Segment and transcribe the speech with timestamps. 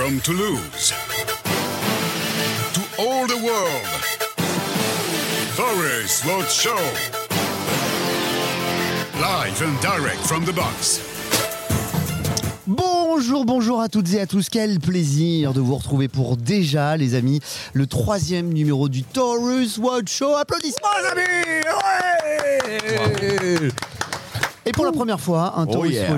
[0.00, 0.94] From Toulouse
[2.72, 3.86] to all the world,
[5.52, 6.74] Forest Road Show.
[9.20, 11.02] Live and direct from the box.
[12.66, 14.48] Bonjour, bonjour à toutes et à tous.
[14.48, 17.40] Quel plaisir de vous retrouver pour déjà, les amis,
[17.74, 20.34] le troisième numéro du Taurus Watch Show.
[20.34, 21.30] Applaudissements, les amis
[24.70, 26.16] Et pour la première fois, un Taurus yeah.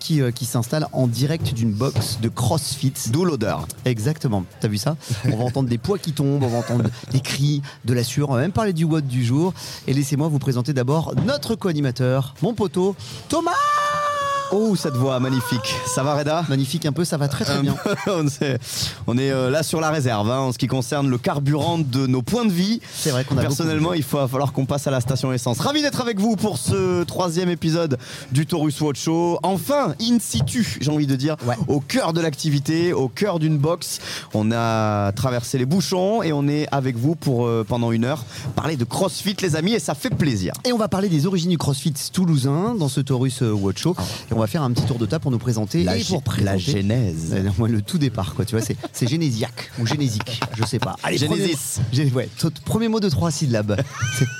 [0.00, 2.92] Qui, euh, qui s'installe en direct d'une box de CrossFit.
[3.12, 3.68] D'où l'odeur.
[3.84, 4.44] Exactement.
[4.58, 4.96] T'as vu ça
[5.32, 8.30] On va entendre des poids qui tombent, on va entendre des cris, de la sueur,
[8.30, 9.54] on va même parler du WOD du jour.
[9.86, 12.96] Et laissez-moi vous présenter d'abord notre co-animateur, mon poteau,
[13.28, 13.52] Thomas
[14.52, 15.74] Oh, cette voix magnifique.
[15.86, 17.74] Ça va, Reda Magnifique un peu, ça va très très bien.
[18.06, 18.58] on est,
[19.06, 22.06] on est, euh, là sur la réserve hein, en ce qui concerne le carburant de
[22.06, 22.80] nos points de vie.
[22.94, 25.58] C'est vrai qu'on a Personnellement, beaucoup il va falloir qu'on passe à la station essence.
[25.60, 27.98] Ravi d'être avec vous pour ce troisième épisode
[28.32, 29.38] du Taurus Watch Show.
[29.42, 31.56] Enfin, in situ, j'ai envie de dire, Ouais.
[31.68, 33.98] au cœur de l'activité, au cœur d'une box.
[34.34, 38.24] On a traversé les bouchons et on est avec vous pour euh, pendant une heure
[38.54, 40.52] parler de CrossFit, les amis, et ça fait plaisir.
[40.64, 43.96] Et on va parler des origines du CrossFit toulousain dans ce Taurus euh, Watch Show.
[44.34, 46.18] Et on va faire un petit tour de table pour nous présenter La et pour
[46.20, 46.44] gé- présenter.
[46.44, 47.34] la genèse.
[47.34, 48.44] Euh, le tout départ, quoi.
[48.44, 50.96] Tu vois, c'est, génésiaque ou génésique, je sais pas.
[51.04, 51.80] Allez, Génésis.
[52.64, 53.80] premier, ouais, mot de trois syllabes.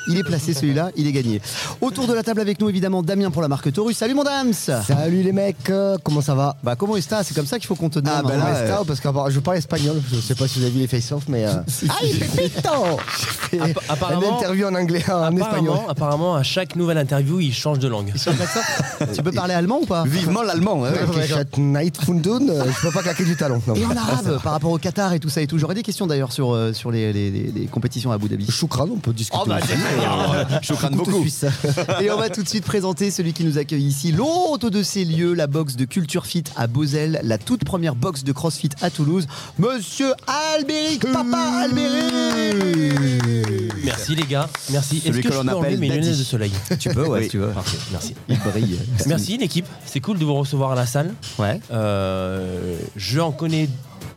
[0.09, 1.41] Il est placé celui-là, il est gagné.
[1.81, 3.97] Autour de la table avec nous, évidemment, Damien pour la marque Taurus.
[3.97, 6.57] Salut mon Dams Salut les mecs, euh, comment ça va?
[6.65, 8.13] Bah comment est-ce C'est comme ça qu'il faut qu'on te nomme.
[8.17, 8.39] Ah, bah hein.
[8.39, 10.89] là, euh, parce que je parle espagnol, je sais pas si vous avez vu les
[10.89, 11.45] face-off, mais.
[11.45, 11.53] euh,
[11.89, 12.51] Ah, il fait
[13.89, 15.43] apparemment- Une interview en anglais, en espagnol.
[15.43, 18.13] Apparemment, apparemment, à chaque nouvelle interview, il change de langue.
[19.15, 20.83] Tu peux parler allemand ou pas Vivement l'allemand.
[22.05, 23.63] Fundun, euh, je peux pas claquer du talon.
[23.67, 23.75] non.
[23.75, 25.59] Et en arabe, par rapport au Qatar et tout ça et tout.
[25.59, 28.51] J'aurais des questions d'ailleurs sur, euh, sur les, les- les- les compétitions à Abu Dhabi.
[28.51, 29.41] Choukran, on peut discuter.
[29.43, 30.67] Oh bah, aussi.
[30.67, 31.25] Choukran Couteau beaucoup.
[32.03, 35.05] Et on va tout de suite présenter celui qui nous accueille ici, l'hôte de ces
[35.05, 38.91] lieux, la box de Culture Fit à Beauzelle, la toute première box de CrossFit à
[38.91, 39.27] Toulouse,
[39.59, 40.13] Monsieur
[40.57, 42.05] Albéric, Papa Albéric
[43.85, 45.03] Merci les gars, merci.
[45.05, 46.53] Est-ce que, que je l'on peux enlever mes lunettes de soleil?
[46.79, 47.25] Tu peux, ouais, Oui.
[47.25, 47.49] si tu veux.
[47.49, 48.15] Parfait, merci.
[48.29, 48.79] Il brille.
[49.07, 51.13] Merci l'équipe, c'est cool de vous recevoir à la salle.
[51.39, 51.61] Ouais.
[51.73, 53.69] Euh, je en connais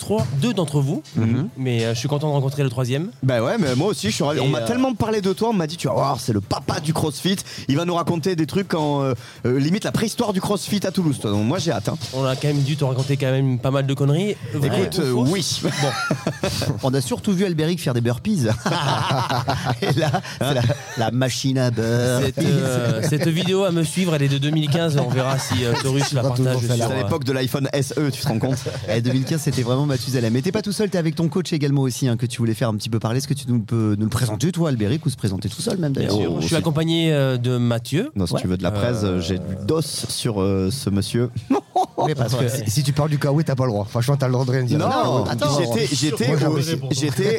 [0.07, 1.49] trois, deux d'entre vous, Mhm.
[1.57, 3.09] mais euh, je suis content de rencontrer le troisième.
[3.23, 4.39] Bah ouais, mais moi aussi, je suis ravi.
[4.39, 6.31] Et On m'a euh, tellement parlé de toi, on m'a dit, tu vas voir, c'est
[6.31, 7.35] le papa du CrossFit.
[7.67, 9.13] Il va nous raconter des trucs en euh,
[9.45, 11.19] euh, limite la préhistoire du CrossFit à Toulouse.
[11.19, 11.31] Toi.
[11.31, 11.89] Donc moi, j'ai hâte.
[11.89, 11.97] hein.
[12.13, 14.35] On a quand même dû te raconter quand même pas mal de conneries.
[14.53, 15.69] Vraies Écoute, ou euh, fausses oui.
[16.83, 18.47] On a surtout vu Albéric faire des burpees.
[19.81, 20.61] et là, c'est la,
[20.97, 22.21] la machine à beurre.
[22.23, 24.97] Cette, euh, cette vidéo à me suivre, elle est de 2015.
[24.97, 26.59] On verra si euh, Taurus la toujours partage.
[26.65, 28.57] sur, C'est à euh, l'époque de l'iPhone SE, tu te rends compte
[28.89, 30.33] Eh, 2015, c'était vraiment Mathusalem.
[30.33, 32.53] Mais t'es pas tout seul, t'es avec ton coach également aussi, hein, que tu voulais
[32.53, 33.17] faire un petit peu parler.
[33.17, 35.77] Est-ce que tu nous peux nous le présenter, toi, Albéric, ou se présenter tout seul
[35.77, 36.41] même Bien d'ailleurs sûr.
[36.41, 38.11] Je suis accompagné euh, de Mathieu.
[38.15, 38.41] Non, si Ouais.
[38.41, 41.29] tu veux de la presse, Euh, j'ai du dos sur euh, ce monsieur.
[42.07, 42.63] Mais parce que Ouais.
[42.67, 43.85] Si tu parles du kawaii, t'as pas le droit.
[43.89, 44.77] Franchement, t'as le droit de rien dire.
[44.77, 45.59] Non, attends.
[45.59, 46.25] j'étais, j'étais,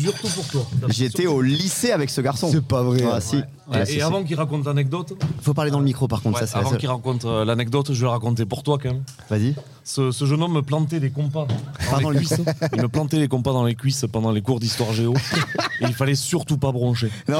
[0.00, 0.66] Surtout pour toi.
[0.88, 2.48] j'étais au lycée avec ce garçon.
[2.50, 3.02] C'est pas vrai.
[3.10, 3.36] Ah, si.
[3.36, 3.42] Et,
[3.72, 4.02] Ah, si, et si.
[4.02, 6.88] avant qu'il raconte l'anecdote, faut parler dans le micro par contre, ouais, ça avant qu'il
[6.88, 9.02] raconte l'anecdote, je vais la raconter pour toi quand même.
[9.30, 9.54] Vas-y.
[9.84, 11.56] Ce, ce jeune homme me plantait des compas dans
[11.90, 12.40] Pardon, les le cuisses.
[12.74, 15.12] Il me plantait les compas dans les cuisses pendant les cours d'histoire géo.
[15.80, 17.10] et il fallait surtout pas broncher.
[17.28, 17.38] Non,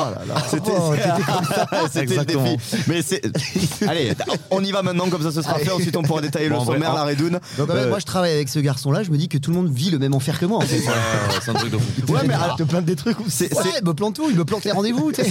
[0.49, 0.93] c'était, Oh,
[1.87, 2.43] c'était le Exactement.
[2.45, 2.77] défi.
[2.89, 3.23] Mais c'est,
[3.89, 4.13] allez,
[4.51, 5.71] on y va maintenant, comme ça ce sera fait.
[5.71, 7.39] Ensuite, on pourra détailler Bon, le vrai, sommaire, en- la redoune.
[7.59, 9.73] Donc Euh, moi je travaille avec ce garçon-là, je me dis que tout le monde
[9.73, 10.79] vit le même enfer que moi en fait.
[10.79, 10.93] Ouais,
[11.41, 12.13] c'est un truc de fou.
[12.13, 14.29] Ouais, mais alors, te plaindre des trucs ou c'est, Ouais, c'est- il me plante tout,
[14.29, 15.13] il me plante les rendez-vous.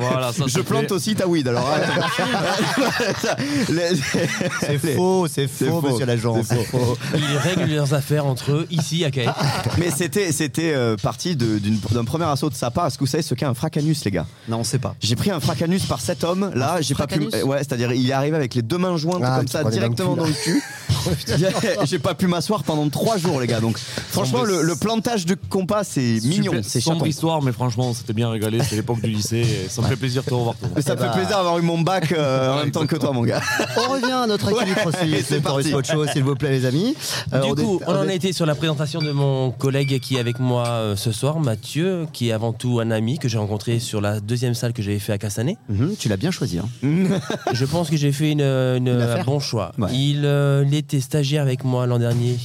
[0.00, 1.68] Voilà, ça, je plante aussi ta weed alors.
[3.68, 3.96] Les-
[4.60, 6.40] C'est les- faux, c'est faux, faux, monsieur l'agent.
[7.14, 9.32] Ils règlent leurs affaires entre eux ici à Caen.
[9.78, 12.86] Mais c'était, c'était euh, parti d'un premier assaut de sa part.
[12.86, 14.26] Est-ce que vous savez ce qu'est un fracanus, les gars?
[14.48, 14.94] Non, on sait pas.
[15.00, 16.50] J'ai pris un fracanus par cet homme.
[16.54, 17.28] Là, j'ai pas pu.
[17.44, 19.88] Ouais, c'est-à-dire il est arrivé avec les deux mains jointes Ah, comme ça prenais dans
[19.88, 20.62] le directement cul, dans le cul.
[21.86, 23.60] j'ai pas pu m'asseoir pendant trois jours, les gars.
[23.60, 28.12] Donc, franchement, le, le plantage de compas, c'est mignon, c'est sombre histoire, mais franchement, c'était
[28.12, 28.58] bien régalé.
[28.68, 29.44] C'est l'époque du lycée.
[29.76, 30.54] Ça me fait plaisir de te revoir.
[30.56, 30.72] Thomas.
[30.76, 33.12] Mais ça me fait plaisir d'avoir eu mon bac euh, en même temps que toi,
[33.12, 33.40] mon gars.
[33.76, 35.74] On revient à notre activité Ouais, CrossFit, c'est Taurus parti.
[35.74, 36.94] Watch Show, s'il vous plaît, les amis.
[37.32, 39.50] Euh, Du on coup, est- on en est- a été sur la présentation de mon
[39.50, 43.18] collègue qui est avec moi euh, ce soir, Mathieu, qui est avant tout un ami
[43.18, 45.56] que j'ai rencontré sur la deuxième salle que j'avais fait à Cassané.
[45.68, 46.58] Mhm, tu l'as bien choisi.
[46.58, 46.68] hein.
[47.52, 49.72] Je pense que j'ai fait une, une- affaire un bon choix.
[49.78, 49.88] Ouais.
[49.92, 52.36] Il, euh, il était stagiaire avec moi l'an dernier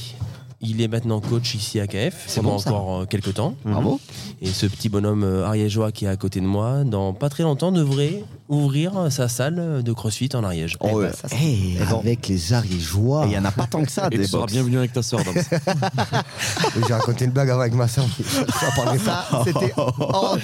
[0.62, 3.54] il est maintenant coach ici à KF pendant bon, encore euh, quelques temps.
[3.64, 4.00] Bravo.
[4.40, 7.42] Et ce petit bonhomme euh, ariégeois qui est à côté de moi, dans pas très
[7.42, 10.76] longtemps, devrait ouvrir sa salle de CrossFit en Ariège.
[10.80, 11.98] Oh, ça, c'est- Hey, bon.
[12.00, 13.24] avec les ariégeois.
[13.26, 15.00] Il y en a pas tant que ça Et des tu seras bienvenu avec ta
[15.00, 15.42] Dams.
[16.86, 18.04] J'ai raconté une blague avant avec ma soeur.
[18.60, 18.72] Ça
[19.44, 20.38] c'était hors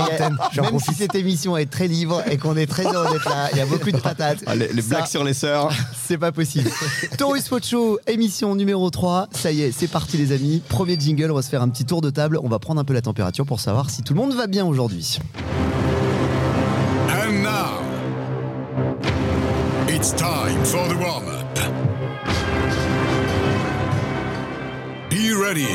[0.00, 0.36] antenne.
[0.60, 3.58] Même si cette émission est très libre et qu'on est très heureux d'être là, il
[3.58, 4.38] y a beaucoup de patates.
[4.46, 5.72] Ah, les, les Ça, blagues sur les sœurs.
[6.06, 6.70] C'est pas possible.
[7.18, 9.28] Taurus Show, émission numéro 3.
[9.32, 10.62] Ça y est, c'est parti les amis.
[10.68, 12.38] Premier jingle, on va se faire un petit tour de table.
[12.42, 14.64] On va prendre un peu la température pour savoir si tout le monde va bien
[14.64, 15.18] aujourd'hui.
[17.08, 17.80] And now,
[19.88, 21.58] it's time for the warm up.
[25.10, 25.68] Be ready.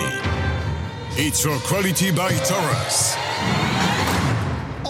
[1.17, 3.15] It's for Quality by Taurus.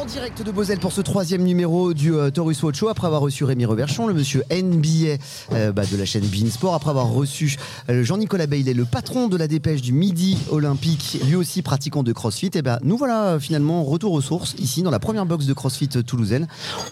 [0.09, 3.43] Direct de Moselle pour ce troisième numéro du euh, Taurus Watch Show, après avoir reçu
[3.43, 5.21] Rémi Reverchon, le monsieur NBA
[5.51, 7.57] euh, bah, de la chaîne Bein Sport, après avoir reçu
[7.89, 12.11] euh, Jean-Nicolas Bailey, le patron de la dépêche du Midi Olympique, lui aussi pratiquant de
[12.11, 15.45] CrossFit, et ben nous voilà euh, finalement retour aux sources, ici dans la première box
[15.45, 16.47] de CrossFit toulousaine.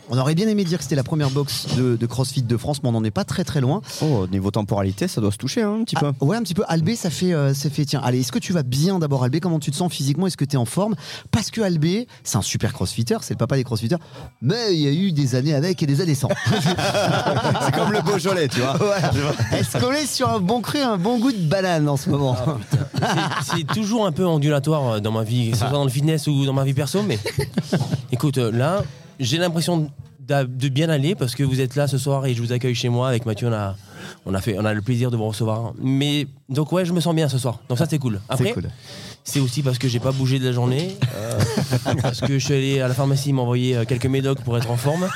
[0.10, 2.84] On aurait bien aimé dire que c'était la première box de, de CrossFit de France,
[2.84, 3.82] mais on n'en est pas très très loin.
[4.04, 6.06] Oh, niveau temporalité, ça doit se toucher hein, un petit peu.
[6.06, 6.64] Ah, ouais, un petit peu.
[6.68, 7.86] Albé, ça fait, ça fait.
[7.86, 9.40] Tiens, allez, est-ce que tu vas bien d'abord, Albé?
[9.40, 10.28] Comment tu te sens physiquement?
[10.28, 10.96] Est-ce que tu es en forme?
[11.32, 12.74] Parce que Albé, c'est un super
[13.16, 13.98] crossfitter, c'est le papa des crossfitters,
[14.42, 16.30] mais il y a eu des années avec et des années sans.
[17.66, 18.78] C'est comme le Beaujolais, tu vois.
[19.54, 22.36] Est-ce qu'on est sur un bon cru, un bon goût de banane en ce moment
[23.46, 25.90] C'est- C'est toujours un peu ondulatoire euh, dans ma vie, que ce soit dans le
[25.90, 27.20] fitness ou dans ma vie perso, mais
[28.12, 28.84] écoute, euh, là,
[29.20, 29.90] j'ai l'impression
[30.28, 32.90] de bien aller parce que vous êtes là ce soir et je vous accueille chez
[32.90, 33.48] moi avec Mathieu.
[33.48, 33.76] On a,
[34.26, 35.72] on a, fait, on a le plaisir de vous recevoir.
[35.82, 37.60] Mais donc, ouais, je me sens bien ce soir.
[37.70, 38.20] Donc, ça, c'est cool.
[38.28, 38.70] Après, C'est cool.
[39.30, 41.38] C'est aussi parce que j'ai pas bougé de la journée, euh,
[42.02, 44.78] parce que je suis allé à la pharmacie m'envoyer euh, quelques médocs pour être en
[44.78, 45.08] forme.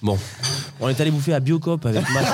[0.00, 0.16] Bon,
[0.80, 2.02] on est allé bouffer à Biocop avec.
[2.02, 2.32] Bref.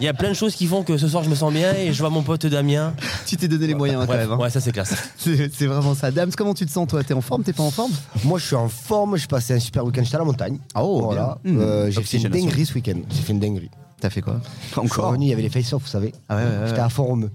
[0.00, 1.74] Il y a plein de choses qui font que ce soir je me sens bien
[1.74, 2.94] et je vois mon pote Damien.
[3.26, 4.32] Tu t'es donné les moyens quand Bref, même.
[4.32, 4.38] hein.
[4.38, 4.94] ouais, ça c'est classe.
[5.18, 6.10] C'est c'est vraiment ça.
[6.10, 7.04] Dams, comment tu te sens toi?
[7.04, 7.42] T'es en forme?
[7.42, 7.92] T'es pas en forme?
[8.24, 9.16] Moi, je suis en forme.
[9.16, 10.02] J'ai passé un super week-end.
[10.02, 10.58] J'étais à la montagne.
[10.74, 11.38] Oh, voilà.
[11.44, 11.54] bien.
[11.60, 12.46] Euh, j'ai fait une Oxygénation.
[12.46, 12.98] dinguerie ce week-end.
[13.10, 13.70] J'ai fait une dinguerie.
[14.00, 14.40] T'as fait quoi?
[14.62, 15.08] Je suis Encore.
[15.08, 16.14] revenu, il y avait les face-off, vous savez.
[16.30, 16.66] Ah ouais, ouais, ouais.
[16.68, 17.30] J'étais à Fort-Romeu.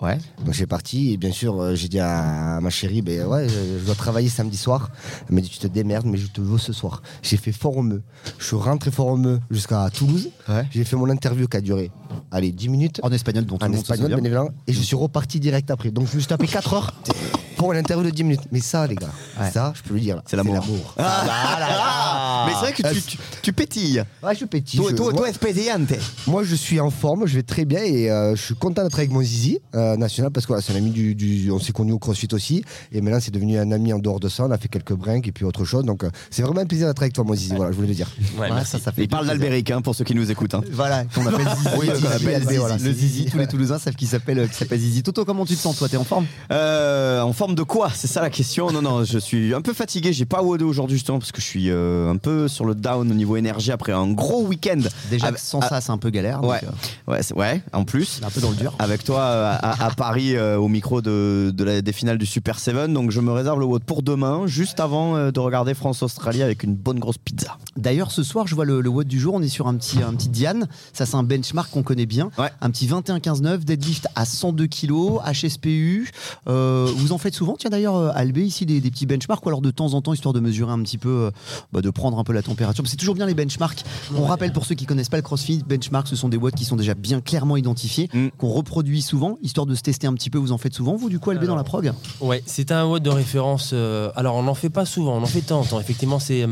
[0.00, 0.18] Ouais.
[0.44, 3.84] Donc j'ai parti et bien sûr euh, j'ai dit à ma chérie ben ouais je,
[3.84, 4.90] dois travailler samedi soir.
[5.28, 7.02] Elle m'a dit tu te démerdes mais je te veux ce soir.
[7.22, 8.02] J'ai fait Fort-Romeu.
[8.38, 10.30] Je suis rentré Fort-Romeu jusqu'à Toulouse.
[10.48, 10.66] Ouais.
[10.70, 11.90] J'ai fait mon interview qui a duré
[12.30, 15.70] allez 10 minutes En espagnol, tout en espagnol bien évidemment et je suis reparti direct
[15.70, 15.90] après.
[15.90, 16.94] Donc je me suis tapé 4 heures
[17.60, 18.40] pour l'interview de 10 minutes.
[18.52, 19.50] Mais ça les gars, Ouais.
[19.50, 20.94] ça je peux le dire là, C'est l'amour.
[20.98, 24.02] Ah, mais c'est vrai que tu, tu, tu pétilles.
[24.22, 24.78] Ouais, je petit.
[24.78, 25.98] Toi, je- toi, moi- toi.
[26.26, 28.98] Moi, je suis en forme, je vais très bien et euh, je suis content d'être
[28.98, 31.72] avec mon Zizi euh, national parce que voilà, c'est un ami du, du- On s'est
[31.72, 34.44] connus au CrossFit aussi et maintenant c'est devenu un ami en dehors de ça.
[34.46, 35.84] On a fait quelques brinques et puis autre chose.
[35.84, 37.52] Donc euh, c'est vraiment un plaisir d'être avec toi, mon Zizi.
[37.54, 38.08] Voilà, je voulais le dire.
[38.36, 38.72] Ouais, Ouais, merci.
[38.72, 40.54] ça, ça fait Il parle d'Albéric hein, pour ceux qui nous écoutent.
[40.54, 40.62] hein.
[40.72, 41.68] Voilà, qu'on appelle Zizi.
[41.78, 42.56] Oui, Zizi, appelle Albé, Zizi.
[42.56, 43.24] voilà, le Zizi, Zizi.
[43.30, 45.02] tous les Toulousains savent qu'il s'appelle Zizi.
[45.02, 45.88] Toto, comment tu te sens toi?
[45.88, 46.26] T'es en forme?
[46.50, 47.90] En forme de quoi?
[47.94, 48.70] C'est ça la question.
[48.70, 50.12] Non, non, je suis un peu fatigué.
[50.12, 53.10] J'ai pas WOD aujourd'hui justement parce que je suis euh, un peu sur le down
[53.10, 54.80] au niveau énergie après un gros week-end.
[55.10, 56.40] Déjà, Avec- sans ça, c'est un peu galère.
[56.40, 56.60] donc, Ouais,
[57.08, 58.20] euh, ouais, ouais, en plus.
[58.24, 58.74] un peu dans le dur.
[58.78, 62.58] Avec toi euh, à, à Paris au micro de, de la- des finales du Super
[62.58, 62.70] 7.
[62.92, 66.74] Donc je me réserve le WOD pour demain, juste avant de regarder France-Australie avec une
[66.74, 67.56] bonne grosse pizza.
[67.76, 69.34] D'ailleurs, ce soir, je vois le, le WOD du jour.
[69.34, 70.68] On est sur un petit, un petit Diane.
[70.92, 72.30] Ça, c'est un benchmark qu'on connaît bien.
[72.38, 72.50] Ouais.
[72.60, 76.10] Un petit 21-15-9, deadlift à 102 kg, HSPU.
[76.46, 79.62] Vous en faites souvent, tiens d'ailleurs, euh, Albé, ici, des, des petits benchmarks, ou alors
[79.62, 81.30] de temps en temps, histoire de mesurer un petit peu, euh,
[81.72, 82.84] bah, de prendre un peu la température.
[82.86, 83.82] C'est toujours bien les benchmarks.
[84.14, 86.66] On rappelle pour ceux qui connaissent pas le CrossFit, benchmarks, ce sont des WOD qui
[86.66, 88.28] sont déjà bien clairement identifiés, Mm.
[88.36, 90.36] qu'on reproduit souvent, histoire de se tester un petit peu.
[90.36, 91.90] Vous en faites souvent, vous, du coup, Albé, dans la prog
[92.20, 93.70] Ouais, c'est un WOD de référence.
[93.72, 95.80] euh, alors, on n'en fait pas souvent, on en fait en temps.
[95.80, 96.46] Effectivement, c'est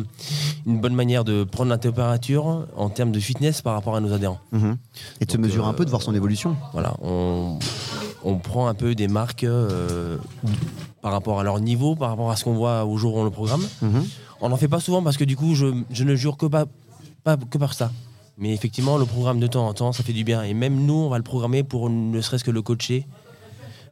[0.67, 4.12] une bonne manière de prendre la température en termes de fitness par rapport à nos
[4.14, 4.40] adhérents.
[5.21, 6.57] Et de se mesurer euh, un peu, de voir son évolution.
[6.73, 7.59] Voilà, on,
[8.25, 10.18] on prend un peu des marques euh,
[11.02, 13.25] par rapport à leur niveau, par rapport à ce qu'on voit au jour où on
[13.25, 13.66] le programme.
[13.82, 14.04] Mhm.
[14.40, 16.66] On n'en fait pas souvent parce que du coup, je, je ne jure que, pas,
[17.25, 17.90] pas- que par ça.
[18.37, 20.42] Mais effectivement, le programme de temps en temps, ça fait du bien.
[20.44, 23.06] Et même nous, on va le programmer pour ne serait-ce que le coacher.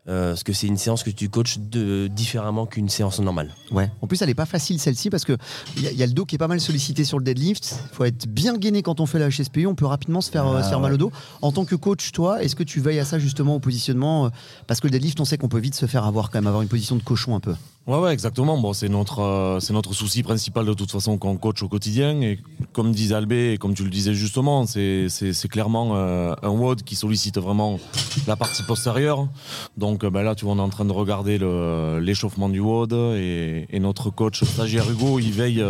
[0.09, 3.53] Euh, parce que c'est une séance que tu coaches de, différemment qu'une séance normale.
[3.73, 3.91] Ouais.
[4.03, 5.37] En plus, elle est pas facile celle-ci parce que
[5.77, 7.25] il y, a- il y a le dos qui est pas mal sollicité sur le
[7.25, 7.75] deadlift.
[7.91, 9.67] Il faut être bien gainé quand on fait la HSPU.
[9.67, 11.11] On peut rapidement se faire, euh, se faire mal au dos.
[11.43, 14.29] En tant que coach, toi, est-ce que tu veilles à ça justement au positionnement euh,
[14.69, 16.63] Parce que le deadlift, on sait qu'on peut vite se faire avoir quand même, avoir
[16.63, 17.55] une position de cochon un peu.
[17.87, 18.59] Ouais, ouais, exactement.
[18.59, 21.69] Bon, c'est notre, euh, c'est notre souci principal de toute façon quand on coach au
[21.69, 22.21] quotidien.
[22.21, 22.41] Et
[22.73, 26.49] comme disait Albé, et comme tu le disais justement, c'est, c'est, c'est clairement euh, un
[26.49, 27.79] WOD qui sollicite vraiment
[28.27, 29.29] la partie postérieure.
[29.77, 32.59] Donc euh, ben là, tu vois, on est en train de regarder le, l'échauffement du
[32.59, 35.65] WOD et, et notre coach stagiaire Hugo, il veille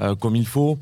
[0.00, 0.76] euh, comme il faut.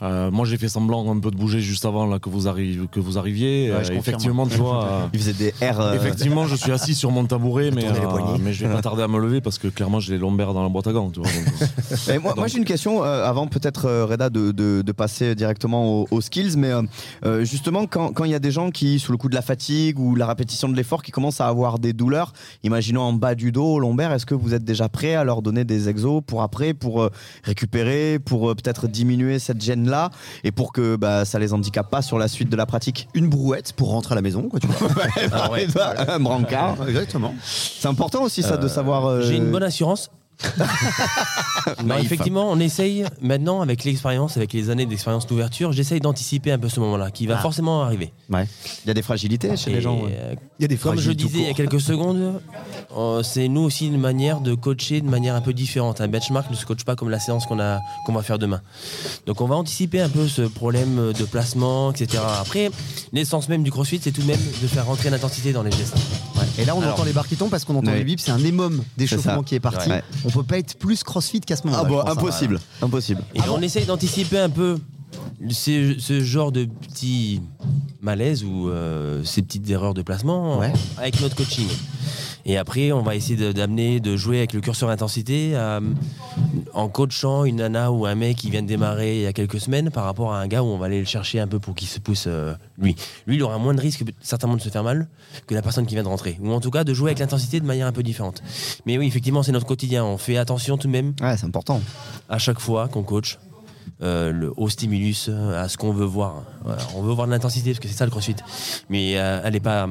[0.00, 2.86] Euh, moi, j'ai fait semblant un peu de bouger juste avant là, que, vous arrive,
[2.90, 3.70] que vous arriviez.
[3.70, 3.98] Ouais, je Euh, confirme.
[3.98, 4.84] effectivement, tu vois.
[4.86, 5.80] euh, Il faisait des R.
[5.80, 9.02] euh, Effectivement, je suis assis sur mon tabouret, mais, euh, mais je vais pas tarder
[9.02, 11.10] à me lever parce que clairement j'ai les lombaires dans la boîte à gants.
[11.10, 11.68] Tu vois, donc,
[12.08, 15.34] Mais moi, moi, j'ai une question euh, avant peut-être euh, Reda de, de- de passer
[15.34, 16.70] directement aux, aux skills, mais
[17.24, 19.42] euh, justement quand quand il y a des gens qui sous le coup de la
[19.42, 23.34] fatigue ou la répétition de l'effort qui commencent à avoir des douleurs, imaginons en bas
[23.34, 26.22] du dos, au lombaire, est-ce que vous êtes déjà prêt à leur donner des exos
[26.26, 27.10] pour après, pour euh,
[27.44, 30.10] récupérer, pour euh, peut-être diminuer cette gêne là
[30.44, 33.08] et pour que bah, ça les handicape pas sur la suite de la pratique?
[33.14, 34.88] Une brouette pour rentrer à la maison, quoi, tu vois.
[35.32, 35.66] Ah ouais,
[36.08, 36.76] Un brancard.
[36.88, 37.34] Exactement.
[37.44, 39.06] C'est important aussi ça de savoir.
[39.06, 40.03] euh, J'ai une bonne assurance.
[41.80, 42.04] Non, Naïf.
[42.06, 46.68] effectivement, on essaye maintenant, avec l'expérience, avec les années d'expérience d'ouverture, j'essaye d'anticiper un peu
[46.68, 47.42] ce moment-là, qui va Ah.
[47.42, 48.12] forcément arriver.
[48.30, 48.46] Ouais.
[48.84, 49.96] Il y a des fragilités chez Et, les gens.
[50.02, 50.10] ouais.
[50.14, 52.40] euh, Il y a des Comme je disais il y a quelques secondes,
[52.96, 56.00] euh, c'est nous aussi une manière de coacher de manière un peu différente.
[56.00, 58.60] Un benchmark ne se coach pas comme la séance qu'on a qu'on va faire demain.
[59.26, 62.22] Donc on va anticiper un peu ce problème de placement, etc.
[62.40, 62.70] Après,
[63.12, 65.94] l'essence même du CrossFit, c'est tout de même de faire rentrer l'intensité dans les gestes.
[66.58, 68.20] Et là, on Alors- entend les barres qui tombent parce qu'on entend les bips.
[68.20, 69.88] C'est un émum d'échauffement qui est parti.
[69.90, 70.02] Ouais.
[70.24, 71.82] On peut pas être plus crossfit qu'à ce moment-là.
[71.84, 72.04] Ah je bon, hein.
[72.12, 73.22] impossible, impossible.
[73.34, 74.78] Et on essaye d'anticiper un peu
[75.50, 77.40] ce, ce genre de petits
[78.00, 80.72] malaises ou euh, ces petites erreurs de placement Ouais.
[80.96, 81.68] avec notre coaching.
[82.46, 85.80] Et après, on va essayer d'amener, de, jouer avec le curseur intensité euh,
[86.74, 89.60] en coachant une nana ou un mec qui vient de démarrer il y a quelques
[89.60, 91.74] semaines par rapport à un gars où on va aller le chercher un peu pour
[91.74, 92.96] qu'il se pousse euh, lui.
[93.26, 95.08] Lui, il aura moins de risque certainement de se faire mal
[95.46, 96.38] que la personne qui vient de rentrer.
[96.42, 98.42] Ou en tout cas de jouer avec l'intensité de manière un peu différente.
[98.84, 100.04] Mais oui, effectivement, c'est notre quotidien.
[100.04, 101.80] On fait attention tout de même Ouais, c'est important.
[102.28, 103.38] à chaque fois qu'on coach
[104.02, 106.42] euh, le, au stimulus, à ce qu'on veut voir.
[106.62, 108.36] Voilà, on veut voir de l'intensité parce que c'est ça le crossfit.
[108.90, 109.88] Mais euh, elle n'est pas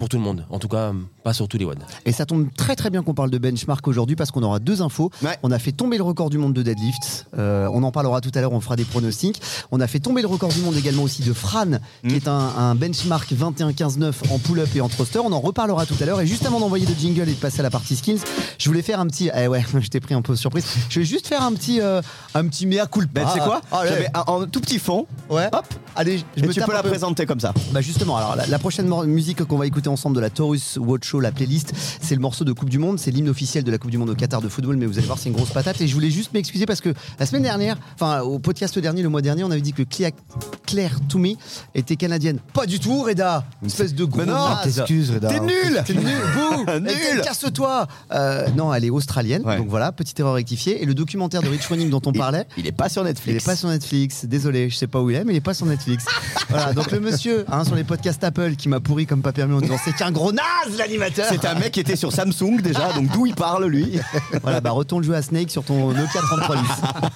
[0.00, 0.46] pour tout le monde.
[0.50, 0.92] En tout cas,
[1.22, 1.78] pas sur tous les WOD.
[2.06, 4.80] Et ça tombe très très bien qu'on parle de benchmark aujourd'hui parce qu'on aura deux
[4.80, 5.10] infos.
[5.22, 5.38] Ouais.
[5.42, 7.26] On a fait tomber le record du monde de deadlift.
[7.38, 9.40] Euh, on en parlera tout à l'heure, on fera des pronostics.
[9.70, 11.66] On a fait tomber le record du monde également aussi de Fran,
[12.08, 15.18] qui est un, un benchmark 21-15-9 en pull-up et en thruster.
[15.18, 16.20] On en reparlera tout à l'heure.
[16.22, 18.20] Et juste avant d'envoyer le jingle et de passer à la partie skills,
[18.58, 19.30] je voulais faire un petit.
[19.36, 20.64] Eh ouais, je t'ai pris un peu surprise.
[20.88, 22.00] Je vais juste faire un petit, euh,
[22.34, 23.20] un petit mea culpa.
[23.20, 23.82] Ben, tu sais quoi Ah.
[23.86, 25.06] J'avais un, un tout petit fond.
[25.28, 25.48] Ouais.
[25.52, 25.66] Hop.
[25.94, 26.88] Allez, je et me tu peux la peu.
[26.88, 27.52] présenter comme ça.
[27.72, 31.06] Bah justement, alors la, la prochaine musique qu'on va écouter ensemble de la Taurus Watch
[31.06, 33.78] Show, la playlist, c'est le morceau de Coupe du Monde, c'est l'hymne officiel de la
[33.78, 35.80] Coupe du Monde au Qatar de football, mais vous allez voir, c'est une grosse patate.
[35.80, 39.08] Et je voulais juste m'excuser parce que la semaine dernière, enfin au podcast dernier, le
[39.08, 41.36] mois dernier, on avait dit que Claire Toomey
[41.74, 42.38] était canadienne.
[42.52, 44.74] Pas du tout, Reda Espèce de gros non, naze.
[44.76, 45.28] T'excuses, Reda.
[45.28, 46.04] T'es nul T'es nul,
[46.34, 47.20] bouh Nul.
[47.24, 49.56] Casse-toi Euh, Non, elle est australienne, Ouais.
[49.58, 50.82] donc voilà, petite erreur rectifiée.
[50.82, 53.06] Et le documentaire de Rich Froning dont on Il- parlait, Il est pas sur il
[53.06, 53.42] Netflix.
[53.42, 55.54] est pas sur Netflix, désolé, je sais pas où il est, mais il est pas
[55.54, 56.04] sur Netflix.
[56.48, 59.54] voilà, donc le monsieur hein, sur les podcasts Apple qui m'a pourri comme pas permis
[59.54, 61.26] en disant c'est qu'un gros naze l'animateur.
[61.28, 63.98] C'est un mec qui était sur Samsung déjà, donc d'où il parle lui
[64.42, 66.68] Voilà, bah retourne jouer à Snake sur ton Nokia 3310.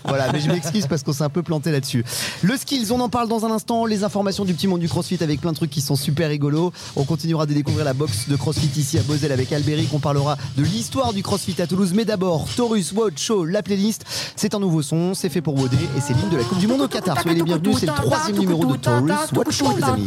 [0.04, 2.04] voilà, mais je m'excuse parce qu'on s'est un peu planté là-dessus.
[2.42, 3.84] Le skills, on en parle dans un instant.
[3.86, 6.72] Les informations du petit monde du CrossFit avec plein de trucs qui sont super rigolos.
[6.96, 9.88] On continuera de découvrir la boxe de CrossFit ici à Moselle avec Albéric.
[9.92, 11.92] On parlera de l'histoire du CrossFit à Toulouse.
[11.94, 14.04] Mais d'abord, Taurus Watch Show, la playlist.
[14.36, 16.66] C'est un nouveau son, c'est fait pour Wodé et c'est l'hymne de la Coupe du
[16.66, 17.20] Monde au Qatar.
[17.20, 20.06] Soyez les bienvenus, c'est le troisième numéro de Taurus Watch Show, les amis.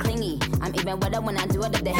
[0.91, 1.93] I'm even when do the.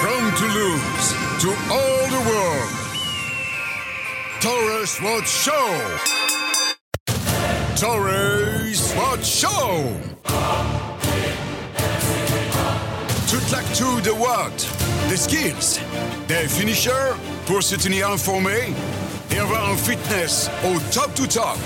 [0.00, 1.08] From Toulouse
[1.42, 2.70] to all the world.
[4.40, 5.98] Taurus Watch Show.
[7.74, 9.92] Taurus Watch Show.
[13.28, 14.68] Toute l'actu de Watt,
[15.08, 15.80] des skills,
[16.28, 18.72] des finishers pour se tenir informé
[19.32, 21.58] et avoir un fitness au top to top.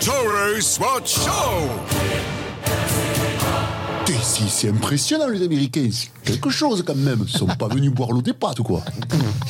[0.00, 2.41] Taurus Watch Show.
[4.24, 5.88] C'est impressionnant, les Américains.
[5.90, 7.24] C'est quelque chose quand même.
[7.26, 8.82] Ils sont pas venus boire l'eau des pâtes ou quoi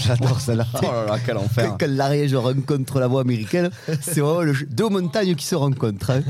[0.05, 0.67] J'adore celle-là.
[0.75, 1.77] Oh là là, quel enfer.
[1.79, 6.11] Quand l'Ariège rencontre la voix américaine, c'est vraiment le jeu- deux montagnes qui se rencontrent.
[6.11, 6.23] hein.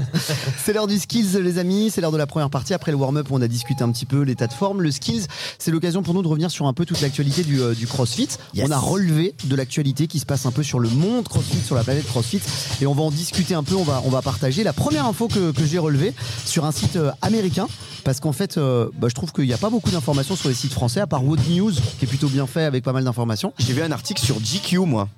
[0.64, 1.90] C'est l'heure du skills, les amis.
[1.90, 2.74] C'est l'heure de la première partie.
[2.74, 4.82] Après le warm-up, on a discuté un petit peu l'état de forme.
[4.82, 5.26] Le skills,
[5.58, 8.28] c'est l'occasion pour nous de revenir sur un peu toute l'actualité du, euh, du CrossFit.
[8.54, 8.66] Yes.
[8.68, 11.76] On a relevé de l'actualité qui se passe un peu sur le monde CrossFit, sur
[11.76, 12.40] la planète CrossFit.
[12.80, 13.76] Et on va en discuter un peu.
[13.76, 14.64] On va, on va partager.
[14.64, 16.12] La première info que, que j'ai relevée
[16.44, 17.68] sur un site euh, américain.
[18.04, 20.54] Parce qu'en fait, euh, bah, je trouve qu'il n'y a pas beaucoup d'informations sur les
[20.54, 23.52] sites français, à part Wood News, qui est plutôt bien fait avec pas mal d'informations.
[23.58, 25.08] J'ai vu un article sur GQ, moi.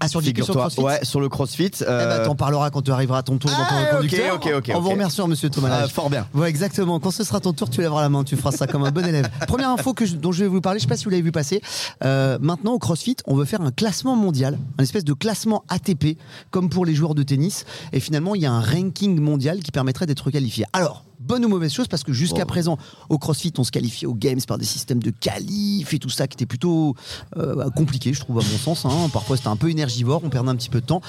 [0.00, 0.62] Ah, sur GQ, sur Figure-toi.
[0.62, 1.70] CrossFit Ouais, sur le CrossFit.
[1.80, 4.34] Eh euh, ben, t'en parleras quand tu arriveras à ton tour dans ton Ah, conducteur.
[4.36, 4.92] ok, ok, En vous ok.
[4.92, 5.68] remerciant, monsieur Thomas.
[5.72, 5.90] ah, Lage.
[5.92, 6.26] fort bien.
[6.34, 6.98] Ouais, exactement.
[7.00, 9.04] Quand ce sera ton tour, tu lèveras la main, tu feras ça comme un bon
[9.04, 9.28] élève.
[9.48, 11.22] Première info que je- dont je vais vous parler, je sais pas si vous l'avez
[11.22, 11.60] vu passer.
[12.04, 16.16] Euh, maintenant, au CrossFit, on veut faire un classement mondial, un espèce de classement ATP,
[16.50, 17.64] comme pour les joueurs de tennis.
[17.92, 20.64] Et finalement, il y a un ranking mondial qui permettrait d'être qualifié.
[20.72, 22.78] Alors, bonne ou mauvaise chose, parce que jusqu'à présent,
[23.10, 26.26] au CrossFit, on se qualifiait aux Games par des systèmes de qualif et tout ça
[26.26, 26.94] qui était plutôt
[27.36, 28.84] euh, compliqué, je trouve, à mon sens.
[28.86, 29.08] hein.
[29.12, 31.02] Parfois, c'était un peu énergivore, on perdait un petit peu de temps.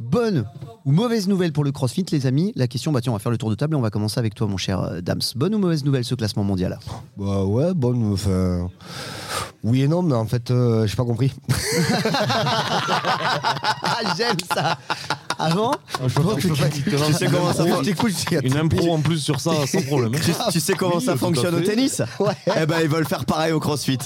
[0.00, 0.46] Bonne
[0.84, 2.52] ou mauvaise nouvelle pour le CrossFit, les amis?
[2.56, 4.18] La question, bah tiens, on va faire le tour de table et on va commencer
[4.18, 5.20] avec toi, mon cher euh, Dams.
[5.34, 6.78] Bonne ou mauvaise nouvelle ce classement mondial?
[7.16, 8.12] Bah ouais, bonne.
[8.12, 8.70] Enfin.
[9.62, 11.32] Oui et non, mais en fait, euh, j'ai pas compris.
[13.88, 14.78] Ah, j'aime ça
[15.38, 16.10] Avant Tu
[17.14, 17.92] sais comment ça Je
[18.40, 20.14] j'ai- Une impro en plus sur ça, sans problème.
[20.14, 20.18] hein.
[20.24, 21.64] Tu, tu sais comment Oui, ça tout à fonctionne au fait.
[21.64, 22.02] tennis?
[22.60, 23.98] Eh ben ils veulent faire pareil au CrossFit.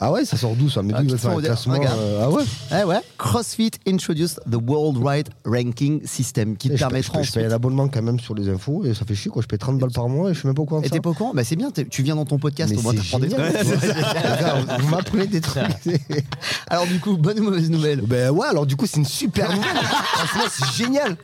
[0.00, 0.80] Ah ouais, ça sort d'où ça?
[0.82, 2.44] Mais Ah, d'où ils veulent faire un classement euh, Ah ouais?
[2.70, 7.32] Eh ouais, CrossFit introduced the Worldwide Ranking System qui te je, paye- je, permettra je
[7.32, 9.42] paye un abonnement quand même sur les infos et ça fait chier quoi.
[9.42, 11.00] Je paye 30 balles par mois et je sais même pas au courant Et t'es
[11.00, 13.18] pas au courant Bah c'est bien, tu viens dans ton podcast, Mais au moins t'apprends
[13.18, 13.42] des trucs.
[14.80, 15.62] Vous m'apprenez des trucs.
[16.68, 19.48] Alors du coup, bonne ou mauvaise nouvelle Ben ouais, alors du coup, c'est une super
[19.54, 19.74] nouvelle.
[19.74, 21.16] Franchement, c'est génial.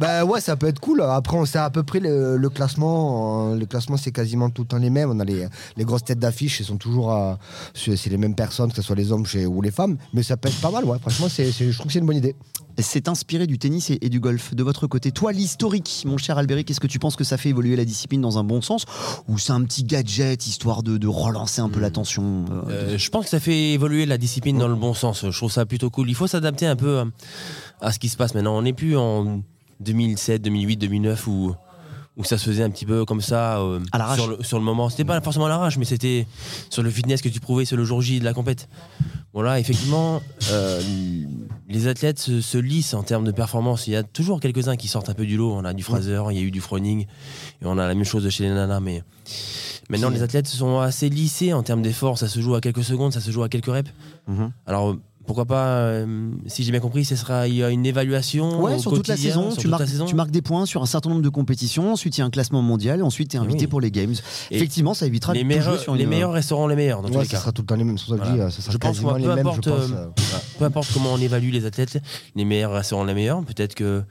[0.00, 1.02] Ben ouais, ça peut être cool.
[1.02, 3.54] Après, on sait à peu près le, le classement.
[3.54, 5.10] Le classement, c'est quasiment tout le temps les mêmes.
[5.10, 7.14] On a les, les grosses têtes d'affiche, elles sont toujours.
[7.74, 9.96] C'est c'est les mêmes personnes, que ce soit les hommes chez- ou les femmes.
[10.14, 10.98] Mais ça peut être pas mal, ouais.
[11.00, 12.36] Franchement, c'est c'est- je trouve que c'est une bonne idée.
[12.80, 14.54] C'est inspiré du tennis et, et du golf.
[14.54, 17.48] De votre côté, toi, l'historique, mon cher Albéric, est-ce que tu penses que ça fait
[17.48, 18.84] évoluer la discipline dans un bon sens?
[19.26, 22.62] Ou c'est un petit gadget histoire de, de relancer un peu la tension euh,
[22.94, 25.24] Euh, je pense que ça fait évoluer la discipline dans le bon sens.
[25.28, 26.08] Je trouve ça plutôt cool.
[26.08, 27.04] Il faut s'adapter un peu euh,
[27.80, 28.56] à ce qui se passe maintenant.
[28.56, 29.42] On n'est plus en
[29.80, 31.54] 2007, 2008, 2009 où,
[32.18, 34.18] où ça se faisait un petit peu comme ça euh, À l'arrache.
[34.18, 34.90] sur, le, sur le moment.
[34.90, 36.26] C'était pas forcément à l'arrache, mais c'était
[36.68, 38.68] sur le fitness que tu prouvais sur le jour J de la compète.
[39.32, 40.20] Voilà, effectivement,
[40.50, 40.82] euh,
[41.68, 43.86] les athlètes se, se lissent en termes de performance.
[43.86, 45.52] Il y a toujours quelques-uns qui sortent un peu du lot.
[45.54, 47.06] On a du Fraser, il y a eu du Froning, et
[47.66, 48.80] on a la même chose chez les nanas.
[48.80, 49.04] Mais
[49.88, 52.18] maintenant, les athlètes sont assez lissés en termes d'effort.
[52.18, 53.90] Ça se joue à quelques secondes, ça se joue à quelques reps.
[54.26, 54.50] Mhm.
[54.66, 54.96] Alors
[55.28, 58.74] pourquoi pas, euh, si j'ai bien compris, ce sera il y a une évaluation Ouais,
[58.74, 60.04] au sur toute la saison, sur tu toute marques, la saison.
[60.06, 62.30] tu marques des points sur un certain nombre de compétitions, ensuite il y a un
[62.30, 63.66] classement mondial, ensuite tu es invité oui.
[63.68, 64.14] pour les Games.
[64.50, 67.02] Et Effectivement, ça évitera les de tout jouer meilleurs, sur les meilleurs resteront les meilleurs
[67.02, 67.40] dans tous Ouais, les ça cas.
[67.42, 67.98] sera tout le temps les mêmes.
[67.98, 68.50] Je dis, Voilà.
[68.50, 69.90] ça sera Je pense, moi, les peu mêmes, importe, je pense.
[69.90, 71.98] euh, euh, Peu importe comment on évalue les athlètes,
[72.34, 73.42] les meilleurs resteront les meilleurs.
[73.44, 74.02] Peut-être que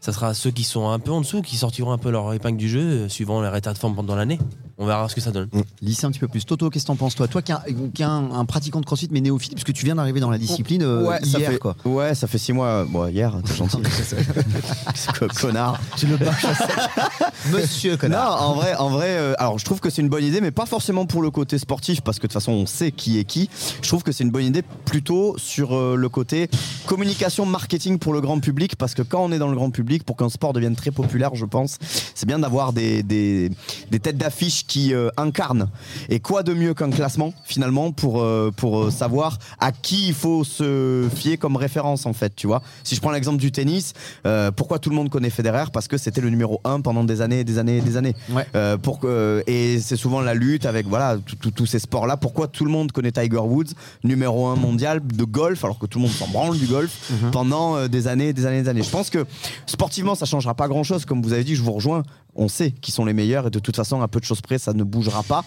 [0.00, 2.56] ça sera ceux qui sont un peu en dessous qui sortiront un peu leur épingle
[2.56, 4.38] du jeu suivant leur état de forme pendant l'année.
[4.82, 5.48] On verra ce que ça donne.
[5.82, 6.44] Lisser un petit peu plus.
[6.46, 7.28] Toto, qu'est-ce que t'en penses toi?
[7.28, 10.30] Toi qui es un, un pratiquant de CrossFit mais néophyte, puisque tu viens d'arriver dans
[10.30, 11.76] la discipline euh, ouais, ça hier fait, quoi.
[11.84, 12.86] ouais, ça fait six mois.
[12.86, 13.76] Bon, hier, t'es gentil.
[15.18, 15.78] Co- Connard.
[15.98, 16.16] Tu le
[17.52, 18.40] Monsieur connard.
[18.40, 20.50] Non, en vrai, en vrai euh, alors je trouve que c'est une bonne idée, mais
[20.50, 23.24] pas forcément pour le côté sportif, parce que de toute façon on sait qui est
[23.24, 23.48] qui.
[23.82, 26.48] Je trouve que c'est une bonne idée plutôt sur euh, le côté
[26.86, 30.04] communication, marketing pour le grand public, parce que quand on est dans le grand public,
[30.04, 31.76] pour qu'un sport devienne très populaire, je pense,
[32.14, 33.50] c'est bien d'avoir des, des,
[33.90, 35.68] des têtes d'affiche qui euh, incarnent.
[36.10, 40.14] Et quoi de mieux qu'un classement, finalement, pour, euh, pour euh, savoir à qui il
[40.14, 42.62] faut se fier comme référence, en fait, tu vois.
[42.84, 43.94] Si je prends l'exemple du tennis,
[44.26, 45.64] euh, pourquoi tout le monde connaît Federer?
[45.72, 48.14] Parce que c'était le numéro 1 pendant des années, des années, des années.
[48.30, 48.46] Ouais.
[48.78, 51.18] Pour que, et c'est souvent la lutte avec voilà
[51.56, 52.16] tous ces sports-là.
[52.16, 53.72] Pourquoi tout le monde connaît Tiger Woods,
[54.04, 57.74] numéro 1 mondial de golf, alors que tout le monde s'en branle du golf pendant
[57.76, 58.82] euh, des années, des années, des années?
[58.84, 59.26] Je pense que
[59.66, 61.04] sportivement, ça changera pas grand-chose.
[61.04, 62.04] Comme vous avez dit, je vous rejoins.
[62.34, 64.58] On sait qui sont les meilleurs et de toute façon, à peu de choses près,
[64.58, 65.44] ça ne bougera pas.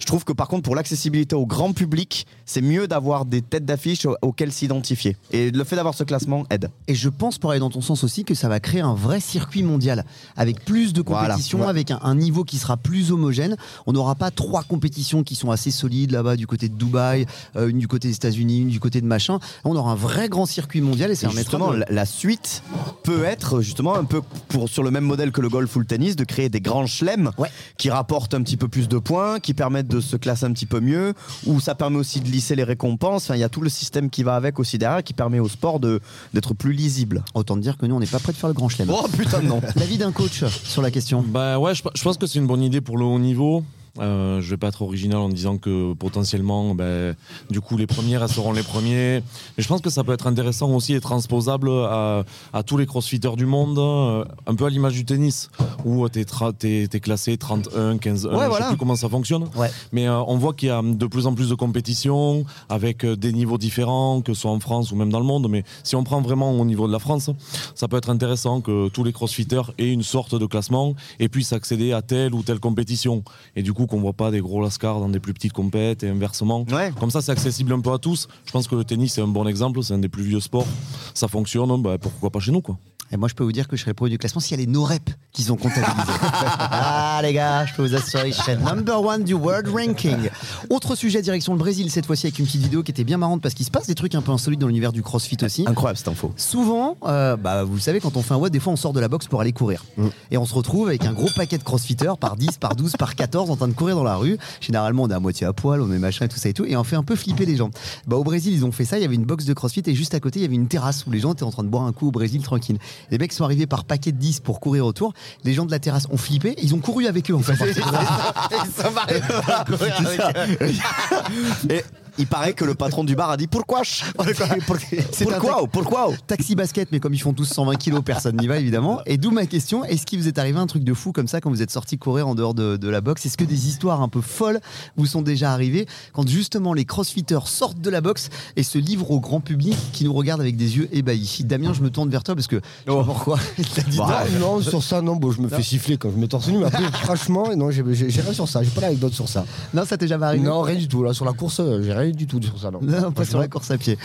[0.00, 3.64] Je trouve que par contre, pour l'accessibilité au grand public, c'est mieux d'avoir des têtes
[3.64, 5.16] d'affiche au- auxquelles s'identifier.
[5.30, 6.70] Et le fait d'avoir ce classement aide.
[6.88, 9.20] Et je pense, pour aller dans ton sens aussi, que ça va créer un vrai
[9.20, 10.04] circuit mondial
[10.36, 11.66] avec plus de Voilà, compétitions, ouais.
[11.68, 13.56] avec un, un niveau qui sera plus homogène.
[13.86, 17.68] On n'aura pas trois compétitions qui sont assez solides là-bas du côté de Dubaï, euh,
[17.68, 19.38] une du côté des États-Unis, une du côté de machin.
[19.64, 22.62] On aura un vrai grand circuit mondial et permettra justement, la, la suite
[23.04, 25.84] peut être justement un peu pour, sur le même modèle que le golf ou le
[25.86, 27.50] tennis, de créer des grands chelems Ouais.
[27.76, 30.66] qui rapportent un petit peu plus de points, qui permettent de se classer un petit
[30.66, 31.14] peu mieux,
[31.46, 33.24] ou ça permet aussi de lisser les récompenses.
[33.24, 35.48] Enfin, il y a tout le système qui va avec aussi derrière, qui permet au
[35.48, 36.00] sport de
[36.32, 37.22] d'être plus lisible.
[37.34, 38.90] Autant dire que nous, on n'est pas prêt de faire le grand chelem.
[38.90, 39.60] Oh putain non.
[39.76, 42.62] L'avis d'un coach sur la question Bah ouais, je, je pense que c'est une bonne
[42.62, 43.64] idée pour le haut niveau.
[43.98, 47.14] Euh, je vais pas être original en disant que potentiellement, ben,
[47.50, 49.22] du coup, les premiers resteront les premiers.
[49.56, 52.86] Mais je pense que ça peut être intéressant aussi et transposable à, à tous les
[52.86, 55.50] crossfitters du monde, euh, un peu à l'image du tennis,
[55.84, 58.64] où tu es, classé 31, 15, 1, Ouais, je voilà.
[58.64, 59.44] sais plus comment ça fonctionne.
[59.56, 59.70] Ouais.
[59.92, 63.32] Mais euh, on voit qu'il y a de plus en plus de compétitions avec des
[63.32, 65.48] niveaux différents, que ce soit en France ou même dans le monde.
[65.48, 67.30] Mais si on prend vraiment au niveau de la France,
[67.74, 71.52] ça peut être intéressant que tous les crossfitters aient une sorte de classement et puissent
[71.52, 73.22] accéder à telle ou telle compétition.
[73.56, 76.08] Et du coup, qu'on voit pas des gros lascars dans des plus petites compètes et
[76.08, 76.64] inversement.
[76.70, 76.92] Ouais.
[76.98, 78.28] Comme ça, c'est accessible un peu à tous.
[78.44, 79.82] Je pense que le tennis, c'est un bon exemple.
[79.82, 80.66] C'est un des plus vieux sports.
[81.14, 81.80] Ça fonctionne.
[81.82, 82.78] Bah, pourquoi pas chez nous, quoi.
[83.12, 84.62] Et moi, je peux vous dire que je serai le premier du classement s'il y
[84.62, 85.90] a les no-reps qui sont comptabilisés.
[86.22, 90.30] ah, les gars, je peux vous assurer, je serai number one du world ranking.
[90.70, 93.42] Autre sujet, direction le Brésil, cette fois-ci avec une petite vidéo qui était bien marrante
[93.42, 95.64] parce qu'il se passe des trucs un peu insolites dans l'univers du crossfit aussi.
[95.66, 96.32] Incroyable cette info.
[96.36, 99.00] Souvent, euh, bah, vous savez, quand on fait un WOD, des fois on sort de
[99.00, 99.84] la boxe pour aller courir.
[100.30, 103.16] Et on se retrouve avec un gros paquet de crossfitters par 10, par 12, par
[103.16, 104.38] 14 en train de courir dans la rue.
[104.60, 106.64] Généralement, on est à moitié à poil, on est machin et tout ça et tout.
[106.64, 107.70] Et on fait un peu flipper les gens.
[108.06, 108.98] Bah, au Brésil, ils ont fait ça.
[108.98, 110.68] Il y avait une boxe de crossfit et juste à côté, il y avait une
[110.68, 112.78] terrasse où les gens étaient en train de boire un coup au Brésil tranquille.
[113.10, 115.12] Les mecs sont arrivés par paquet de 10 pour courir autour.
[115.44, 116.54] Les gens de la terrasse ont flippé.
[116.62, 117.54] Ils ont couru avec eux en fait.
[121.70, 121.84] Et
[122.20, 124.04] il paraît que le patron du bar a dit pourquoi je-
[125.12, 128.46] C'est un Pourquoi Pourquoi taxi basket, mais comme ils font tous 120 kilos, personne n'y
[128.46, 129.00] va évidemment.
[129.06, 131.40] Et d'où ma question est-ce qu'il vous est arrivé un truc de fou comme ça
[131.40, 133.26] quand vous êtes sorti courir en dehors de, de la boxe?
[133.26, 134.60] Est-ce que des histoires un peu folles
[134.96, 139.10] vous sont déjà arrivées quand justement les crossfitters sortent de la boxe et se livrent
[139.10, 141.42] au grand public qui nous regarde avec des yeux ébahis?
[141.44, 142.56] Damien, je me tourne vers toi parce que
[142.86, 143.38] je sais pas pourquoi
[143.74, 144.56] T'as dit Bah, non.
[144.56, 146.66] non, sur ça, non, bon, je me fais siffler quand je mets torse nu, mais
[146.66, 149.44] après, franchement, non, j'ai rien sur ça, j'ai pas d'anecdote sur ça.
[149.74, 150.44] Non, ça t'est jamais arrivé?
[150.44, 152.70] Non, rien du tout, là, sur la course, euh, j'ai rien du tout sur ça,
[152.70, 152.80] non.
[152.82, 153.96] Non, pas sur la course à pied.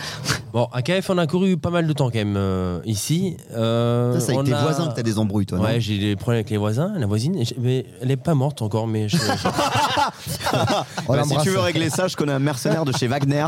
[0.52, 3.36] Bon, à KF, on a couru pas mal de temps quand même euh, ici.
[3.54, 6.16] Euh, Ça, c'est avec tes a- voisins que t'as des embrouilles, toi, Ouais, j'ai des
[6.16, 7.42] problèmes avec les voisins, la voisine.
[7.58, 9.16] Mais elle est pas morte encore, mais je-
[11.08, 13.46] Bah, Si tu veux régler ça, je connais un mercenaire de chez Wagner.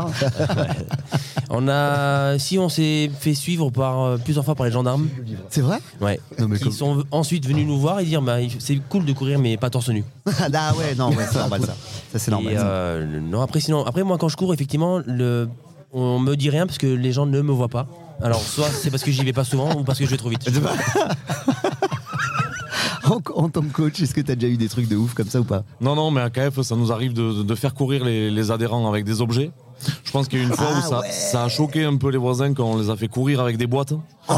[1.49, 2.37] on a.
[2.39, 5.07] Si on s'est fait suivre par euh, plusieurs fois par les gendarmes.
[5.49, 5.79] C'est vrai?
[6.01, 6.19] Ouais.
[6.37, 9.13] Non, mais Qui comme- sont ensuite venus nous voir et dire bah, c'est cool de
[9.13, 10.03] courir, mais pas torse nu.
[10.53, 11.75] Ah ouais, non, ouais, c'est normal ça.
[12.11, 12.53] Ça, c'est normal.
[12.53, 15.47] Et, euh, non, après, sinon, après, moi, quand je effectivement, le,
[15.93, 17.87] on me dit rien parce que les gens ne me voient pas.
[18.21, 20.29] Alors, soit c'est parce que j'y vais pas souvent ou parce que je vais trop
[20.29, 20.47] vite.
[23.05, 25.27] En, en tant que coach, est-ce que t'as déjà eu des trucs de ouf comme
[25.27, 25.63] ça ou pas?
[25.81, 28.87] Non, non, mais à KF, ça nous arrive de, de faire courir les, les adhérents
[28.87, 29.49] avec des objets.
[30.03, 31.09] Je pense qu'il y a une fois Ah où ça, ouais.
[31.09, 33.65] ça a choqué un peu les voisins quand on les a fait courir avec des
[33.65, 33.93] boîtes.
[34.29, 34.33] Oh,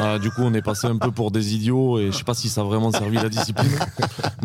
[0.00, 2.34] Euh, du coup, on est passé un peu pour des idiots et je sais pas
[2.34, 3.70] si ça a vraiment servi la discipline.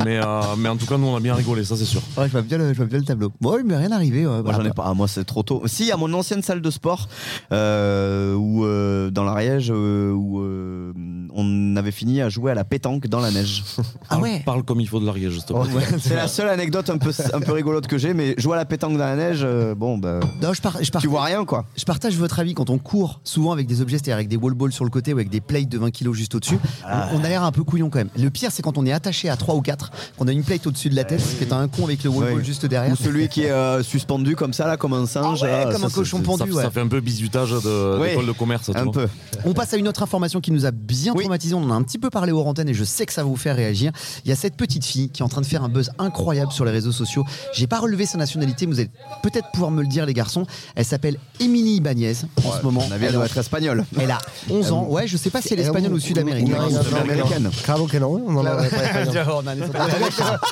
[0.05, 2.01] Mais, euh, mais en tout cas, nous, on a bien rigolé, ça c'est sûr.
[2.17, 3.31] Ouais, je vois bien le, je vois bien le tableau.
[3.41, 4.27] Bon, il m'est rien arrivé.
[4.27, 5.63] ouais, Moi bah, j'en ai pas, Ah, moi c'est trop tôt.
[5.65, 7.07] Si, à mon ancienne salle de sport,
[7.51, 10.93] euh, où, euh, dans l'Ariège, euh, où euh,
[11.33, 13.63] on avait fini à jouer à la pétanque dans la neige.
[13.77, 15.63] Ah Parle- ouais Parle comme il faut de l'Ariège, justement.
[15.99, 18.65] c'est la seule anecdote un peu, un peu rigolote que j'ai, mais jouer à la
[18.65, 21.43] pétanque dans la neige, euh, bon, bah, Non, je, par- je, par- tu vois rien
[21.45, 21.65] quoi.
[21.75, 24.53] je partage votre avis quand on court souvent avec des objets, c'est-à-dire avec des wall
[24.53, 26.57] balls sur le côté ou avec des plates de 20 kilos juste au-dessus.
[26.85, 27.09] Ah.
[27.13, 28.09] On, on a l'air un peu couillon quand même.
[28.17, 30.65] Le pire, c'est quand on est attaché à 3 ou 4, qu'on a une plate
[30.67, 32.93] au-dessus de la tête, que t'as un con avec le wall juste derrière.
[32.93, 35.39] Ou celui qui est euh, suspendu comme ça, là, comme un singe.
[35.43, 36.49] Ah ouais, là, comme ça, un cochon pendu.
[36.51, 36.63] Ça, ouais.
[36.63, 38.69] ça fait un peu bisutage de- d'école de commerce.
[38.75, 39.07] Un peu.
[39.45, 41.21] On passe à une autre information qui nous a bien Oui.
[41.23, 41.53] traumatisé.
[41.55, 43.29] On en a un petit peu parlé aux antennes et je sais que ça va
[43.29, 43.91] vous faire réagir.
[44.25, 46.51] Il y a cette petite fille qui est en train de faire un buzz incroyable
[46.51, 47.25] sur les réseaux sociaux.
[47.53, 48.89] J'ai pas relevé sa nationalité, mais vous allez
[49.23, 50.45] peut-être pouvoir me le dire, les garçons.
[50.75, 52.13] Elle s'appelle Émilie Ibanez
[52.45, 52.81] en ce moment.
[52.87, 53.85] On avait, elle Elle, doit a- être espagnole.
[53.99, 54.78] elle a 11 ans.
[54.87, 56.55] Ouais, je sais pas si elle est espagnole ou sud-américaine.
[56.83, 57.49] Sud-américaine.
[57.63, 58.63] Claro que non, on en a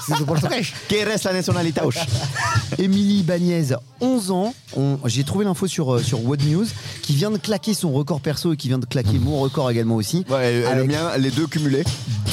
[0.05, 0.61] C'est de portugais.
[0.87, 1.81] Quelle est la nationalité
[2.77, 4.53] Émilie Bagnez, 11 ans.
[5.05, 6.65] J'ai trouvé l'info sur, euh, sur Wood News
[7.01, 9.95] qui vient de claquer son record perso et qui vient de claquer mon record également
[9.95, 10.25] aussi.
[10.29, 11.83] Ouais, et le mien, les deux cumulés.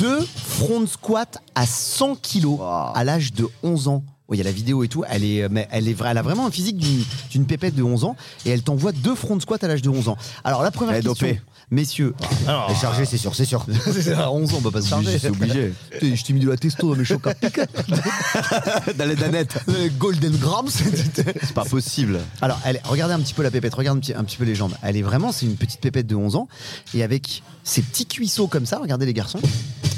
[0.00, 4.04] deux front squats à 100 kilos à l'âge de 11 ans.
[4.32, 5.04] Il y a la vidéo et tout.
[5.08, 8.04] Elle, est, mais elle, est, elle a vraiment un physique d'une d'une pépette de 11
[8.04, 10.16] ans et elle t'envoie deux front squats à l'âge de 11 ans.
[10.42, 11.40] Alors, la première Elle est question, dopée.
[11.70, 12.14] Messieurs.
[12.46, 13.66] Elle est chargée, c'est sûr, c'est sûr.
[14.18, 15.18] à 11 ans, on peut pas se charger.
[15.18, 15.72] C'est obligé.
[16.02, 17.60] Je t'ai mis de la testo dans mes chocs à pic.
[18.98, 19.56] Dans les danettes.
[19.66, 20.68] Le Golden Grams.
[20.68, 22.20] C'est pas possible.
[22.40, 24.54] Alors, elle, regardez un petit peu la pépette, regardez un petit, un petit peu les
[24.54, 24.74] jambes.
[24.82, 26.48] Elle est vraiment, c'est une petite pépette de 11 ans.
[26.94, 29.40] Et avec ses petits cuisseaux comme ça, regardez les garçons,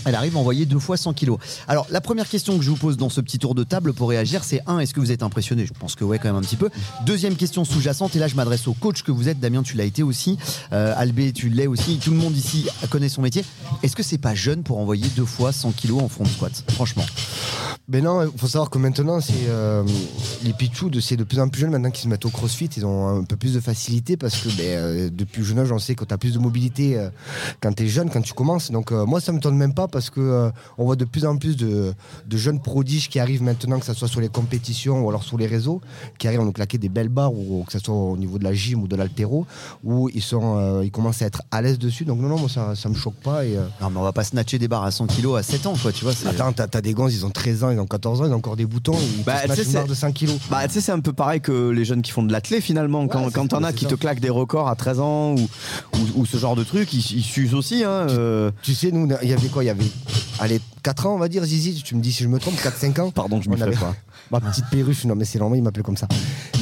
[0.07, 1.38] elle arrive à envoyer deux fois 100 kilos.
[1.66, 4.09] Alors, la première question que je vous pose dans ce petit tour de table pour
[4.09, 5.66] réagir, c'est un, est-ce que vous êtes impressionné?
[5.66, 6.70] Je pense que ouais, quand même un petit peu.
[7.05, 9.40] Deuxième question sous-jacente, et là, je m'adresse au coach que vous êtes.
[9.40, 10.38] Damien, tu l'as été aussi.
[10.72, 11.99] Euh, Albé, tu aussi.
[11.99, 13.42] Tout le monde ici connaît son métier.
[13.83, 17.05] Est-ce que c'est pas jeune pour envoyer deux fois 100 kilos en front squat Franchement?
[17.88, 19.85] Ben non, il faut savoir que maintenant, c'est euh,
[20.42, 22.69] les Pichou, de- c'est de plus en plus jeunes maintenant qui se mettent au crossfit.
[22.77, 25.79] Ils ont un peu plus de facilité parce que ben, euh, depuis jeune âge, on
[25.79, 27.11] sait que tu as plus de mobilité euh,
[27.61, 28.73] quand tu es jeune, quand tu commences.
[28.73, 31.57] Donc moi, ça me tourne même pas parce que on voit de plus en plus
[31.57, 31.95] de,
[32.33, 35.47] jeunes prodiges qui arrivent maintenant, que ce soit sur les compétitions ou alors sur les
[35.47, 35.81] réseaux,
[36.19, 38.45] qui arrivent à nous claquer des belles barres, ou que ce soit au niveau de
[38.45, 39.47] la gym ou de l'altéro,
[39.85, 42.04] où ils, sont, ils commencent à être à l'aise dessus.
[42.04, 43.44] Donc non, non, moi, ça, ça me choque pas.
[43.44, 45.66] Et, euh, Non, mais on va pas snatcher des barres à 100 kilos à 7
[45.66, 46.12] ans, quoi, tu vois.
[46.26, 48.37] Attends, t'as t'as des gants, ils ont 13 ans, ils ont 14 ans, ils ont
[48.37, 50.37] encore des boutons, ils Bah, te une barre de 5 kilos.
[50.50, 53.06] Bah, tu sais, c'est un peu pareil que les jeunes qui font de l'athlé finalement.
[53.09, 53.90] Quand, Ouais, quand c'est- t'en as qui ça.
[53.90, 55.40] te claquent des records à 13 ans ou,
[55.94, 57.85] ou, ou ce genre de trucs, ils, ils s'usent aussi.
[57.85, 58.50] Hein, euh.
[58.62, 59.62] Tu sais, nous, il y avait quoi?
[59.64, 59.85] Il y avait,
[60.38, 62.98] allez, 4 ans, on va dire, Zizi, tu me dis si je me trompe, 4-5
[63.00, 63.94] ans Pardon, je m'y On avait- pas.
[64.31, 66.09] Ma petite perruche, non mais c'est normal, il m'appelait comme ça.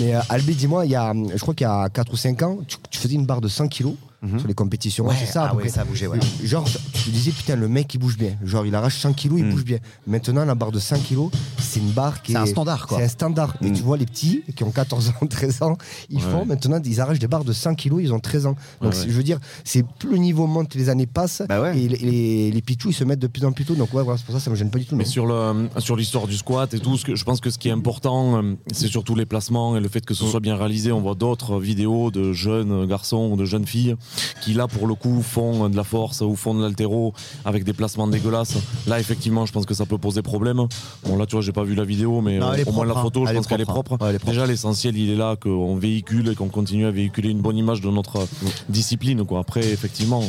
[0.00, 2.42] Mais euh, Albé, dis-moi, il y a, je crois qu'il y a 4 ou 5
[2.42, 3.94] ans, tu, tu faisais une barre de 100 kilos
[4.38, 5.04] sur les compétitions.
[5.06, 6.18] Ouais, c'est ça, ah ouais, ça bougé, ouais.
[6.42, 6.64] Genre,
[6.94, 8.30] tu te disais, putain, le mec, il bouge bien.
[8.42, 9.50] Genre, il arrache 100 kilos, il Mm.
[9.50, 9.76] bouge bien.
[10.06, 12.40] Maintenant, la barre de 100 kilos, c'est une barre qui C'est est.
[12.40, 12.96] un standard, quoi.
[12.96, 13.54] C'est un standard.
[13.60, 13.72] Et Mm.
[13.74, 15.76] tu vois, les petits, qui ont 14 ans, 13 ans,
[16.08, 18.56] ils font maintenant, ils arrachent des barres de 100 kilos, ils ont 13 ans.
[18.80, 21.98] Donc, je veux dire, c'est plus le niveau monte, les années passent, Bah et les,
[21.98, 23.74] les, ils se mettent de plus en plus tôt.
[23.74, 24.96] Donc, ouais, voilà, c'est pour ça, ça me gêne pas du tout.
[24.96, 25.10] Mais non.
[25.10, 27.68] sur le sur l'histoire du squat et tout, ce que, je pense que ce qui
[27.68, 30.92] est important, euh, c'est surtout les placements et le fait que ce soit bien réalisé.
[30.92, 33.96] On voit d'autres vidéos de jeunes garçons ou de jeunes filles
[34.42, 37.12] qui là pour le coup font de la force ou font de l'altéro
[37.44, 38.56] avec des placements dégueulasses.
[38.86, 40.66] Là effectivement, je pense que ça peut poser problème.
[41.06, 42.92] Bon là tu vois, j'ai pas vu la vidéo, mais Non, euh, au moins la
[42.92, 43.02] propre, hein.
[43.02, 43.96] photo, je Elle pense qu'elle est propre, hein.
[43.96, 44.04] propre.
[44.04, 44.32] Ouais, elle est propre.
[44.32, 47.80] Déjà l'essentiel, il est là qu'on véhicule et qu'on continue à véhiculer une bonne image
[47.80, 48.26] de notre euh,
[48.68, 49.24] discipline.
[49.24, 49.40] Quoi.
[49.40, 50.22] Après effectivement,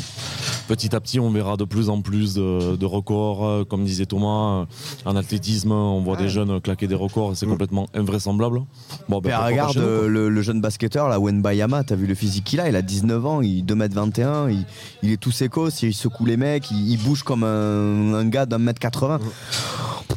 [0.67, 4.05] petit à petit, on verra de plus en plus de, de records, euh, comme disait
[4.05, 4.65] Thomas, euh,
[5.05, 8.61] en athlétisme, on voit des jeunes claquer des records et c'est complètement invraisemblable.
[9.09, 12.45] Bon, ben, regarde nous, euh, le, le jeune basketteur, là, Wenbayama, t'as vu le physique
[12.45, 14.65] qu'il a Il a 19 ans, il 2m21, il,
[15.03, 18.45] il est tout sécos, il secoue les mecs, il, il bouge comme un, un gars
[18.45, 19.19] d'un mètre 80.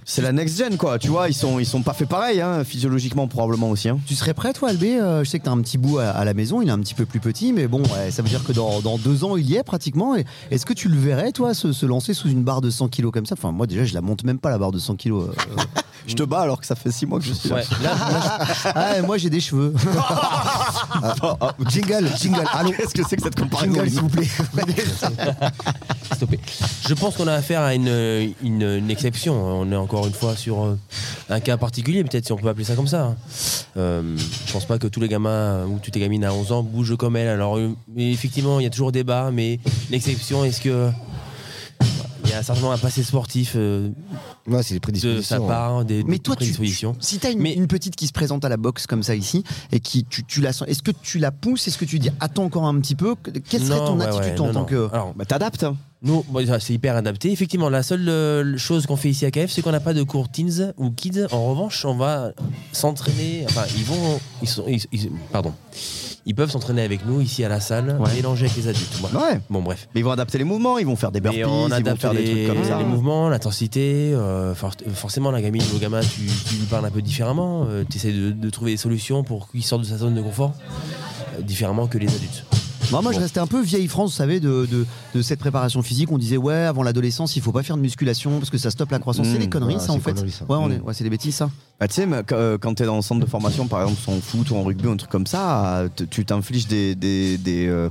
[0.04, 2.64] C'est la next gen, quoi, tu vois, ils sont, ils sont pas faits pareil, hein,
[2.64, 3.90] physiologiquement, probablement aussi.
[3.90, 3.98] Hein.
[4.06, 6.24] Tu serais prêt, toi, Albé Euh, Je sais que t'as un petit bout à, à
[6.24, 8.42] la maison, il est un petit peu plus petit, mais bon, ouais, ça veut dire
[8.42, 10.16] que dans, dans deux ans, il y est pratiquement.
[10.16, 12.88] Et Est-ce que tu le verrais, toi, se, se lancer sous une barre de 100
[12.88, 13.34] kilos comme ça?
[13.38, 15.28] Enfin, moi, déjà, je la monte même pas, la barre de 100 kilos.
[15.28, 15.62] euh, euh.
[16.06, 17.56] Je te bats alors que ça fait 6 mois que je suis là.
[17.56, 19.74] Ouais, là, là, Ah, moi, j'ai des cheveux.
[21.68, 24.26] Jingle, jingle, allô Qu'est-ce que c'est que cette comparaison Jingle, s'il vous plaît.
[26.14, 26.40] stoppé.
[26.88, 27.88] Je pense qu'on a affaire à une,
[28.42, 29.34] une, une exception.
[29.34, 30.78] On est encore une fois sur euh,
[31.28, 33.02] un cas particulier, peut-être si on peut appeler ça comme ça.
[33.04, 33.16] hein.
[33.76, 36.62] Euh, je pense pas que tous les gamins ou toutes les gamines à 11 ans
[36.62, 37.28] bougent comme elle.
[37.28, 37.58] Alors,
[37.96, 40.90] effectivement, il y a toujours débat, mais l'exception, est-ce que.
[42.24, 43.88] Il y a certainement un passé sportif euh,
[44.46, 45.22] Non, c'est les de prédispositions.
[45.22, 46.92] sa part, des, Mais des toi, tu, prédispositions.
[46.92, 49.14] tu- si t'as une, Mais- une petite qui se présente à la boxe comme ça
[49.14, 51.98] ici, et qui tu, tu la sens, est-ce que tu la pousses Est-ce que tu
[51.98, 53.14] dis attends encore un petit peu
[53.48, 54.64] Quelle serait Non, ton ouais, attitude ouais, en non, tant non.
[54.66, 55.62] que Alors, Bah, t'adaptes.
[55.64, 55.76] hein.
[56.02, 57.32] Nous, bon, c'est hyper adapté.
[57.32, 60.02] Effectivement, la seule euh, chose qu'on fait ici à KF, c'est qu'on n'a pas de
[60.02, 61.26] cours teens ou kids.
[61.32, 62.32] En revanche, on va
[62.72, 63.44] s'entraîner.
[63.48, 64.20] Enfin, ils vont.
[64.42, 65.54] Ils sont, ils- ils- pardon.
[66.28, 68.12] Ils peuvent s'entraîner avec nous ici à la salle, Ouais.
[68.14, 69.00] mélanger avec les adultes.
[69.14, 69.40] Ouais.
[69.50, 69.88] Bon, bref.
[69.94, 72.12] Mais ils vont adapter les mouvements, ils vont faire des burpees, on ils vont faire
[72.12, 72.78] des les, trucs comme ça.
[72.78, 74.12] les mouvements, l'intensité.
[74.14, 77.66] euh, for- forcément, la gamine ou le gamin, tu, tu lui parles un peu différemment.
[77.90, 80.52] tu essaies de, de trouver des solutions pour qu'il sorte de sa zone de confort
[81.38, 82.44] euh, différemment que les adultes.
[82.90, 86.10] Moi, je restais un peu vieille France, vous savez, de, de, de cette préparation physique.
[86.10, 88.90] On disait, ouais, avant l'adolescence, il faut pas faire de musculation parce que ça stoppe
[88.92, 89.26] la croissance.
[89.26, 89.32] Mmh.
[89.32, 90.16] c'est des conneries, Ouais, ça, en fait.
[90.30, 90.44] ça.
[90.48, 90.82] Ouais, Mmh.
[90.84, 91.50] ouais, c'est des bêtises, ça.
[91.80, 94.00] Bah, tu sais, quand, euh, quand tu es dans le centre de formation, par exemple,
[94.08, 97.68] en foot ou en rugby ou un truc comme ça, tu t'infliges des, des, des,
[97.68, 97.88] euh,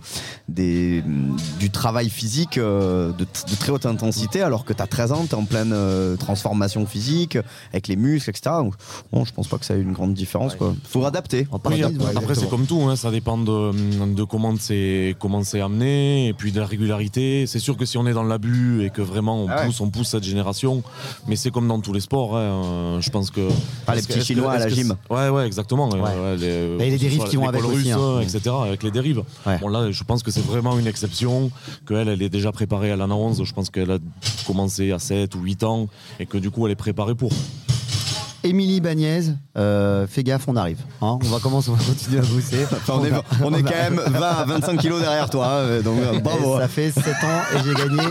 [0.49, 3.25] des, mm, du travail physique euh, de,
[3.57, 6.85] très haute intensité alors que tu as 13 ans, tu es en pleine euh, transformation
[6.85, 7.37] physique
[7.71, 8.55] avec les muscles, etc.
[8.59, 8.73] Donc,
[9.13, 10.55] bon, je pense pas que ça ait une grande différence.
[10.55, 10.75] Quoi.
[10.83, 11.47] faut adapter.
[11.49, 13.71] Oui, après, ouais, c'est comme tout, hein, ça dépend de,
[14.13, 17.45] de comment c'est comment c'est amené et puis de la régularité.
[17.47, 19.65] C'est sûr que si on est dans l'abus et que vraiment on Ah ouais.
[19.67, 20.83] pousse, on pousse cette génération,
[21.27, 22.35] mais c'est comme dans tous les sports.
[22.35, 23.47] hein, je pense que
[23.85, 24.95] Pas les petits Chinois à la gym.
[25.09, 25.89] Ouais, ouais, exactement.
[25.89, 28.19] Et les que ce dérives qui vont avec aussi, hein.
[28.21, 28.55] etc.
[28.63, 29.23] Avec les dérives.
[29.61, 31.51] Bon là, je pense que c'est vraiment une exception.
[31.87, 33.43] Qu'elle, elle est déjà préparée à l'an 11.
[33.43, 33.97] Je pense qu'elle a
[34.45, 35.87] commencé à 7 ou 8 ans
[36.19, 37.31] et que du coup, elle est préparée pour.
[38.43, 40.79] Émilie Bagnès, euh, fais gaffe, on arrive.
[41.01, 42.65] Hein, on va commencer, on va continuer à bosser.
[42.77, 43.11] Enfin, on, est,
[43.43, 46.57] on est quand même 20 à 25 kilos derrière toi, hein, donc euh, bravo.
[46.57, 48.03] Et ça fait 7 ans et j'ai gagné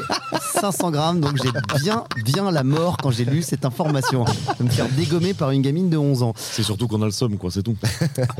[0.61, 4.25] 500 grammes, donc j'ai bien, bien la mort quand j'ai lu cette information.
[4.59, 6.33] De me faire dégommer par une gamine de 11 ans.
[6.37, 7.77] C'est surtout qu'on a le somme, quoi, c'est tout.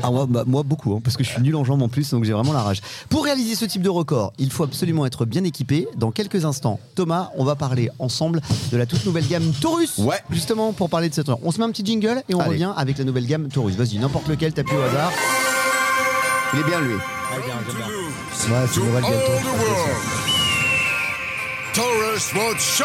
[0.03, 2.09] Ah, moi, bah, moi, beaucoup, hein, parce que je suis nul en jambes en plus,
[2.11, 2.81] donc j'ai vraiment la rage.
[3.09, 5.87] Pour réaliser ce type de record, il faut absolument être bien équipé.
[5.97, 9.97] Dans quelques instants, Thomas, on va parler ensemble de la toute nouvelle gamme Taurus.
[9.97, 10.19] Ouais.
[10.29, 11.39] Justement, pour parler de cette heure.
[11.43, 12.49] On se met un petit jingle et on Allez.
[12.49, 13.75] revient avec la nouvelle gamme Taurus.
[13.75, 15.11] Vas-y, n'importe lequel, t'appuies au hasard.
[16.53, 16.95] Il est bien lui.
[16.95, 17.01] Ouais,
[18.71, 19.05] c'est world.
[21.73, 22.83] Taurus World Show.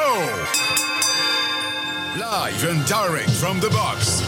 [2.16, 4.22] Live and direct from the box.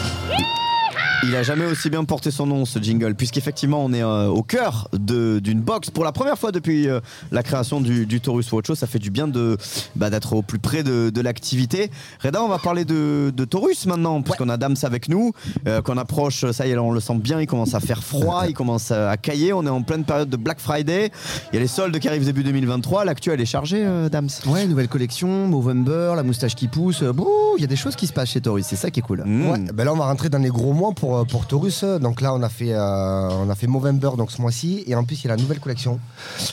[1.27, 4.43] Il a jamais aussi bien porté son nom ce jingle, puisqu'effectivement on est euh, au
[4.43, 7.01] cœur de- d'une box pour la première fois depuis euh,
[7.33, 8.75] la création du, du Taurus Watch Show.
[8.75, 9.57] Ça fait du bien de
[9.97, 11.91] bah, d'être au plus près de, de l'activité.
[12.23, 15.33] Reda, on va parler de, de Taurus maintenant, puisqu'on a Dams avec nous,
[15.67, 16.51] euh, qu'on approche.
[16.53, 17.41] Ça y est, là, on le sent bien.
[17.41, 19.53] Il commence à faire froid, il commence à, à cailler.
[19.53, 21.11] On est en pleine période de Black Friday.
[21.53, 23.05] Il y a les soldes qui arrivent début 2023.
[23.05, 24.29] L'actu elle est chargée, euh, Dams.
[24.47, 27.03] Ouais, nouvelle collection, Movember, la moustache qui pousse.
[27.03, 29.03] Bouh, il y a des choses qui se passent chez Taurus, c'est ça qui est
[29.03, 29.23] cool.
[29.25, 29.51] Mmh.
[29.51, 31.85] Ouais, ben là on va rentrer dans les gros mois pour, euh, pour Taurus.
[31.85, 35.05] Donc là on a fait euh, on a fait Movember donc ce mois-ci et en
[35.05, 36.01] plus il y a la nouvelle collection.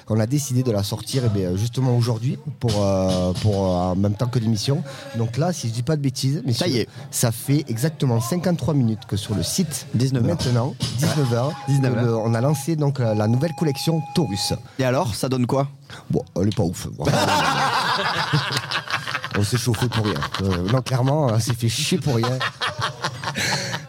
[0.08, 4.15] On a décidé de la sortir eh bien, justement aujourd'hui pour, euh, pour en même
[4.15, 4.84] temps que l'émission.
[5.17, 6.89] Donc là si je dis pas de bêtises, mais Ça y est.
[7.12, 10.30] ça fait exactement 53 minutes que sur le site 19 heures.
[10.30, 12.21] maintenant 19h 19 heures.
[12.24, 14.54] on a lancé donc la nouvelle collection Taurus.
[14.80, 15.67] Et alors, ça donne quoi?
[16.10, 16.88] Bon, elle est pas ouf.
[19.38, 20.15] on s'est chauffé pour rien.
[20.71, 22.38] Non, clairement, on s'est fait chier pour rien.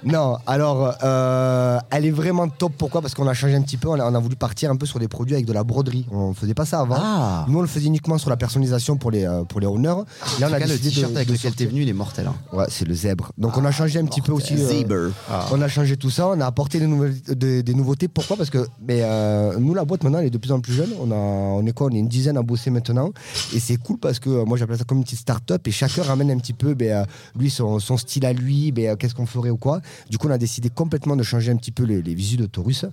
[0.04, 2.72] Non, alors, euh, elle est vraiment top.
[2.76, 3.00] Pourquoi?
[3.02, 3.88] Parce qu'on a changé un petit peu.
[3.88, 6.06] On a, on a voulu partir un peu sur des produits avec de la broderie.
[6.10, 6.96] On faisait pas ça avant.
[6.98, 7.44] Ah.
[7.48, 9.94] Nous, on le faisait uniquement sur la personnalisation pour les, euh, pour les owners.
[10.40, 12.26] Là, on a le t-shirt avec de lequel t'es venu, il est mortel.
[12.26, 12.34] hein.
[12.52, 13.30] Ouais, c'est le zèbre.
[13.38, 14.54] Donc on a changé un petit peu aussi.
[14.54, 15.10] euh, Zebra.
[15.52, 18.08] On a changé tout ça, on a apporté des, nouvelles, des, des nouveautés.
[18.08, 18.36] Pourquoi?
[18.36, 20.90] Parce que mais, euh, nous, la boîte maintenant, elle est de plus en plus jeune.
[21.00, 21.86] On, a, on est quoi?
[21.86, 23.10] On est une dizaine à bosser maintenant.
[23.54, 26.02] Et c'est cool parce que euh, moi, j'appelle ça comme une petite start-up et chacun
[26.02, 27.06] ramène un petit peu ben,
[27.38, 29.80] lui, son, son style à lui, ben, qu'est-ce qu'on ferait ou quoi?
[30.10, 32.46] Du coup, on a décidé complètement de changer un petit peu les, les visus de
[32.46, 32.84] Taurus.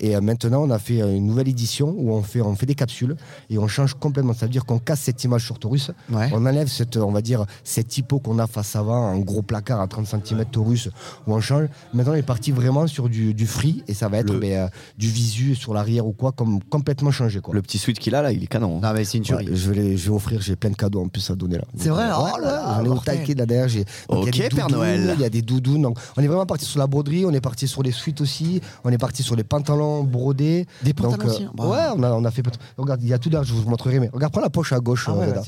[0.00, 2.66] Et euh, maintenant, on a fait euh, une nouvelle édition où on fait, on fait
[2.66, 3.16] des capsules
[3.50, 4.34] et on change complètement.
[4.34, 5.90] Ça veut dire qu'on casse cette image sur Taurus.
[6.12, 6.30] Ouais.
[6.32, 9.80] On enlève cette, on va dire, cette typo qu'on a face avant, un gros placard
[9.80, 10.88] à 30 cm Taurus,
[11.26, 11.68] où on change.
[11.92, 14.52] Maintenant, on est parti vraiment sur du, du free et ça va être Le- ben,
[14.52, 17.40] euh, du visu sur l'arrière ou quoi, comme complètement changé.
[17.40, 17.54] Quoi.
[17.54, 18.80] Le petit suite qu'il a là, il est canon.
[18.80, 21.08] Non, mais c'est une Ouais, je, vais je vais offrir, j'ai plein de cadeaux en
[21.08, 21.64] plus à donner là.
[21.76, 22.04] C'est vrai?
[22.04, 23.84] Ouais, Oh là là, On est au taquet là derrière.
[24.08, 25.14] Ok, des Père Noël.
[25.16, 25.78] Il y a des doudous.
[25.78, 28.60] Donc, on est vraiment parti sur la broderie, on est parti sur les suites aussi,
[28.84, 30.66] on est parti sur les pantalons brodés.
[30.82, 31.50] Des Donc, pantalons euh, aussi, hein.
[31.58, 32.42] Ouais, on a, on a fait.
[32.76, 34.00] Regarde, il y a tout là, je vous montrerai.
[34.00, 35.06] Mais regarde, prends la poche à gauche.
[35.08, 35.42] Ah euh, ouais, là,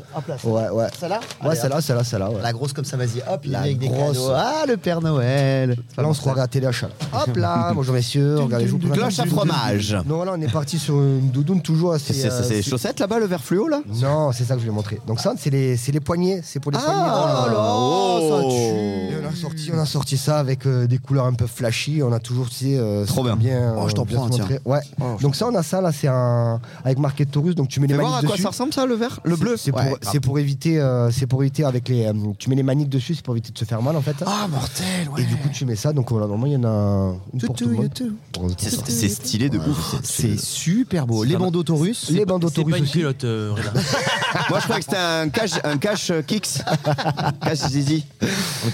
[0.44, 0.86] Ouais, ouais.
[0.98, 2.30] Celle-là Ouais, celle-là, celle-là, celle-là.
[2.30, 2.42] ouais.
[2.42, 4.18] La grosse comme ça, vas-y, hop, il La est avec grosse.
[4.34, 5.76] Ah, le Père Noël.
[5.96, 6.88] Là, on se croirait à téléachat.
[6.88, 7.22] là.
[7.26, 9.96] Hop là, bonjour messieurs, regardez, je vous présente- Cloche à fromage.
[10.06, 12.12] Non, là, on est parti sur une doudoune toujours assez.
[12.12, 13.80] C'est euh, les chaussettes là-bas, le vert fluo là?
[14.02, 15.00] Non, c'est ça que je vais montrer.
[15.06, 16.40] Donc, ça, c'est les, c'est les poignets.
[16.44, 16.92] C'est pour les poignets.
[16.96, 18.50] Ah, oh là, ça oh.
[18.50, 19.70] tue.
[19.70, 22.02] Et on a sorti ça avec euh, des couleurs un peu flashy.
[22.02, 23.74] On a toujours, tu sais, euh, Trop bien.
[23.78, 24.60] Oh, je t'en bien prends montrer.
[24.64, 24.80] Ouais.
[25.00, 27.54] Oh, Donc ça, on a ça là, c'est un avec marqué Taurus.
[27.54, 28.42] Donc tu mets les Fais voir maniques à quoi dessus.
[28.42, 31.42] ça ressemble ça, le vert Le bleu C'est pour, Ouais, pour éviter, euh, c'est pour
[31.42, 33.82] éviter avec les, euh, tu mets les maniques dessus, c'est pour éviter de se faire
[33.82, 34.16] mal en fait.
[34.26, 35.22] Ah, mortel, ouais.
[35.22, 35.92] Et du coup, tu mets ça.
[35.92, 37.88] Donc voilà, normalement, il y en a une pour tout le monde.
[38.32, 38.48] Bon,
[38.88, 39.96] C'est stylé de ouf.
[40.02, 41.24] C'est super beau.
[41.24, 42.10] Les bandeaux Taurus.
[42.10, 43.24] Les bandeaux C'est pas Taurus une aussi.
[43.24, 43.52] euh.
[44.50, 46.60] Moi je croyais que c'était un cash, un cash euh, kicks.
[47.42, 48.04] cash zizi.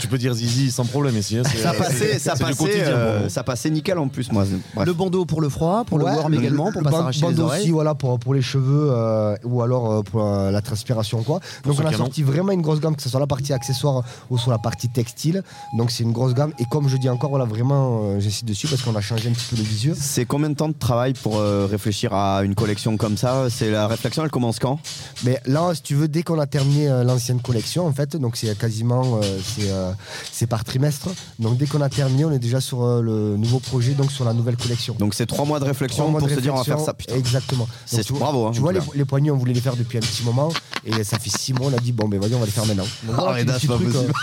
[0.01, 1.39] Tu peux dire Zizi sans problème ici.
[1.45, 4.45] Ça c'est- passait, ça passait, euh, ça passait nickel en plus moi.
[4.75, 4.87] Bref.
[4.87, 7.63] Le bandeau pour le froid, pour le warm également, pour le pas s'arracher les oreilles.
[7.63, 11.41] aussi, voilà, pour, pour les cheveux euh, ou alors euh, pour euh, la transpiration quoi.
[11.65, 14.39] Donc on a sorti vraiment une grosse gamme, que ce soit la partie accessoire ou
[14.39, 15.43] sur la partie textile.
[15.77, 16.53] Donc c'est une grosse gamme.
[16.59, 19.33] Et comme je dis encore, voilà, vraiment, euh, j'insiste dessus parce qu'on a changé un
[19.33, 19.95] petit peu le visuel.
[19.99, 23.49] C'est combien de temps de travail pour euh, réfléchir à une collection comme ça?
[23.51, 24.79] C'est la réflexion, elle commence quand?
[25.25, 28.37] Mais là, si tu veux, dès qu'on a terminé euh, l'ancienne collection, en fait, donc
[28.37, 29.93] c'est quasiment euh, c'est euh,
[30.31, 31.09] c'est par trimestre.
[31.39, 34.25] Donc dès qu'on a terminé, on est déjà sur euh, le nouveau projet, donc sur
[34.25, 34.95] la nouvelle collection.
[34.99, 36.95] Donc c'est trois mois de réflexion mois pour de se dire on va faire ça.
[36.95, 37.17] Putain.
[37.17, 37.69] Exactement.
[37.87, 40.03] C'est- bravo, hein, tu vois, tout les, les poignets, on voulait les faire depuis un
[40.03, 40.51] petit moment.
[40.85, 42.67] Et ça fait six mois, on a dit, bon, ben vas-y, on va les faire
[42.67, 42.87] maintenant.
[43.05, 44.13] Donc, voilà, Reda, petit c'est pas truc, possible.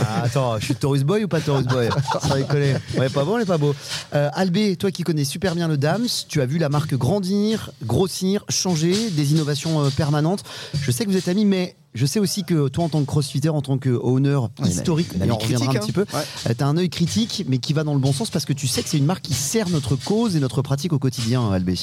[0.00, 1.88] Ah, attends, je suis Taurus Boy ou pas Taurus Boy
[2.36, 2.74] déconner.
[2.96, 3.74] On est pas bon, on est pas beau.
[4.14, 7.70] Euh, Albé, toi qui connais super bien le Dams, tu as vu la marque grandir,
[7.84, 10.42] grossir, changer, des innovations euh, permanentes.
[10.80, 13.06] Je sais que vous êtes amis, mais je sais aussi que toi, en tant que
[13.06, 15.80] crossfitter, en tant que owner historique, on reviendra critique, un hein.
[15.80, 16.54] petit peu, Ouais.
[16.54, 18.66] tu as un œil critique, mais qui va dans le bon sens parce que tu
[18.66, 21.74] sais que c'est une marque qui sert notre cause et notre pratique au quotidien, Albé.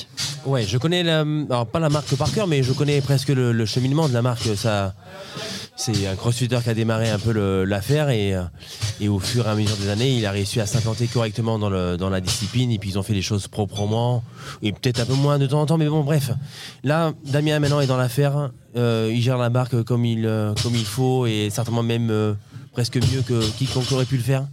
[0.46, 3.52] Ouais, je connais la, alors pas la marque par cœur, mais je connais presque le,
[3.52, 4.48] le cheminement de la marque.
[4.56, 4.94] Ça,
[5.76, 8.44] c'est un crossfitter qui a démarré un peu l'affaire et, euh,
[9.02, 11.70] et au fur et à mesure des années, il a réussi à s'implanter correctement dans,
[11.70, 14.24] le, dans la discipline et puis ils ont fait les choses proprement
[14.62, 16.32] et peut-être un peu moins de temps en temps, mais bon, bref.
[16.84, 18.52] Là, Damien maintenant est dans l'affaire.
[18.78, 22.34] euh, il gère la marque comme il, euh, comme il faut et certainement même euh,
[22.72, 24.46] presque mieux que quiconque aurait pu le faire.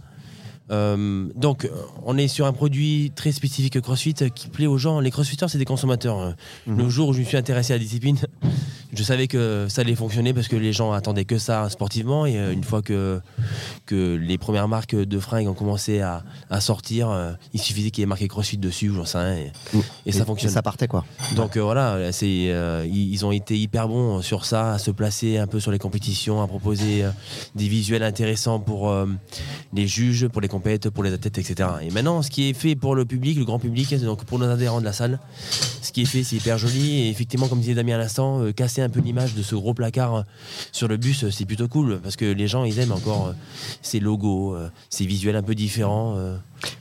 [1.35, 1.69] Donc,
[2.03, 4.99] on est sur un produit très spécifique CrossFit qui plaît aux gens.
[5.01, 6.19] Les CrossFitters, c'est des consommateurs.
[6.19, 6.31] Euh,
[6.65, 8.17] Le jour où je me suis intéressé à la discipline,
[8.93, 12.25] je savais que ça allait fonctionner parce que les gens attendaient que ça sportivement.
[12.25, 13.19] Et euh, une fois que,
[13.85, 18.01] que les premières marques de fringues ont commencé à, à sortir, euh, il suffisait qu'il
[18.01, 19.51] y ait marqué CrossFit dessus, ou j'en sais rien, et,
[20.05, 20.51] et ça fonctionne.
[20.51, 21.03] Ça partait quoi.
[21.35, 25.37] Donc euh, voilà, c'est, euh, ils ont été hyper bons sur ça, à se placer
[25.37, 27.09] un peu sur les compétitions, à proposer euh,
[27.55, 28.93] des visuels intéressants pour
[29.73, 31.69] les juges, pour les compètes, pour les athlètes, etc.
[31.81, 34.45] Et maintenant, ce qui est fait pour le public, le grand public, donc pour nos
[34.49, 35.19] adhérents de la salle,
[35.81, 37.01] ce qui est fait, c'est hyper joli.
[37.01, 40.15] Et effectivement, comme disait Damien à l'instant, casser un peu l'image de ce gros placard
[40.15, 40.21] euh,
[40.71, 43.33] sur le bus, euh, c'est plutôt cool parce que les gens, ils aiment encore euh,
[43.81, 44.57] ces logos,
[44.89, 46.17] ces visuels un peu différents.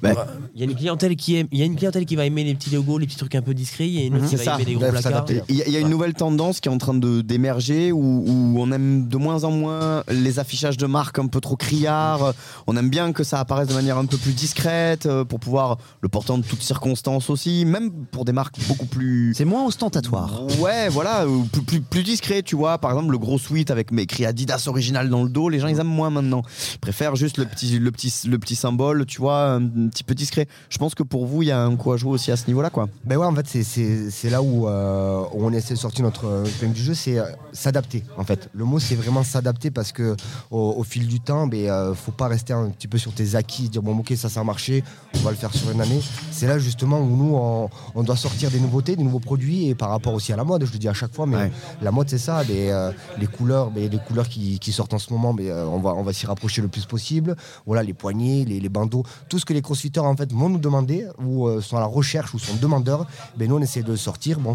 [0.03, 0.27] Bah, Voilà.
[0.55, 2.45] Il y a une clientèle qui aime, il y a une clientèle qui va aimer
[2.45, 3.87] les petits logos, les petits trucs un peu discrets.
[3.89, 4.55] Il y a une autre qui va ça.
[4.55, 5.25] aimer les gros faut placards.
[5.49, 7.93] Il y, a- il y a une nouvelle tendance qui est en train de d'émerger
[7.93, 11.57] où, où on aime de moins en moins les affichages de marques un peu trop
[11.57, 12.35] criards.
[12.67, 15.79] On aime bien que ça apparaisse de manière un peu plus discrète euh, pour pouvoir
[16.01, 19.33] le porter en toutes circonstances aussi, même pour des marques beaucoup plus.
[19.37, 20.43] C'est moins ostentatoire.
[20.61, 22.79] Ouais, voilà, plus, plus, plus discret, tu vois.
[22.79, 25.69] Par exemple, le gros suite avec mes écrit Adidas original dans le dos, les gens
[25.69, 26.43] ils aiment moins maintenant.
[26.75, 30.47] Ils préfèrent juste le petit, le petit, le petit symbole, tu vois, petit peu discret.
[30.69, 32.47] Je pense que pour vous, il y a un coup à jouer aussi à ce
[32.47, 32.89] niveau-là, quoi.
[33.05, 36.73] Ben ouais, en fait, c'est- là où, euh, on essaie de sortir notre euh, épingle
[36.73, 38.05] du jeu, c'est euh, s'adapter.
[38.17, 40.17] En fait, le mot c'est vraiment s'adapter parce que
[40.51, 43.35] au, au fil du temps, ben euh, faut pas rester un petit peu sur tes
[43.35, 44.83] acquis, dire bon ok ça ça a marché,
[45.17, 46.01] on va le faire sur une année.
[46.31, 49.75] C'est là justement où nous on, on doit sortir des nouveautés, des nouveaux produits et
[49.75, 50.65] par rapport aussi à la mode.
[50.65, 51.53] Je le dis à chaque fois, mais Ouais.
[51.83, 54.99] la mode c'est ça, ben, euh, les couleurs, ben, les couleurs qui, qui sortent en
[54.99, 57.37] ce moment, ben, euh, on va on va s'y rapprocher le plus possible.
[57.67, 60.59] Voilà les poignets, les, les bandeaux, tout ce que les crossfitters en fait vont nous
[60.59, 63.97] demander ou euh, sont à la recherche ou sont demandeurs, ben nous on essaie de
[63.97, 64.39] sortir.
[64.41, 64.55] Bon,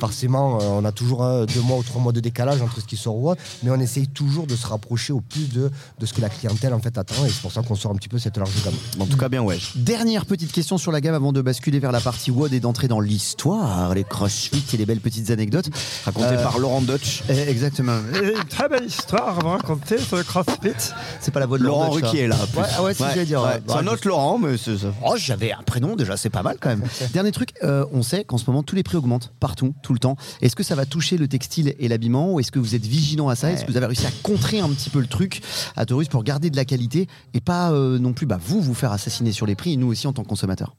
[0.00, 2.96] forcément, euh, on a toujours deux mois ou trois mois de décalage entre ce qui
[2.96, 6.12] sort ou autre, mais on essaye toujours de se rapprocher au plus de, de ce
[6.12, 8.18] que la clientèle en fait attend, et c'est pour ça qu'on sort un petit peu
[8.18, 8.74] cette large gamme.
[9.00, 9.58] En tout cas, bien ouais.
[9.76, 12.88] Dernière petite question sur la gamme avant de basculer vers la partie WOD et d'entrer
[12.88, 15.68] dans l'histoire, les crossfit et les belles petites anecdotes.
[16.04, 17.22] Raconté Euh, par Laurent Dutch.
[17.28, 17.98] Eh, Exactement.
[18.14, 20.92] Une très belle histoire à raconter sur le CrossFit.
[21.20, 22.36] C'est pas la voix de Laurent Laurent Dutch, Ruquier, là.
[22.56, 23.40] Ouais, ah ouais, dire.
[23.42, 23.46] ouais.
[23.48, 23.60] ouais.
[23.66, 24.88] C'est un autre Laurent, mais c'est ça.
[25.06, 26.82] Oh, j'avais un prénom déjà, c'est pas mal quand même.
[27.12, 29.98] Dernier truc, euh, on sait qu'en ce moment tous les prix augmentent partout, tout le
[29.98, 30.16] temps.
[30.42, 33.28] Est-ce que ça va toucher le textile et l'habillement ou est-ce que vous êtes vigilant
[33.28, 33.50] à ça?
[33.52, 35.40] Est-ce que vous avez réussi à contrer un petit peu le truc
[35.76, 38.74] à Taurus pour garder de la qualité et pas euh, non plus bah, vous vous
[38.74, 40.74] faire assassiner sur les prix et nous aussi en tant que consommateurs?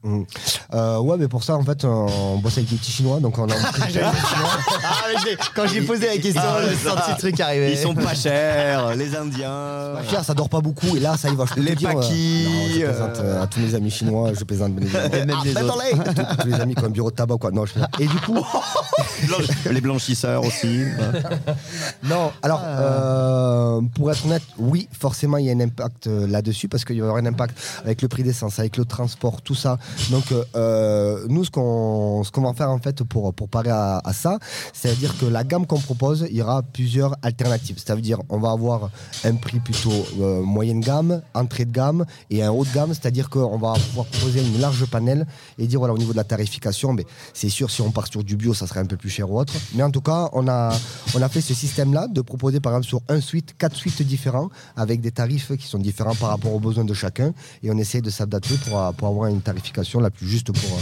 [0.74, 3.48] Euh, ouais, mais pour ça en fait, on bosse avec des petits chinois, donc on
[3.48, 3.94] a un prix
[5.54, 7.72] Quand j'ai posé la question, j'ai senti le truc arriver.
[7.72, 9.94] Ils sont pas chers, les Indiens.
[9.94, 11.44] Pas cher, ça dort pas beaucoup, et là ça y va.
[11.46, 14.32] Je peux Les dire, euh, paquis, non, je plaisante euh, à tous mes amis chinois,
[14.34, 15.14] je plaisante bien évidemment.
[15.84, 17.50] Et même Ah, tous, tous les amis qui ont un bureau de tabac quoi.
[17.50, 17.74] Non, je.
[18.02, 18.36] Et du coup,
[19.70, 20.84] les blanchisseurs aussi.
[22.04, 22.30] non.
[22.42, 26.84] Alors, euh, pour être honnête, oui, forcément il y a un impact euh, là-dessus parce
[26.84, 29.78] qu'il y aura un impact avec le prix d'essence, avec le transport, tout ça.
[30.10, 30.24] Donc
[30.54, 34.12] euh, nous, ce qu'on ce qu'on va faire en fait pour pour parer à, à
[34.12, 34.38] ça,
[34.72, 37.76] c'est-à-dire que la gamme qu'on propose, il y aura plusieurs alternatives.
[37.78, 38.90] C'est-à-dire on va avoir
[39.24, 43.29] un prix plutôt euh, moyenne gamme, entrée de gamme et un haut de gamme, c'est-à-dire
[43.30, 45.26] qu'on va pouvoir proposer une large panel
[45.58, 48.22] et dire voilà au niveau de la tarification, mais c'est sûr si on part sur
[48.24, 49.54] du bio, ça serait un peu plus cher ou autre.
[49.74, 50.72] Mais en tout cas, on a
[51.14, 54.48] on a fait ce système-là de proposer par exemple sur un suite, quatre suites différents
[54.76, 58.00] avec des tarifs qui sont différents par rapport aux besoins de chacun et on essaie
[58.00, 60.78] de s'adapter pour, pour avoir une tarification la plus juste pour,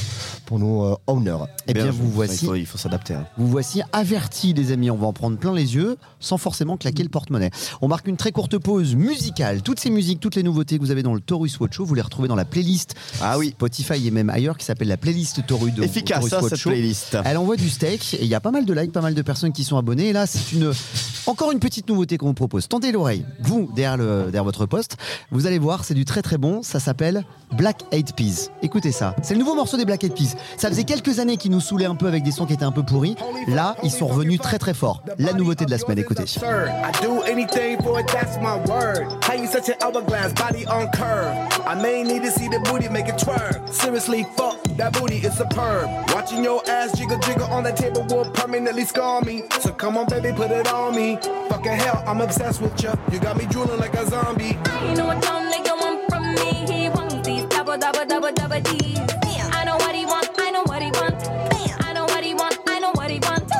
[0.46, 1.36] pour nos euh, owners.
[1.66, 3.14] Eh bien, vous Il voici, faut, il faut s'adapter.
[3.14, 3.26] hein.
[3.36, 4.90] vous voici avertis, les amis.
[4.90, 7.50] On va en prendre plein les yeux sans forcément claquer le porte-monnaie.
[7.82, 9.62] On marque une très courte pause musicale.
[9.62, 11.94] Toutes ces musiques, toutes les nouveautés que vous avez dans le Taurus Watch Show, vous
[11.94, 13.50] les retrouvez dans la playlist Ah oui.
[13.50, 16.70] Spotify et même ailleurs qui s'appelle la playlist Taurus de Efficace, ça, Watch cette Show.
[16.70, 17.16] playlist.
[17.24, 19.22] Elle envoie du steak et il y a pas mal de likes, pas mal de
[19.22, 20.08] personnes qui sont abonnées.
[20.08, 20.72] Et là, c'est une
[21.26, 22.68] encore une petite nouveauté qu'on vous propose.
[22.68, 24.96] Tendez l'oreille, vous derrière, le, derrière votre poste.
[25.30, 26.62] Vous allez voir, c'est du très très bon.
[26.62, 28.48] Ça s'appelle Black Eyed Peas.
[28.62, 29.14] Écoutez ça.
[29.22, 30.36] C'est le nouveau morceau des Black Eyed Peas.
[30.56, 32.72] Ça faisait quelques années qu'ils nous saoulaient un peu avec des sons qui étaient un
[32.72, 33.14] peu pourris.
[33.46, 35.02] Là, ils sont revenus très très fort.
[35.18, 36.24] La nouveauté de la semaine, écoutez.
[36.24, 39.06] I do anything for it, that's my word.
[39.28, 41.32] How you such an hourglass, body on curve?
[41.66, 43.56] I may need to see the booty make it twerk.
[43.72, 45.88] Seriously, fuck, that booty is superb.
[46.12, 49.44] Watching your ass jiggle jiggle on the table will permanently scar me.
[49.60, 51.16] So come on, baby, put it on me.
[51.48, 52.92] Fucking hell, I'm obsessed with you.
[53.12, 54.58] You got me drooling like a zombie.
[54.88, 56.50] You know what dumb nigga want from me?
[56.70, 58.98] He wants these double, double, double, double D's.
[59.58, 61.16] I know what he want, I know what he want.
[61.80, 63.50] I know what he want, I know what he want.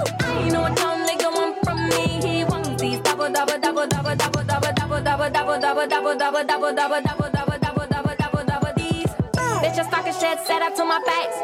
[0.45, 2.05] You know what dumb nigga want from me?
[2.21, 5.89] He wants these double, double, double, double, double, double, double, double, double, double, double, double,
[5.89, 7.18] double, double, double, double, double,
[10.69, 11.35] shit to my face.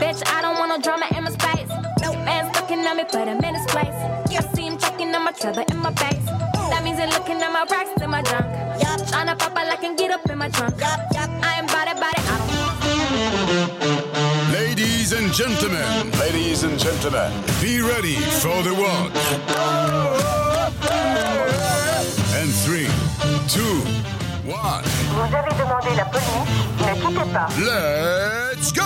[0.00, 1.68] Bitch, I don't want no drama in my space.
[2.24, 3.94] Man's looking at me, put him in his place.
[3.94, 6.24] I see him checking on my treasure in my face.
[6.70, 8.46] That means they're looking at my racks in my junk.
[9.10, 10.82] Tryna pop out like and get up in my trunk.
[10.82, 12.48] I am body, body, I don't
[14.52, 19.12] Ladies Ladies and gentlemen, Ladies and gentlemen, be ready for the one.
[22.38, 22.88] And three,
[23.48, 23.82] two,
[24.46, 26.28] Vous avez demandé la police,
[26.78, 27.48] ne quittez pas.
[27.58, 28.82] Let's go!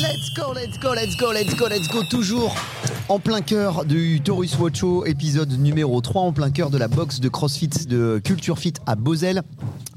[0.00, 2.02] Let's go, let's go, let's go, let's go, let's go.
[2.04, 2.54] Toujours
[3.10, 6.88] en plein cœur du Taurus Watch Show, épisode numéro 3, en plein cœur de la
[6.88, 9.42] box de CrossFit de Culture Fit à Moselle.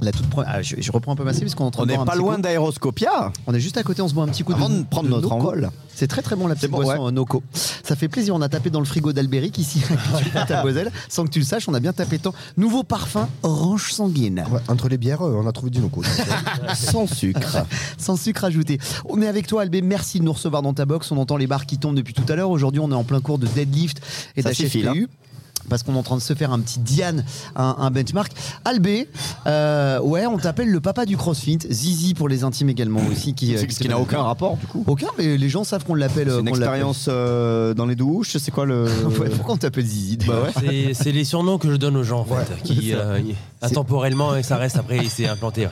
[0.01, 1.83] La toute pre- ah, je, je reprends un peu ma parce qu'on est en train
[1.83, 3.31] On de n'est pas loin d'Aéroscopia.
[3.47, 5.07] On est juste à côté, on se boit un petit coup Avant de, de prendre
[5.07, 5.69] notre envol.
[5.95, 7.07] C'est très très bon la petite bon, boisson ouais.
[7.07, 7.43] euh, Noco.
[7.53, 9.81] Ça fait plaisir, on a tapé dans le frigo d'Albéric ici
[10.49, 10.91] à Moselle.
[11.09, 12.33] Sans que tu le saches, on a bien tapé tant.
[12.57, 14.43] Nouveau parfum orange sanguine.
[14.51, 16.03] Ouais, entre les bières, euh, on a trouvé du loco.
[16.75, 17.65] Sans sucre.
[17.97, 18.79] Sans sucre ajouté.
[19.05, 19.81] On est avec toi, Albé.
[19.81, 21.11] Merci de nous recevoir dans ta box.
[21.11, 22.49] On entend les barres qui tombent depuis tout à l'heure.
[22.49, 24.01] Aujourd'hui, on est en plein cours de deadlift
[24.35, 25.07] et d'HFPU.
[25.69, 27.23] Parce qu'on est en train de se faire un petit Diane,
[27.55, 28.31] un, un benchmark.
[28.65, 29.07] Albé,
[29.47, 31.59] euh, ouais, on t'appelle le papa du CrossFit.
[31.69, 33.33] Zizi pour les intimes également aussi.
[33.33, 34.83] Qui, euh, Ce qui n'a aucun rapport du coup.
[34.87, 36.27] Aucun, mais les gens savent qu'on l'appelle.
[36.27, 38.85] C'est euh, une expérience euh, dans les douches, c'est quoi le.
[39.19, 40.93] Ouais, pourquoi on t'appelle Zizi Bah ouais.
[40.93, 43.19] C'est les surnoms que je donne aux gens, en fait, qui euh,
[43.61, 45.61] intemporellement, et ça reste après, il s'est implanté.
[45.65, 45.71] ouais.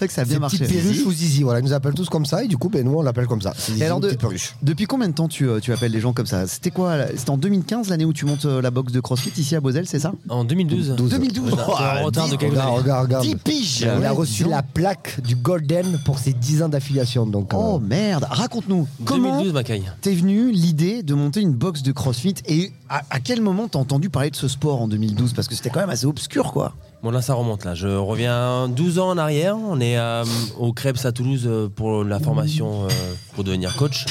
[0.00, 0.58] C'est vrai que ça a bien marché.
[0.58, 2.84] petite perruche ou zizi, voilà, ils nous appellent tous comme ça et du coup, ben,
[2.84, 3.50] nous on l'appelle comme ça.
[3.50, 4.54] Et zizi alors de- petite perruche.
[4.62, 6.46] Depuis combien de temps tu, euh, tu appelles les gens comme ça?
[6.46, 9.54] C'était quoi C'était en 2015 l'année où tu montes euh, la box de CrossFit ici
[9.56, 10.12] à Moselle, c'est ça?
[10.30, 10.94] En 2012.
[10.96, 12.78] 2012 On a un retard de quelques Regarde, années.
[12.80, 13.24] regarde, regarde.
[13.24, 17.26] 10 piges Il a reçu la plaque du Golden pour ses 10 ans d'affiliation.
[17.26, 19.84] Donc, Oh euh, merde, raconte-nous comment 2012, Macaille.
[20.00, 23.78] t'es venu l'idée de monter une box de CrossFit et à, à quel moment t'as
[23.78, 26.74] entendu parler de ce sport en 2012 Parce que c'était quand même assez obscur quoi.
[27.02, 30.22] Bon là ça remonte là, je reviens 12 ans en arrière, on est euh,
[30.58, 32.88] au Krebs à Toulouse euh, pour la formation euh,
[33.34, 34.04] pour devenir coach.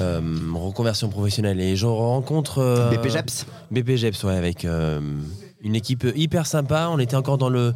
[0.00, 0.20] Euh,
[0.54, 3.44] reconversion professionnelle et je rencontre BPGEPS.
[3.70, 7.74] BPGEPS ouais avec une équipe hyper sympa, on était encore dans le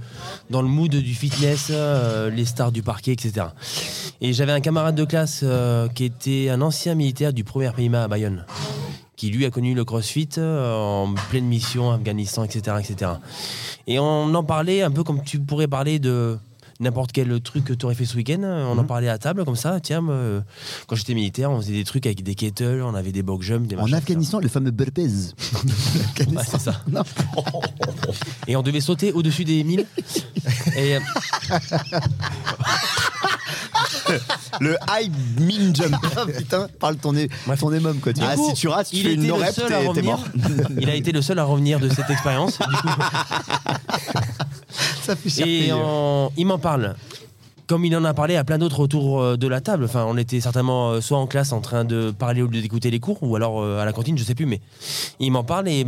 [0.48, 3.48] dans le mood du fitness, les stars du parquet etc.
[4.22, 5.44] Et j'avais un camarade de classe
[5.94, 8.46] qui était un ancien militaire du premier PIMA à Bayonne
[9.20, 13.10] qui lui a connu le CrossFit euh, en pleine mission, Afghanistan, etc., etc.
[13.86, 16.38] Et on en parlait un peu comme tu pourrais parler de
[16.80, 18.40] n'importe quel truc que tu aurais fait ce week-end.
[18.42, 19.78] On en parlait à table comme ça.
[19.78, 20.40] Tiens, euh,
[20.86, 23.68] quand j'étais militaire, on faisait des trucs avec des kettles, on avait des box jumps,
[23.68, 25.34] des En Afghanistan, le fameux burpees.
[26.16, 26.30] etc.
[26.34, 26.80] Ouais, c'est ça.
[26.90, 27.02] Non.
[28.48, 29.84] Et on devait sauter au-dessus des 1000.
[30.78, 31.00] Et euh,
[34.61, 35.94] Le high min jump.
[36.16, 37.28] Ah, putain, parle ton, é-
[37.59, 38.12] ton émum quoi.
[38.12, 40.24] Tu Ah, si tu rates, tu il fais une le no-rep, seul à t'es mort.
[40.80, 42.59] il a été le seul à revenir de cette expérience.
[45.03, 46.94] Ça fait Et en- il m'en parle.
[47.66, 49.84] Comme il en a parlé à plein d'autres autour euh, de la table.
[49.84, 52.90] Enfin, on était certainement euh, soit en classe en train de parler au lieu d'écouter
[52.90, 54.46] les cours, ou alors euh, à la cantine, je sais plus.
[54.46, 54.61] Mais
[55.20, 55.86] il m'en parle et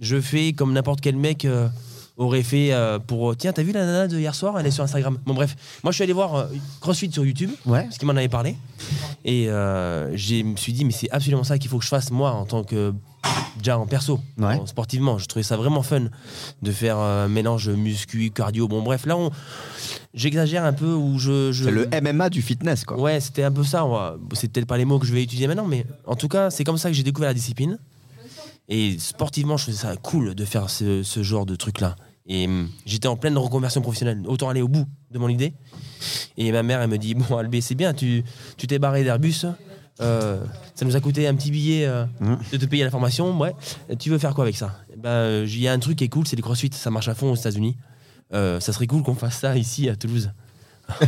[0.00, 1.68] je fais comme n'importe quel mec euh,
[2.20, 3.36] aurait fait euh, pour.
[3.36, 4.58] Tiens, t'as vu la nana de hier soir?
[4.58, 5.18] Elle est sur Instagram.
[5.26, 5.56] Bon, bref.
[5.82, 6.46] Moi, je suis allé voir euh,
[6.80, 7.50] CrossFit sur YouTube.
[7.66, 7.84] Ouais.
[7.84, 8.56] Parce qu'il m'en avait parlé.
[9.24, 12.10] Et euh, je me suis dit, mais c'est absolument ça qu'il faut que je fasse,
[12.10, 12.92] moi, en tant que.
[13.58, 14.54] Déjà en perso, Ouais.
[14.54, 15.18] en sportivement.
[15.18, 16.04] Je trouvais ça vraiment fun
[16.62, 18.66] de faire un mélange muscu, cardio.
[18.68, 19.30] Bon, bref, là, on...
[20.14, 21.52] j'exagère un peu où je.
[21.52, 21.64] je...
[21.64, 22.98] C'est le MMA du fitness quoi.
[22.98, 23.84] Ouais, c'était un peu ça.
[23.84, 24.16] moi.
[24.32, 26.64] C'est peut-être pas les mots que je vais utiliser maintenant, mais en tout cas, c'est
[26.64, 27.78] comme ça que j'ai découvert la discipline.
[28.68, 31.96] Et sportivement, je trouvais ça cool de faire ce, ce genre de truc-là.
[32.26, 34.22] Et hum, j'étais en pleine reconversion professionnelle.
[34.26, 35.52] Autant aller au bout de mon idée.
[36.36, 38.22] Et ma mère, elle me dit Bon, Albé, c'est bien, tu
[38.56, 39.46] tu t'es barré d'Airbus.
[40.00, 40.42] euh,
[40.74, 42.04] ça nous a coûté un petit billet euh,
[42.52, 43.38] de te payer la formation.
[43.38, 43.52] Ouais.
[43.98, 44.78] Tu veux faire quoi avec ça?
[44.96, 46.70] Ben, euh, Il y a un truc qui est cool, c'est le crossfit.
[46.72, 47.76] Ça marche à fond aux États-Unis.
[48.32, 50.30] Euh, ça serait cool qu'on fasse ça ici à Toulouse.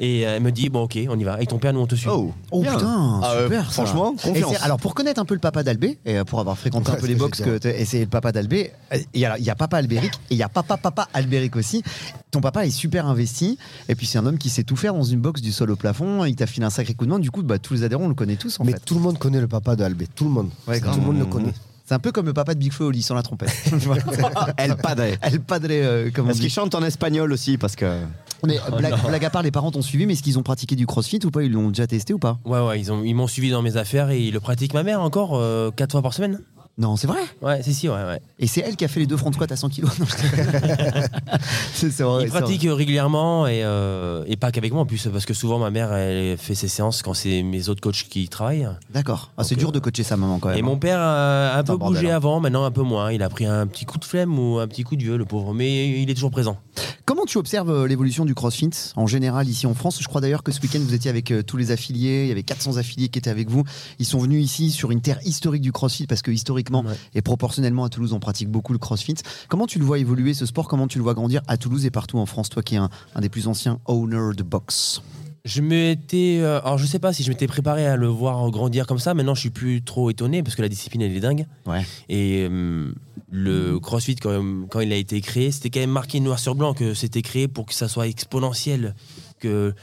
[0.00, 1.34] Et euh, elle me dit Bon, ok, on y va.
[1.34, 2.08] Avec ton père, nous, on te suit.
[2.10, 3.70] Oh, Oh putain, Ah, euh, super ça.
[3.84, 4.56] franchement, confiance.
[4.62, 7.06] alors pour connaître un peu le papa d'Albé et euh, pour avoir fréquenté un peu
[7.06, 8.72] les box que et c'est le papa d'Albé,
[9.14, 11.56] il y, a- il y a papa Albéric et il y a papa papa Albéric
[11.56, 11.82] aussi.
[12.30, 15.02] Ton papa est super investi et puis c'est un homme qui sait tout faire dans
[15.02, 16.24] une box du sol au plafond.
[16.24, 17.18] Il t'a filé un sacré coup de main.
[17.18, 18.80] Du coup, bah, tous les adhérents on le connaît tous en mais fait.
[18.84, 20.50] tout le monde connaît le papa de Albé, tout le monde.
[20.66, 21.52] Ouais, tout le monde le connaît.
[21.92, 23.52] C'est un peu comme le papa de Big Flo au lit sans la trompette.
[24.56, 25.02] El Padre.
[25.20, 26.40] Elle padre euh, Est-ce dit.
[26.40, 27.98] qu'il chante en espagnol aussi Parce que.
[28.46, 30.86] Mais blague, blague à part, les parents t'ont suivi, mais est-ce qu'ils ont pratiqué du
[30.86, 31.42] crossfit ou pas?
[31.42, 32.38] Ils l'ont déjà testé ou pas?
[32.46, 34.82] Ouais, ouais, ils ont- ils m'ont suivi dans mes affaires et ils le pratiquent ma
[34.84, 36.40] mère encore euh, quatre fois par semaine.
[36.78, 38.20] Non, c'est vrai Ouais, c'est si, ouais, ouais.
[38.38, 39.98] Et c'est elle qui a fait les deux front squats à 100 kilos.
[39.98, 40.06] Non,
[41.74, 42.24] c'est vrai.
[42.24, 45.58] Ils c'est pratiquent régulièrement et, euh, et pas qu'avec moi en plus, parce que souvent
[45.58, 48.68] ma mère elle fait ses séances quand c'est mes autres coachs qui travaillent.
[48.90, 49.32] D'accord.
[49.36, 50.58] Ah, c'est dur de coacher sa maman quand même.
[50.58, 52.16] Et mon père a un peu bordel, bougé hein.
[52.16, 53.12] avant, maintenant un peu moins.
[53.12, 55.26] Il a pris un petit coup de flemme ou un petit coup de vieux, le
[55.26, 56.56] pauvre, mais il est toujours présent.
[57.04, 59.98] Comment tu observes euh, l'évolution du CrossFit en général ici en France?
[60.00, 62.30] Je crois d'ailleurs que ce week-end vous étiez avec euh, tous les affiliés, il y
[62.30, 63.64] avait 400 affiliés qui étaient avec vous.
[63.98, 66.30] Ils sont venus ici sur une terre historique du CrossFit parce que
[66.62, 66.96] historiquement Ouais.
[67.14, 69.14] et proportionnellement à Toulouse on pratique beaucoup le CrossFit.
[69.48, 70.68] Comment tu le vois évoluer ce sport?
[70.68, 72.88] Comment tu le vois grandir à Toulouse et partout en France Toi qui es un,
[73.14, 75.02] un des plus anciens owners de box.
[75.44, 76.38] Je m'étais.
[76.40, 79.12] euh, alors, je sais pas si je m'étais préparé à le voir grandir comme ça.
[79.12, 81.46] Maintenant, je suis plus trop étonné parce que la discipline, elle est dingue.
[81.66, 81.84] Ouais.
[82.08, 82.92] Et euh,
[83.28, 86.74] le CrossFit, quand, quand il a été créé, c'était quand même marqué noir sur blanc
[86.74, 88.94] que c'était créé pour que ça soit exponentiel.
[89.42, 89.74] Que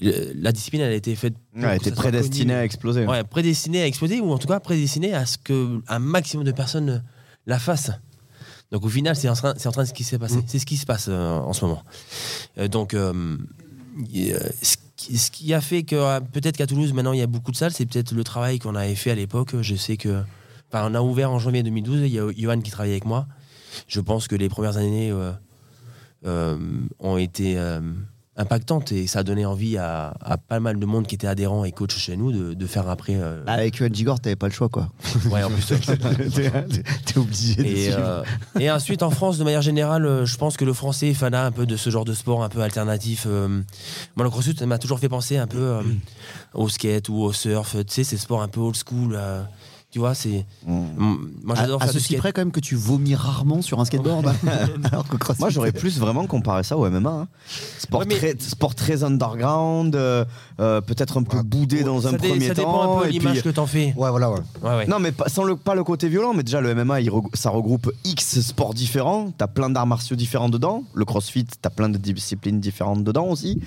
[0.00, 1.34] la discipline, elle a été faite.
[1.56, 3.04] Ouais, elle était prédestinée à exploser.
[3.06, 6.52] Ouais, prédestinée à exploser ou en tout cas prédestinée à ce que un maximum de
[6.52, 7.02] personnes
[7.46, 7.92] la fassent.
[8.70, 10.36] Donc au final, c'est en train, c'est en train de ce qui s'est passé.
[10.46, 11.82] C'est ce qui se passe euh, en ce moment.
[12.58, 13.36] Euh, donc euh,
[14.62, 17.50] ce, qui, ce qui a fait que peut-être qu'à Toulouse maintenant il y a beaucoup
[17.50, 19.60] de salles, c'est peut-être le travail qu'on avait fait à l'époque.
[19.60, 20.22] Je sais que,
[20.72, 22.02] enfin, on a ouvert en janvier 2012.
[22.02, 23.26] Il y a Johan qui travaille avec moi.
[23.88, 25.12] Je pense que les premières années
[26.24, 27.58] ont été
[28.40, 31.64] impactantes et ça a donné envie à, à pas mal de monde qui était adhérent
[31.64, 33.14] et coach chez nous de, de faire après.
[33.16, 34.88] euh, Avec Yoann Gigor, t'avais pas le choix, quoi.
[35.30, 35.66] Ouais, en plus.
[37.06, 37.98] T'es obligé de Et, suivre.
[38.00, 38.24] euh,
[38.58, 41.44] et ensuite, en France, de manière générale, euh, je pense que le français est fanat
[41.46, 43.24] un peu de ce genre de sport un peu alternatif.
[43.26, 43.48] euh.
[44.16, 45.80] Moi, le crossfit, m'a toujours fait penser un peu
[46.54, 47.76] au skate ou au surf.
[47.86, 49.18] Tu sais, ces sports un peu old school.
[49.90, 50.46] Tu vois, c'est.
[50.66, 52.18] Moi, j'adore à, à ceci skate.
[52.18, 54.32] près, quand même, que tu vomis rarement sur un skateboard.
[54.92, 57.10] alors que CrossFit, Moi, j'aurais plus vraiment comparé ça au MMA.
[57.10, 57.28] hein.
[57.78, 60.24] Sport, Ouais, mais- très, sport très underground, euh,
[60.60, 62.60] euh, peut-être un peu boudé dans un ça, dé- premier ça temps.
[62.62, 63.92] dépend un peu et l'image puis- que t'en fais.
[63.96, 64.38] Ouais, voilà, ouais.
[64.62, 64.86] Ouais, ouais.
[64.86, 67.50] Non, mais pas, sans le, pas le côté violent, mais déjà le MMA, il ça
[67.50, 69.32] regroupe X sports différents.
[69.36, 70.84] T'as plein d'arts martiaux différents dedans.
[70.94, 73.60] Le CrossFit, t'as plein de disciplines différentes dedans aussi.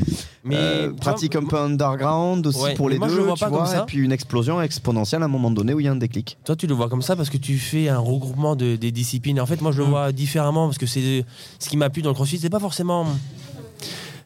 [0.44, 3.26] Mais Euh, pratique un peu underground aussi Ouais, pour mais les moi, je deux, le
[3.26, 3.82] vois tu pas comme vois, ça.
[3.82, 5.96] et puis une explosion exponentielle à un moment donné où il y a un
[6.44, 9.40] Toi, tu le vois comme ça parce que tu fais un regroupement de, des disciplines.
[9.40, 11.26] En fait, moi, je le vois différemment parce que c'est
[11.60, 12.38] ce qui m'a plu dans le crossfit.
[12.38, 13.08] C'est pas forcément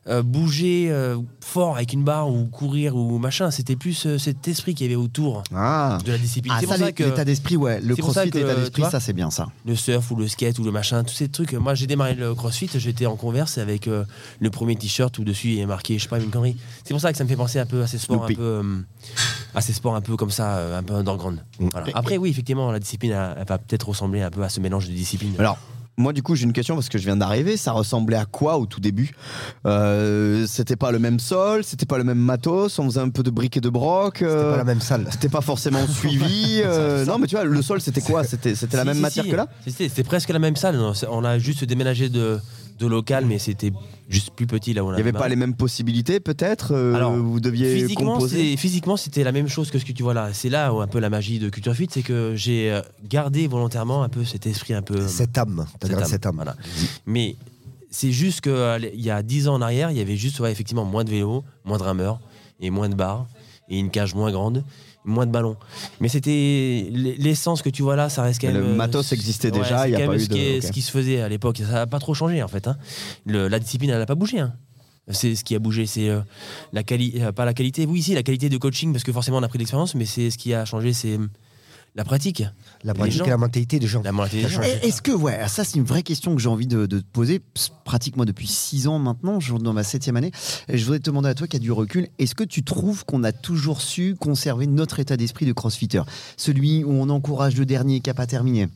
[0.09, 3.51] euh, bouger euh, fort avec une barre ou courir ou machin.
[3.51, 6.53] C'était plus euh, cet esprit qu'il y avait autour Ah, de la discipline.
[6.55, 7.81] Ah, c'est ça, pour ça que l'état d'esprit, ouais.
[7.81, 9.49] Le crossfit, l'état d'esprit, ça, c'est bien ça.
[9.65, 11.53] le surf ou le skate ou le machin, tous ces trucs.
[11.53, 15.59] Moi, j'ai démarré le crossfit, j'étais en converse avec le premier t-shirt où dessus il
[15.59, 16.55] est marqué, je sais pas, une connerie.
[16.85, 18.63] C'est pour ça que ça me fait penser un peu à ces sports un peu,
[19.58, 21.43] à ces sports un peu comme ça, euh, un peu underground.
[21.60, 21.88] Voilà.
[21.95, 24.93] Après, oui, effectivement, la discipline, elle, va peut-être ressembler un peu à ce mélange de
[24.93, 25.34] disciplines.
[25.39, 25.58] Alors,
[25.97, 27.58] moi, du coup, j'ai une question parce que je viens d'arriver.
[27.58, 29.16] Ça ressemblait à quoi au tout début?
[29.66, 32.78] Euh, C'était pas le même sol, c'était pas le même matos.
[32.78, 34.18] On faisait un peu de briques et de broc.
[34.20, 35.08] C'était euh, pas la même salle.
[35.10, 36.62] C'était pas forcément suivi.
[36.64, 38.24] euh, non, mais tu vois, le sol, c'était quoi?
[38.24, 39.32] C'était la Si, même si, matière si.
[39.32, 39.47] que là?
[39.66, 40.80] C'était presque la même salle.
[41.10, 42.39] On a juste déménagé de,
[42.78, 43.71] de local, mais c'était
[44.09, 46.93] juste plus petit là où on Il n'y avait pas les mêmes possibilités, peut-être euh,
[46.93, 50.13] Alors, Vous deviez Physiquement, composer physiquement, c'était la même chose que ce que tu vois
[50.13, 50.34] là.
[50.34, 53.47] C'est là où un peu la magie de Culture Fit, c'est que j'ai euh, gardé
[53.47, 55.07] volontairement un peu cet esprit un peu.
[55.07, 55.65] Cette âme.
[55.80, 56.36] T'as cette gardé âme, cette âme.
[56.36, 56.55] voilà.
[57.05, 57.36] Mais
[57.89, 60.86] c'est juste qu'il y a 10 ans en arrière, il y avait juste ouais, effectivement
[60.86, 62.19] moins de vélos, moins de rameurs
[62.59, 63.28] et moins de barres
[63.70, 64.63] et une cage moins grande.
[65.05, 65.55] Moins de ballons.
[66.01, 68.57] Mais c'était l'essence que tu vois là, ça reste quand même.
[68.57, 70.57] le euh, matos existait ouais, déjà, il y a pas eu ce qui, de- est-
[70.57, 70.63] ok.
[70.63, 71.59] ce qui se faisait à l'époque.
[71.59, 72.68] Ça n'a pas trop changé en fait.
[72.68, 72.76] hein.
[73.26, 74.39] Le- la discipline, elle n'a pas bougé.
[74.39, 74.53] hein.
[75.09, 76.20] C'est ce qui a bougé, c'est euh,
[76.74, 77.86] la qualité, pas la qualité.
[77.86, 80.03] Oui, si la qualité de coaching, parce que forcément on a pris de l'expérience, mais
[80.05, 81.28] c'est ce qui a changé, c'est euh,
[81.98, 82.43] la pratique.
[82.84, 83.26] La pratique gens.
[83.26, 84.02] et la mentalité des gens.
[84.04, 84.62] La mentalité des gens.
[84.62, 87.06] Et- Est-ce que, ouais, ça c'est une vraie question que j'ai envie de, de te
[87.12, 87.41] poser,
[87.84, 90.32] pratiquement depuis six ans maintenant, je suis dans ma septième année,
[90.70, 93.04] et je voudrais te demander à toi qui as du recul, est-ce que tu trouves
[93.04, 96.02] qu'on a toujours su conserver notre état d'esprit de crossfitter?
[96.38, 98.70] Celui où on encourage le dernier qui n'a pas terminé?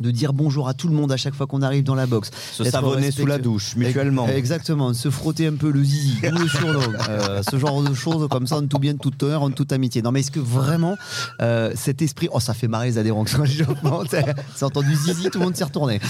[0.00, 2.30] De dire bonjour à tout le monde à chaque fois qu'on arrive dans la boxe.
[2.52, 4.26] Se savonner sous la douche, mutuellement.
[4.28, 6.80] Exactement, de se frotter un peu le zizi ou le surnom.
[7.08, 9.72] euh, ce genre de choses comme ça, en tout bien, de toute honneur, en toute
[9.72, 10.02] amitié.
[10.02, 10.96] Non, mais est-ce que vraiment
[11.40, 12.28] euh, cet esprit.
[12.32, 13.24] Oh, ça fait marrer les adhérents.
[14.54, 16.00] C'est entendu zizi, tout le monde s'est retourné.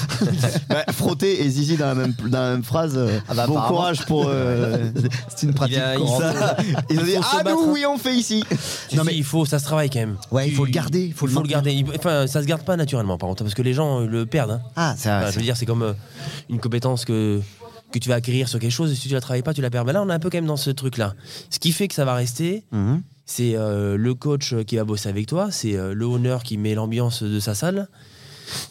[0.71, 2.95] Ouais, frotter et zizi dans la même, dans la même phrase.
[2.97, 4.27] euh, Ah bah, bon courage pour.
[4.29, 4.91] euh,
[5.35, 6.23] C'est une pratique Il a- il courante.
[6.23, 6.57] ça-
[6.91, 7.71] Ils ont Il dit Ah, battre, nous, hein.
[7.73, 8.45] oui, on fait ici.
[8.89, 10.17] Tu sais, il faut, ça se travaille quand même.
[10.31, 11.85] Ouais, il faut le garder, il faut le le garder.
[11.97, 14.53] Enfin, ça se garde pas naturellement, par contre, parce que les gens euh, le perdent.
[14.53, 14.61] hein.
[14.77, 15.19] Ah, ça.
[15.19, 15.93] Enfin, je veux dire, c'est comme euh,
[16.49, 17.41] une compétence que
[17.93, 19.71] que tu vas acquérir sur quelque chose et si tu la travailles pas, tu la
[19.71, 19.85] perds.
[19.85, 21.15] Mais là, on est un peu quand même dans ce truc-là.
[21.49, 23.03] Ce qui fait que ça va rester, Mhm.
[23.25, 26.75] c'est euh, le coach qui va bosser avec toi, c'est euh, le owner qui met
[26.75, 27.87] l'ambiance de sa salle.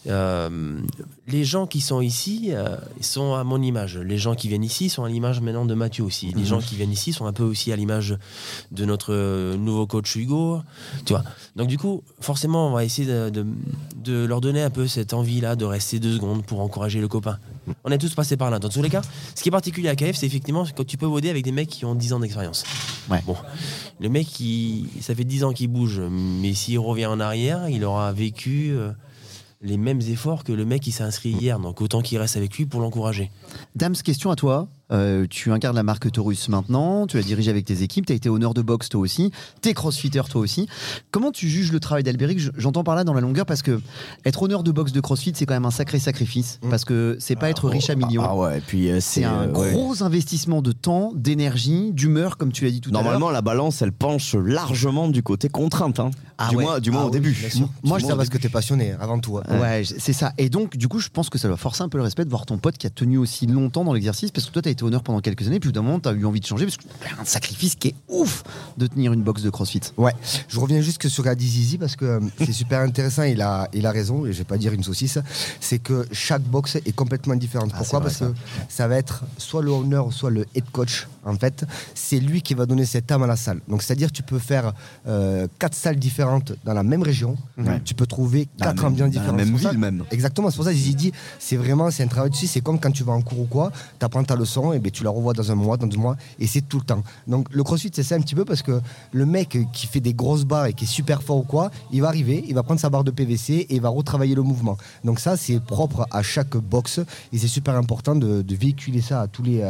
[0.07, 0.79] Euh,
[1.27, 3.97] les gens qui sont ici euh, sont à mon image.
[3.97, 6.33] Les gens qui viennent ici sont à l'image maintenant de Mathieu aussi.
[6.35, 8.17] Les gens qui viennent ici sont un peu aussi à l'image
[8.71, 10.61] de notre euh, nouveau coach Hugo.
[11.05, 11.23] Tu vois.
[11.55, 13.45] Donc du coup, forcément, on va essayer de, de-
[14.03, 17.37] de leur donner un peu cette envie-là de rester deux secondes pour encourager le copain.
[17.85, 18.59] On est tous passés par là.
[18.59, 19.01] Dans tous les cas,
[19.33, 21.69] ce qui est particulier à KF, c'est effectivement quand tu peux voder avec des mecs
[21.69, 22.65] qui ont 10 ans d'expérience.
[23.09, 23.21] Ouais.
[23.25, 23.37] Bon,
[24.01, 27.85] le mec, qui, ça fait 10 ans qu'il bouge, mais s'il revient en arrière, il
[27.85, 28.91] aura vécu euh,
[29.63, 31.59] les mêmes efforts que le mec qui s'est inscrit hier.
[31.59, 33.31] Donc autant qu'il reste avec lui pour l'encourager.
[33.75, 34.67] Dams, question à toi.
[34.93, 38.15] Euh, tu incarnes la marque Taurus maintenant, tu la diriges avec tes équipes, tu as
[38.15, 39.31] été honneur de boxe toi aussi,
[39.61, 40.67] t'es crossfitter toi aussi.
[41.11, 43.81] Comment tu juges le travail d'Albéric J'entends par là dans la longueur parce que
[44.25, 47.35] être honneur de boxe de crossfit, c'est quand même un sacré sacrifice parce que c'est
[47.35, 48.23] pas être riche à millions.
[48.23, 49.71] Ah ouais, et puis euh, C'est un euh, ouais.
[49.71, 53.01] gros investissement de temps, d'énergie, d'humeur, comme tu l'as dit tout à l'heure.
[53.03, 55.99] Normalement, la balance, elle penche largement du côté contrainte.
[55.99, 56.11] hein.
[56.37, 56.63] Ah du, ouais.
[56.63, 57.33] moins, du moins Ah au oui, début.
[57.33, 57.69] sûr.
[57.83, 59.37] Moi, je sais parce que t'es passionné avant tout.
[59.37, 59.59] hein.
[59.59, 60.33] Ouais, c'est ça.
[60.37, 62.29] Et donc, du coup, je pense que ça doit forcer un peu le respect de
[62.29, 64.71] voir ton pote qui a tenu aussi longtemps dans l'exercice, parce que toi, tu as
[64.71, 66.77] été honneur pendant quelques années, puis d'un moment, tu as eu envie de changer, parce
[66.77, 68.43] que c'est un sacrifice qui est ouf
[68.77, 69.81] de tenir une box de CrossFit.
[69.97, 70.13] Ouais,
[70.47, 73.67] je reviens juste que sur Adi Zizi parce que euh, c'est super intéressant, il a,
[73.73, 75.17] il a raison, et je vais pas dire une saucisse,
[75.59, 77.71] c'est que chaque box est complètement différente.
[77.73, 77.99] Ah, Pourquoi?
[77.99, 78.37] vrai, Parce que
[78.69, 81.65] ça va être soit le owner, soit le head coach, en fait,
[81.95, 83.59] c'est lui qui va donner cette âme à la salle.
[83.67, 84.73] Donc c'est-à-dire tu peux faire
[85.07, 87.81] euh, quatre salles différentes dans la même région, Ouais.
[87.85, 89.37] tu peux trouver Dans quatre ambiances dans la différentes.
[89.53, 90.03] même ça- ville, même.
[90.11, 92.79] Exactement, c'est pour ça que j'ai dit, c'est vraiment, c'est un travail dessus, c'est comme
[92.79, 95.09] quand tu vas en cours ou quoi, tu apprends ta leçon, et ben tu la
[95.09, 97.03] revois dans un mois, dans deux mois, et c'est tout le temps.
[97.27, 100.13] Donc le crossfit, c'est ça un petit peu parce que le mec qui fait des
[100.13, 102.79] grosses barres et qui est super fort ou quoi, il va arriver, il va prendre
[102.79, 104.77] sa barre de PVC et il va retravailler le mouvement.
[105.03, 106.99] Donc ça, c'est propre à chaque box,
[107.31, 109.61] et c'est super important de, de véhiculer ça à tous les,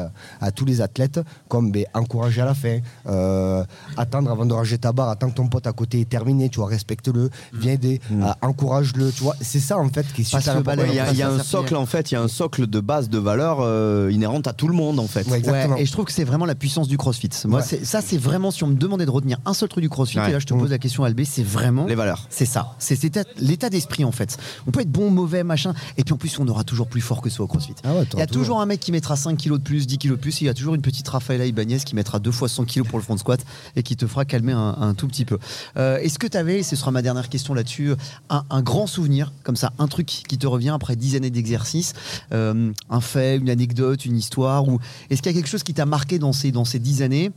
[0.42, 3.64] à tous les athlètes, comme ben, encourager à la fin, euh,
[3.98, 6.60] attendre avant de ranger ta barre, attends que ton pote à côté est terminé, tu
[6.60, 10.62] vois, respecte-le, viens aider, euh, encourage-le, tu vois, c'est ça en fait qui est super
[10.62, 12.80] balai, Il y a, y un socle en fait, il y a un socle de
[12.80, 15.28] base de valeurs euh, inhérentes à tout le monde en fait.
[15.28, 15.76] Ouais, exactement.
[15.76, 17.30] Ouais, et je trouve que c'est vraiment la puissance du crossfit.
[17.46, 20.20] Moi, ça, c'est vraiment, si on me demandait de retenir un seul truc du crossfit,
[20.20, 20.30] Ouais.
[20.30, 21.86] et là, je te pose la question, Albé, c'est vraiment.
[21.86, 22.28] Les valeurs.
[22.30, 22.76] C'est ça.
[22.80, 23.00] C'est
[23.40, 24.38] l'état d'esprit, en fait.
[24.68, 27.22] On peut être bon, mauvais, machin, et puis en plus, on aura toujours plus fort
[27.22, 27.76] que soi au crossfit.
[27.84, 29.98] Ah ouais, Il y a toujours un mec qui mettra 5 kilos de plus, 10
[29.98, 32.32] kilos de plus, et il y a toujours une petite Rafaela Ibanez qui mettra deux
[32.32, 33.40] fois 100 kilos pour le front squat
[33.76, 35.38] et qui te fera calmer un, un tout petit peu.
[35.78, 37.94] Euh, Est-ce que tu avais, et ce sera ma dernière question là-dessus,
[38.30, 41.94] un, un grand souvenir, comme ça, un truc qui te revient après 10 années d'exercice,
[42.32, 44.73] euh, un fait, une anecdote, une histoire, ou
[45.10, 47.32] est-ce qu'il y a quelque chose qui t'a marqué dans ces, dans ces 10 années?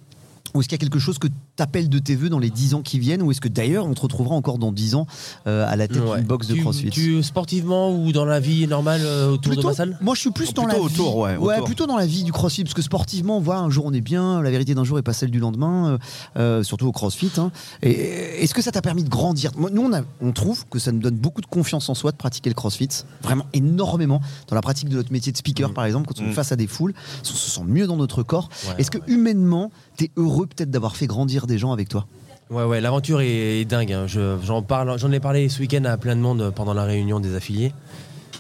[0.55, 2.50] Ou est-ce qu'il y a quelque chose que tu appelles de tes voeux dans les
[2.50, 5.07] 10 ans qui viennent Ou est-ce que d'ailleurs on te retrouvera encore dans 10 ans
[5.46, 6.18] euh, à la tête Ouais.
[6.18, 9.62] d'une box de Tu- crossfit tu, Sportivement ou dans la vie normale euh, autour Plutôt-
[9.62, 11.36] de ma salle Moi, je suis plus Oh, dans plutôt la autour, vie.
[11.36, 11.64] ouais, autour.
[11.66, 14.40] plutôt dans la vie du CrossFit, parce que sportivement, voilà, un jour on est bien,
[14.42, 15.98] la vérité d'un jour est pas celle du lendemain, euh,
[16.38, 17.30] euh, surtout au CrossFit.
[17.38, 17.50] hein.
[17.82, 19.50] Et est-ce que ça t'a permis de grandir?
[19.57, 22.12] Moi, Nous, on, a- on trouve que ça nous donne beaucoup de confiance en soi
[22.12, 22.88] de pratiquer le CrossFit,
[23.22, 26.30] vraiment énormément dans la pratique de notre métier de speaker, par exemple, quand on est
[26.30, 26.34] Mm.
[26.34, 28.48] face à des foules, on se sent mieux dans notre corps.
[28.68, 32.07] Ouais, est-ce que humainement, t'es heureux peut-être d'avoir fait grandir des gens avec toi
[32.51, 33.92] Ouais, ouais, l'aventure est, est dingue.
[33.92, 34.07] hein.
[34.07, 37.18] Je- J'en parle, j'en ai parlé ce week-end à plein de monde pendant la réunion
[37.18, 37.72] des affiliés.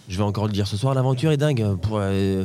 [0.08, 0.94] Je vais encore le dire ce soir.
[0.94, 1.74] L'aventure est dingue.
[1.82, 2.44] Pour, euh,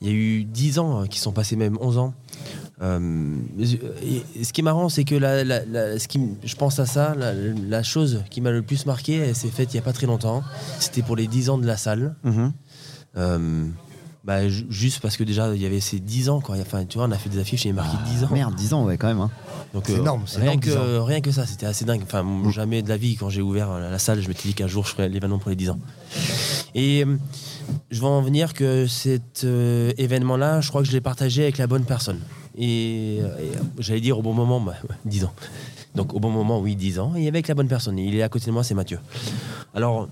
[0.00, 2.14] Il y a eu 10 ans euh, qui sont passés, même 11 ans.
[2.82, 3.36] Euh,
[4.38, 6.86] et ce qui est marrant, c'est que la, la- la- ce qui, je pense à
[6.86, 9.92] ça, la, chose qui m'a le plus marqué, elle s'est faite il n'y a pas
[9.92, 10.42] très longtemps.
[10.78, 12.14] C'était pour les 10 ans de la salle.
[13.16, 13.66] Euh,
[14.24, 16.40] bah, ju- juste parce que déjà, il y avait ces 10 ans.
[16.40, 16.56] Quoi.
[16.60, 18.28] Enfin, tu vois, on a fait des affiches, j'ai marqué 10 ans.
[18.32, 19.20] Merde, 10 ans, ouais, quand même.
[19.20, 19.30] hein.
[19.74, 21.04] Donc, C'est énorme, c'est rien, énorme, que, 10 ans.
[21.04, 22.02] rien que ça, c'était assez dingue.
[22.04, 24.66] Enfin, jamais de la vie, quand j'ai ouvert la, la salle, je m'étais dit qu'un
[24.68, 25.78] jour, je ferais l'événement pour les 10 ans.
[26.74, 27.16] Et euh,
[27.90, 31.58] je vais en venir que cet euh, événement-là, je crois que je l'ai partagé avec
[31.58, 32.20] la bonne personne.
[32.56, 35.32] Et, euh, et, euh, j'allais dire au bon moment, bah, ouais, 10 ans.
[35.94, 37.14] Donc au bon moment, oui, 10 ans.
[37.16, 37.98] Et avec la bonne personne.
[37.98, 38.98] Il est à côté de moi, c'est Mathieu.
[39.74, 40.08] Alors,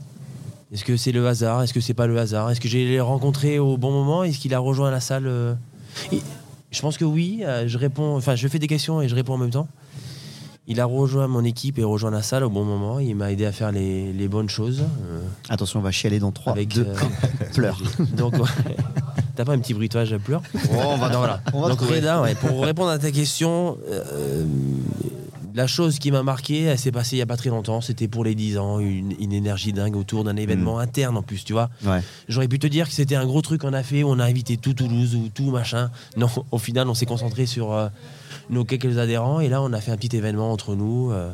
[0.73, 1.63] est-ce que c'est le hasard?
[1.63, 2.51] Est-ce que c'est pas le hasard?
[2.51, 4.23] Est-ce que j'ai rencontré au bon moment?
[4.25, 5.55] Est-ce qu'il a rejoint la salle euh?
[6.13, 6.21] Et
[6.71, 7.41] Je pense que oui.
[7.45, 9.69] euh, Je réponds, enfin, je fais des questions et je réponds en même temps.
[10.69, 13.01] Il a rejoint mon équipe et rejoint la salle au bon moment.
[13.01, 14.83] Il m'a aidé à faire les, les bonnes choses.
[14.83, 16.95] euh, Attention, on va chialer dans 3, avec 2, euh,
[17.55, 17.81] pleure.
[18.17, 18.77] Donc, ouais.
[19.35, 21.41] t'as pas un petit bruitage à pleurs on va- Non, voilà.
[21.55, 21.81] on va Donc.
[21.81, 24.45] Reda, ouais, pour répondre à ta question, euh,
[25.55, 27.81] la chose qui m'a marqué, elle s'est passée il y a pas très longtemps.
[27.81, 31.45] C'était pour les 10 ans, une, une énergie dingue autour d'un événement interne en plus,
[31.45, 31.71] tu vois.
[31.85, 32.01] Ouais.
[32.29, 34.25] J'aurais pu te dire que c'était un gros truc qu'on a fait, où on a
[34.25, 35.91] invité tout Toulouse ou tout machin.
[36.17, 37.89] Non, au final, on s'est concentré sur euh,
[38.51, 41.11] nos quelques adhérents et là, on a fait un petit événement entre nous.
[41.11, 41.31] euh,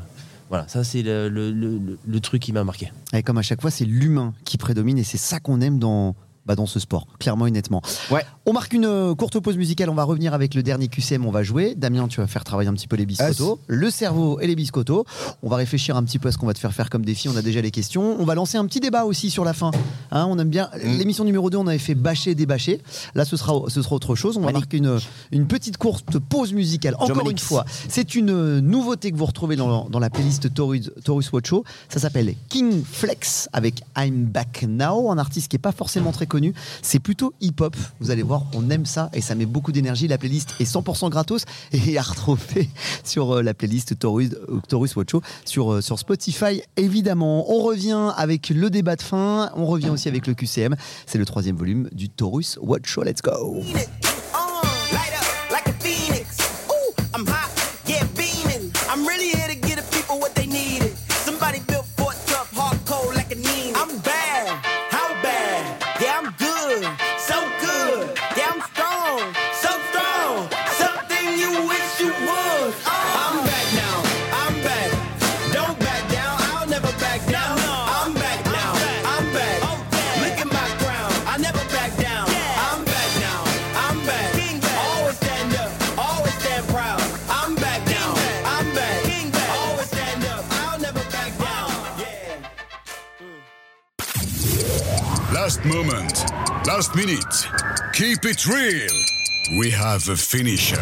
[0.48, 2.92] voilà, ça, c'est le, le- le- le truc qui m'a marqué.
[3.12, 6.14] Et comme à chaque fois, c'est l'humain qui prédomine et c'est ça qu'on aime dans,
[6.46, 7.82] bah, dans ce sport, clairement et nettement.
[8.12, 8.24] Ouais.
[8.48, 11.32] On marque une euh, courte pause musicale, on va revenir avec le dernier QCM, on
[11.32, 11.74] va jouer.
[11.74, 15.04] Damien, tu vas faire travailler un petit peu les biscottos, le cerveau et les biscottos.
[15.42, 17.28] On va réfléchir un petit peu à ce qu'on va te faire faire comme défi,
[17.28, 18.16] on a déjà les questions.
[18.20, 19.72] On va lancer un petit débat aussi sur la fin.
[20.12, 20.70] Hein, on aime bien.
[20.80, 22.80] L'émission numéro 2, on avait fait bâcher, débâcher.
[23.16, 24.36] Là, ce sera, ce sera autre chose.
[24.36, 25.00] On va marquer une,
[25.32, 26.94] une petite courte pause musicale.
[27.00, 30.92] Encore une fois, c'est une euh, nouveauté que vous retrouvez dans, dans la playlist Taurus,
[31.02, 31.64] Taurus Watch Show.
[31.88, 36.26] Ça s'appelle King Flex avec I'm Back Now, un artiste qui n'est pas forcément très
[36.26, 36.54] connu.
[36.80, 37.74] C'est plutôt hip-hop.
[37.98, 40.08] Vous allez voir, on aime ça et ça met beaucoup d'énergie.
[40.08, 42.68] La playlist est 100% gratos et à retrouver
[43.04, 44.30] sur euh, la playlist Taurus,
[44.68, 47.50] Taurus Watch Show sur, euh, sur Spotify évidemment.
[47.50, 49.50] On revient avec le débat de fin.
[49.54, 50.76] On revient aussi avec le QCM.
[51.06, 53.02] C'est le troisième volume du Taurus Watch Show.
[53.02, 53.62] Let's go.
[95.66, 96.24] Moment.
[96.66, 97.48] Last minute.
[97.92, 98.92] Keep it real.
[99.58, 100.76] We have a finisher.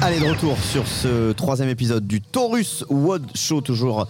[0.00, 4.06] Allez, de retour sur ce troisième épisode du Taurus WOD Show, toujours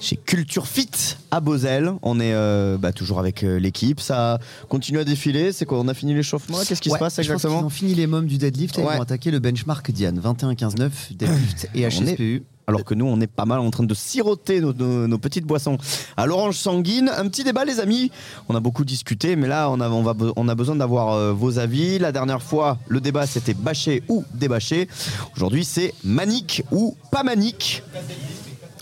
[0.00, 0.90] chez Culture Fit
[1.32, 1.92] à Beauzelle.
[2.02, 3.98] On est euh, bah, toujours avec euh, l'équipe.
[4.00, 4.38] Ça
[4.68, 5.50] continue à défiler.
[5.52, 6.58] C'est quoi On a fini l'échauffement?
[6.64, 7.60] Qu'est-ce qui Ouais, se passe exactement?
[7.64, 8.92] ont fini les mômes du deadlift et Ouais.
[8.92, 12.42] ils vont attaquer le benchmark Diane 21-15-9 deadlift et On HSPU.
[12.66, 15.76] Alors que nous, on est pas mal en train de siroter nos, petites boissons
[16.16, 17.10] à l'orange sanguine.
[17.16, 18.10] Un petit débat, les amis.
[18.48, 21.98] On a beaucoup discuté, mais là, on a besoin d'avoir euh, vos avis.
[21.98, 24.88] La dernière fois, le débat, c'était bâché ou débâché.
[25.36, 27.82] Aujourd'hui, c'est manique ou pas manique.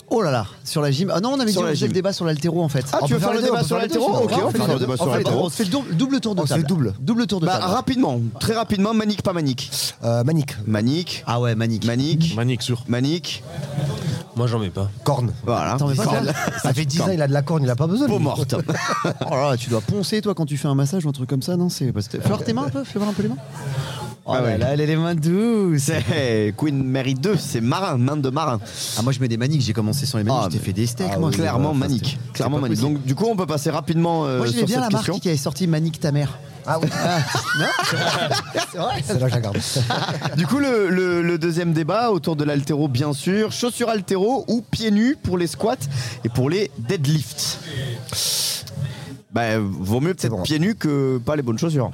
[0.09, 1.11] Oh là là, sur la gym.
[1.13, 2.85] Ah non, on avait Sur dit on faisait le débat sur l'altéro en fait.
[2.93, 4.05] Ah, On tu veux faire le débat sur l'altéro.
[4.23, 5.45] Ok, on fait le débat sur l'altéro.
[5.45, 6.61] On fait le double, tour de table.
[6.61, 6.93] fait double.
[6.99, 7.71] Double tour de Bah, table.
[7.73, 9.71] rapidement, très rapidement, manique, pas manique.
[10.03, 11.85] Euh, Manique, Manique, Ah ouais, Manique.
[11.85, 12.83] manique, Manique sûr.
[12.87, 13.43] manique.
[14.35, 14.89] Moi, j'en mets pas.
[15.03, 15.31] corne.
[15.45, 15.77] Voilà.
[15.77, 16.33] Pas, Corne.
[16.61, 18.07] Ça fait 10 ans, il a de la corne, il a pas besoin.
[18.07, 18.55] Peau morte.
[19.05, 21.29] Oh là là, tu dois poncer toi quand tu fais un massage ou un truc
[21.29, 23.13] comme ça, non C'est parce que- Fais voir tes mains un peu, fais voir un
[23.13, 23.37] peu les mains.
[24.25, 24.57] Oh Ah là ouais.
[24.57, 25.81] là, elle a les mains douces.
[25.81, 28.57] C'est Queen Mary 2, c'est marin, main de marin.
[28.97, 30.71] Ah moi je mets des maniques, j'ai commencé sans les maniques, Ah, j'ai mais- fait
[30.73, 31.27] des steaks Ah moi.
[31.29, 32.05] oui, clairement Enfin, manique.
[32.05, 32.79] c'était- Clairement c'est pas manique.
[32.79, 32.93] possible.
[32.99, 35.13] Donc du coup, on peut passer rapidement euh, moi sur j'aimais bien cette la question.
[35.15, 36.37] marque qui avait sorti Manique ta mère.
[36.65, 36.87] Ah oui,
[37.59, 37.65] Non
[38.71, 39.57] C'est vrai celle-là, je la garde.
[40.37, 43.51] Du coup, le, le- le deuxième débat autour de l'altéro, bien sûr.
[43.51, 45.75] Chaussures altéro ou pieds nus pour les squats
[46.23, 47.59] et pour les deadlifts?
[49.33, 50.43] Bah, vaut mieux peut-être bon.
[50.43, 51.89] pieds nus que pas les bonnes chaussures.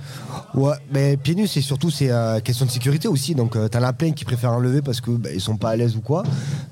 [0.54, 3.34] Ouais, mais pieds nus, c'est surtout c'est euh, question de sécurité aussi.
[3.36, 5.76] Donc, euh, t'en as plein qui préfèrent enlever parce que bah, ils sont pas à
[5.76, 6.24] l'aise ou quoi.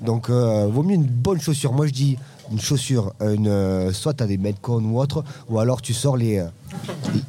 [0.02, 1.72] Donc, euh, vaut mieux une bonne chaussure.
[1.72, 2.18] Moi, je dis
[2.52, 6.38] une chaussure, une, euh, soit t'as des Metcon ou autre, ou alors tu sors les.
[6.38, 6.46] euh,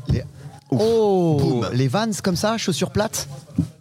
[0.09, 0.23] les-
[0.71, 1.67] Oh Boum.
[1.73, 3.27] Les Vans comme ça, chaussures plates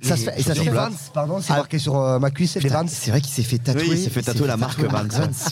[0.01, 1.57] Ça se fait, et ça se fait Vans, pardon, c'est Ah.
[1.57, 2.89] marqué sur euh, ma cuisse, les Putain, Vans.
[2.89, 3.83] C'est vrai qu'il s'est fait tatouer.
[3.83, 5.03] Oui, il s'est fait tatouer la marque Vans.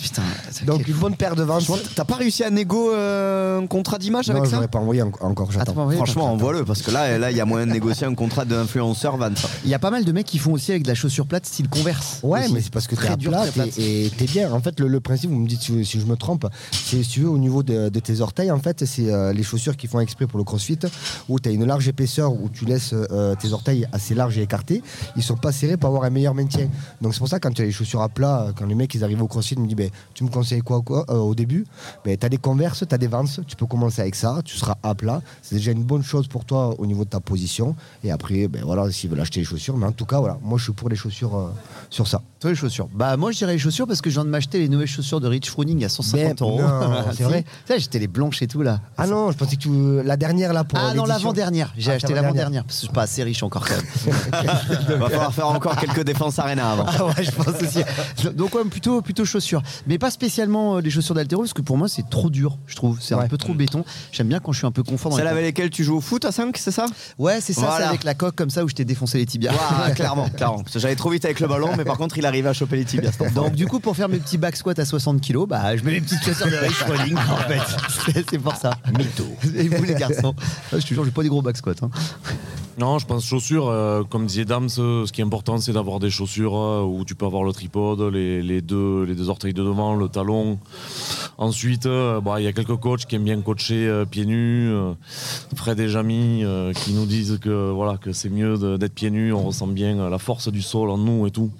[0.00, 1.60] Putain, ça- Donc, une bonne paire de Vans.
[1.60, 4.68] Franchement, T'as pas réussi à négo euh, un contrat d'image Non, avec je ça l'aurais
[4.68, 5.86] pas envoyé en- encore, Attends, j'attends.
[5.86, 8.44] oui, Franchement, envoie-le parce que là, là, il y a moyen de négocier un contrat
[8.44, 9.30] d'influenceur Vans.
[9.64, 11.46] Il y a pas mal de mecs qui font aussi avec de la chaussure plate
[11.46, 12.20] style Converse.
[12.22, 12.52] Ouais, aussi.
[12.54, 13.78] mais c'est parce que t'es Très à dur, plat très plate.
[13.78, 14.52] et et t'es bien.
[14.52, 17.08] En fait, le, le principe, vous me dites si, si je me trompe, c'est si
[17.08, 19.86] tu veux au niveau de, de tes orteils, en fait, c'est euh, les chaussures qui
[19.86, 20.78] font exprès pour le crossfit,
[21.28, 24.82] où t'as une large épaisseur, où tu laisses euh, tes orteils assez larges et écartés.
[25.16, 26.68] Ils sont pas serrés pour avoir un meilleur maintien.
[27.00, 29.04] Donc c'est pour ça quand tu as les chaussures à plat, quand les mecs ils
[29.04, 31.66] arrivent au crossfit, ils me disent ben, tu me conseilles quoi, quoi euh, au début?
[32.04, 34.94] Ben, T'as des converses, t'as des vans, tu peux commencer avec ça, tu seras à
[34.94, 35.20] plat.
[35.42, 37.76] C'est déjà une bonne chose pour toi au niveau de ta position.
[38.04, 40.58] Et après, ben voilà, s'ils veulent acheter les chaussures, mais en tout cas, voilà, moi
[40.58, 41.48] je suis pour les chaussures euh,
[41.90, 42.22] sur ça.
[42.40, 42.88] Toi les chaussures.
[42.94, 45.20] Bah moi je dirais les chaussures parce que je viens de m'acheter les nouvelles chaussures
[45.20, 46.60] de Rich Froning à 150 Mais euros.
[47.14, 48.80] c'est vrai Tu j'étais les blanches et tout là.
[48.98, 50.02] Ah non, je pensais que tu...
[50.06, 51.72] la dernière là pour Ah non, l'avant-dernière.
[51.76, 52.22] J'ai Ah, acheté l'avant-dernière.
[52.50, 53.84] l'avant-dernière parce que je suis pas assez riche encore quand même.
[54.98, 56.86] Va falloir faire encore quelques défenses arena avant.
[56.86, 57.80] Ah ouais, je pense aussi.
[58.34, 61.76] Donc ouais, plutôt plutôt chaussures, mais pas spécialement euh, les chaussures d'altéro parce que pour
[61.76, 62.98] moi c'est trop dur, je trouve.
[63.00, 63.84] C'est un peu trop béton.
[64.12, 65.96] J'aime bien quand je suis un peu confort dans Celle les avec lesquelles tu joues
[65.96, 66.86] au foot à 5, c'est ça?
[67.18, 67.88] Ouais, c'est ça, c'est Voilà.
[67.88, 69.52] avec la coque comme ça où je t'ai défoncé les tibias.
[69.52, 70.62] Ouah, Clairement, clairement.
[70.74, 73.12] J'allais trop vite avec le ballon, mais par contre, il arrivait à choper les tibias.
[73.34, 75.92] Donc du coup pour faire mes petits back squats à 60 kg, bah je mets
[75.92, 77.60] les petites chaussures de Rich Froning en fait.
[78.12, 78.70] C'est- C'est pour ça.
[78.96, 79.24] Mytho.
[79.56, 80.34] Et vous les garçons
[80.72, 81.72] Ah, Je te jure, j'ai pas des gros back squats.
[81.82, 81.90] hein.
[82.78, 86.10] Non, je pense chaussures, euh, comme disait Dams, ce qui est important, c'est d'avoir des
[86.10, 89.94] chaussures euh, où tu peux avoir le tripode, les deux, les deux orteils de devant,
[89.94, 90.58] le talon.
[91.38, 94.70] Ensuite, euh, bah, il y a quelques coachs qui aiment bien coacher euh, pieds nus.
[94.70, 94.92] euh,
[95.54, 99.32] Fred et Jamy euh, qui nous disent que, voilà, que c'est mieux d'être pieds nus,
[99.32, 101.50] on ressent bien la force du sol en nous et tout.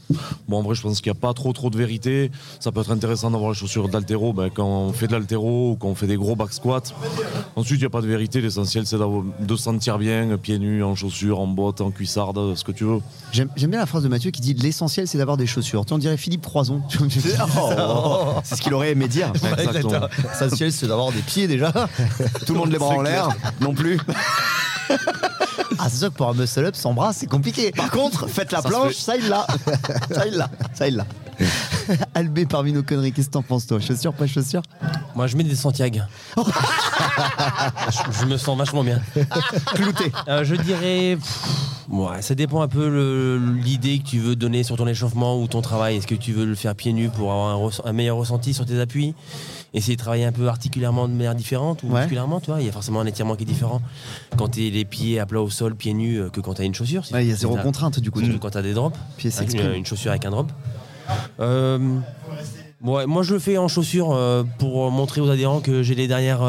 [0.48, 2.30] Bon, en vrai, je pense qu'il n'y a pas trop trop de vérité.
[2.58, 5.76] Ça peut être intéressant d'avoir les chaussures d'altéro ben, quand on fait de l'altéro ou
[5.76, 6.80] quand on fait des gros back squats.
[7.54, 8.40] Ensuite, il n'y a pas de vérité.
[8.40, 12.64] L'essentiel, c'est de se sentir bien, pieds nus, en chaussures, en bottes, en cuissardes, ce
[12.64, 13.00] que tu veux.
[13.32, 15.84] J'aime bien la phrase de Mathieu qui dit l'essentiel c'est d'avoir des chaussures.
[15.84, 16.80] Tu on dirait Philippe Croison.
[17.58, 19.32] Oh, c'est ce qu'il aurait aimé dire.
[19.66, 20.08] Exactement.
[20.32, 21.72] L'essentiel c'est d'avoir des pieds déjà.
[22.46, 23.28] Tout le monde les bras en l'air,
[23.60, 23.98] non plus.
[25.78, 27.70] Ah c'est sûr que pour un muscle up sans bras c'est compliqué.
[27.72, 29.00] Par contre, faites la Ça planche, fait.
[29.00, 29.46] ça il l'a.
[30.10, 30.50] Ça il l'a.
[30.72, 31.06] Ça il l'a.
[32.14, 33.78] Albé parmi nos conneries, qu'est-ce que t'en penses toi?
[33.80, 34.62] Chaussures, pas chaussures?
[35.14, 36.00] Moi, je mets des Santiago.
[36.36, 39.00] je, je me sens vachement bien.
[39.74, 40.12] Clouté.
[40.28, 41.16] Euh, je dirais.
[41.20, 41.42] pff,
[41.90, 45.60] ouais, ça dépend un peu l'idée que tu veux donner sur ton échauffement ou ton
[45.62, 45.96] travail.
[45.96, 48.80] Est-ce que tu veux le faire pieds nus pour avoir un meilleur ressenti sur tes
[48.80, 49.14] appuis?
[49.74, 52.00] Essayer de travailler un peu articulairement de manière différente ou Ouais.
[52.00, 52.60] musculairement, tu vois.
[52.60, 53.82] Il y a forcément un étirement qui est différent
[54.36, 56.62] quand tu es les pieds à plat au sol, pieds nus, euh, que quand tu
[56.62, 57.02] as une chaussure.
[57.12, 58.20] Ouais, il y a zéro contrainte du coup.
[58.22, 58.98] Surtout quand tu as des drops.
[59.36, 60.50] Avec une, une chaussure avec un drop.
[61.40, 61.78] Euh,
[62.82, 66.08] ouais, moi, je le fais en chaussure euh, pour montrer aux adhérents que j'ai les
[66.08, 66.42] dernières.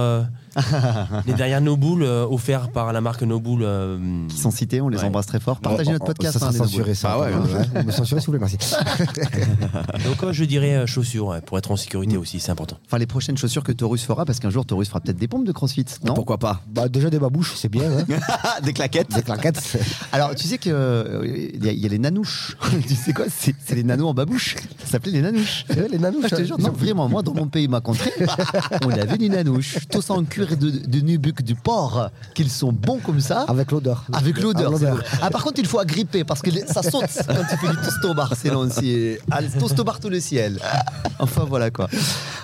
[1.27, 3.61] Les dernières No Bull euh, offerts par la marque No Bull.
[3.63, 3.97] euh,
[4.29, 5.03] Qui sont cités, on les Ouais.
[5.05, 5.59] embrasse très fort.
[5.59, 6.37] Partagez notre podcast.
[6.39, 7.11] Ça hein, sera les censuré, ça.
[7.13, 7.31] Ah ouais,
[7.75, 8.57] Ouais, Me censurez, s'il vous plaît, merci.
[10.05, 12.77] Donc euh, je dirais euh, chaussures ouais, pour être en sécurité aussi, c'est important.
[12.85, 15.45] Enfin, les prochaines chaussures que Taurus fera, parce qu'un jour Taurus fera peut-être des pompes
[15.45, 16.13] de CrossFit, non?
[16.13, 16.61] Pourquoi pas?
[16.67, 17.83] Bah, déjà, des babouches, c'est bien.
[17.91, 18.05] Hein.
[18.63, 19.77] Des claquettes Des claquettes.
[20.11, 22.57] Alors, tu sais que euh, il y, a- il y a les nanouches.
[22.87, 23.25] tu sais quoi?
[23.29, 24.55] C'est c'est les nanos en babouche.
[24.83, 25.65] Ça s'appelait les nanouches.
[25.91, 26.45] Les nanouches, Ah, je te hein.
[26.45, 28.11] jure, non, vraiment, moi, dans mon pays, ma contrée,
[28.85, 29.77] on avait des nanouches.
[29.91, 33.41] Tous en cuir de, de nubuck du porc, qu'ils sont bons comme ça.
[33.47, 34.05] Avec l'odeur.
[34.13, 34.77] Avec l'odeur.
[34.77, 35.03] C'est l'odeur.
[35.21, 38.33] Ah, par contre, il faut agripper parce que ça saute quand tu fais du tostobar.
[38.35, 40.59] Sinon, c'est ah, le tostobar tout le ciel.
[41.19, 41.89] Enfin, voilà quoi.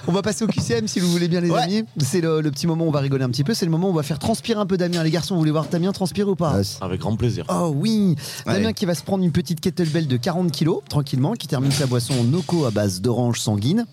[0.07, 1.61] On va passer au QCM si vous voulez bien, les Ouais.
[1.61, 1.83] amis.
[2.03, 3.53] C'est le, le petit moment où on va rigoler un petit peu.
[3.53, 5.03] C'est le moment où on va faire transpirer un peu Damien.
[5.03, 7.45] Les garçons, vous voulez voir Damien transpirer ou pas Avec grand plaisir.
[7.49, 8.15] Oh oui
[8.47, 8.61] Allez.
[8.61, 11.85] Damien qui va se prendre une petite kettlebell de 40 kilos, tranquillement, qui termine sa
[11.85, 13.85] boisson Noco à base d'orange sanguine.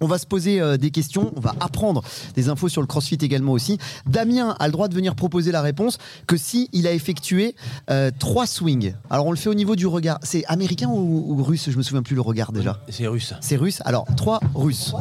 [0.00, 2.02] On va se poser euh, des questions, on va apprendre
[2.34, 3.78] des infos sur le crossfit également aussi.
[4.06, 7.54] Damien a le droit de venir proposer la réponse que si il a effectué
[7.90, 8.94] euh, trois swings.
[9.10, 10.18] Alors on le fait au niveau du regard.
[10.22, 11.70] C'est américain ou, ou russe?
[11.70, 12.80] Je me souviens plus le regard déjà.
[12.88, 13.34] C'est russe.
[13.40, 13.80] C'est russe.
[13.84, 14.92] Alors, trois russes.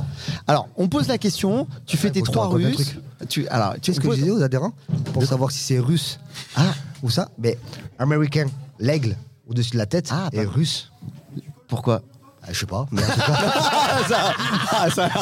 [0.48, 2.96] Alors, on pose la question, tu fais tes trois russes.
[3.30, 4.74] Tu, alors, tu sais ce que je disais aux adhérents
[5.14, 6.20] Pour savoir si c'est russe.
[6.56, 6.74] Ah,
[7.04, 7.30] ou ça?
[7.38, 7.58] Mais
[8.00, 8.48] américain,
[8.80, 9.16] l'aigle
[9.48, 10.92] au-dessus de la tête Ah, et russe.
[11.68, 12.02] Pourquoi?
[12.52, 12.86] Je sais pas.
[12.92, 14.34] Mais en tout cas,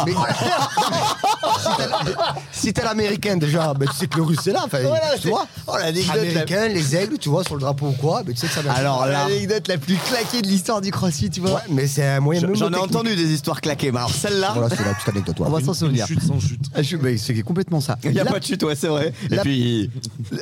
[0.05, 4.61] Mais- si t'as- si t'es l'américain déjà, ben, tu sais que le russe c'est là.
[4.65, 7.87] enfin, Voilà, tu c'est- vois oh, l'anecdote, Américain, les aigles, tu vois, sur le drapeau
[7.87, 8.71] ou quoi, ben, tu sais que ça vient.
[8.73, 12.19] Alors, l'anecdote la plus claquée de l'histoire du crossfit, tu vois Ouais, mais c'est un
[12.19, 12.83] moyen J'en ai mnémotechnique.
[12.95, 15.35] entendu des histoires claquées, mais alors celle-là, Voilà, c'est la petite anecdote.
[15.39, 16.07] On va s'en souvenir.
[16.07, 16.65] Chute sans chute.
[16.75, 17.97] Ah, je- mais C'est complètement ça.
[18.03, 19.13] il n'y a Là- pas de chute, ouais, c'est vrai.
[19.31, 19.89] Et La- puis,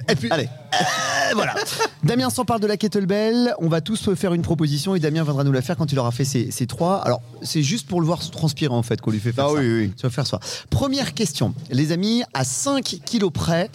[0.10, 0.46] Et puis, allez.
[0.74, 0.78] euh,
[1.36, 1.54] voilà.
[2.04, 3.54] Damien s'en parle de la kettlebell.
[3.60, 6.12] On va tous faire une proposition et Damien viendra nous la faire quand il aura
[6.12, 6.98] fait ses, ses trois.
[6.98, 9.60] Alors, c'est juste pour le voir transpirer en fait qu'on lui fait faire Ah ça.
[9.60, 9.92] oui, oui.
[9.96, 10.40] Tu vas faire ça.
[10.70, 13.70] Première question, les amis, à 5 kilos près,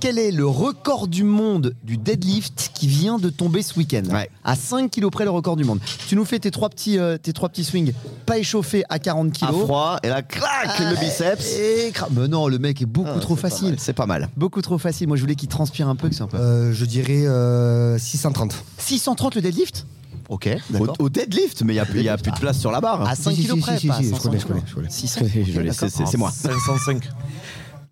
[0.00, 4.28] quel est le record du monde du deadlift qui vient de tomber ce week-end Ouais.
[4.44, 5.80] À 5 kilos près, le record du monde.
[6.08, 7.92] Tu nous fais tes trois petits, euh, tes trois petits swings,
[8.26, 9.64] pas échauffés à 40 À kilos.
[9.64, 11.56] froid, et là, clac, le biceps.
[11.58, 13.76] Et cra- Mais non, le mec est beaucoup Ah, trop facile.
[13.78, 14.28] C'est pas mal.
[14.36, 15.08] Beaucoup trop facile.
[15.08, 16.36] Moi, je voulais qu'il transpire un peu, que c'est un peu.
[16.36, 18.54] Euh, je dirais euh, 630.
[18.78, 19.86] 630 le deadlift?
[20.32, 20.96] Ok, Au, d'accord.
[20.98, 23.02] au deadlift, mais il n'y a, il y a plus de place sur la barre.
[23.06, 24.46] À 5 Si, si, kilos si, près, pas je 500 connais, je kilos.
[24.46, 24.90] connais, je connais.
[24.90, 25.88] 600 Je l'ai, d'accord.
[25.90, 26.30] c'est- moi.
[26.30, 27.10] 505.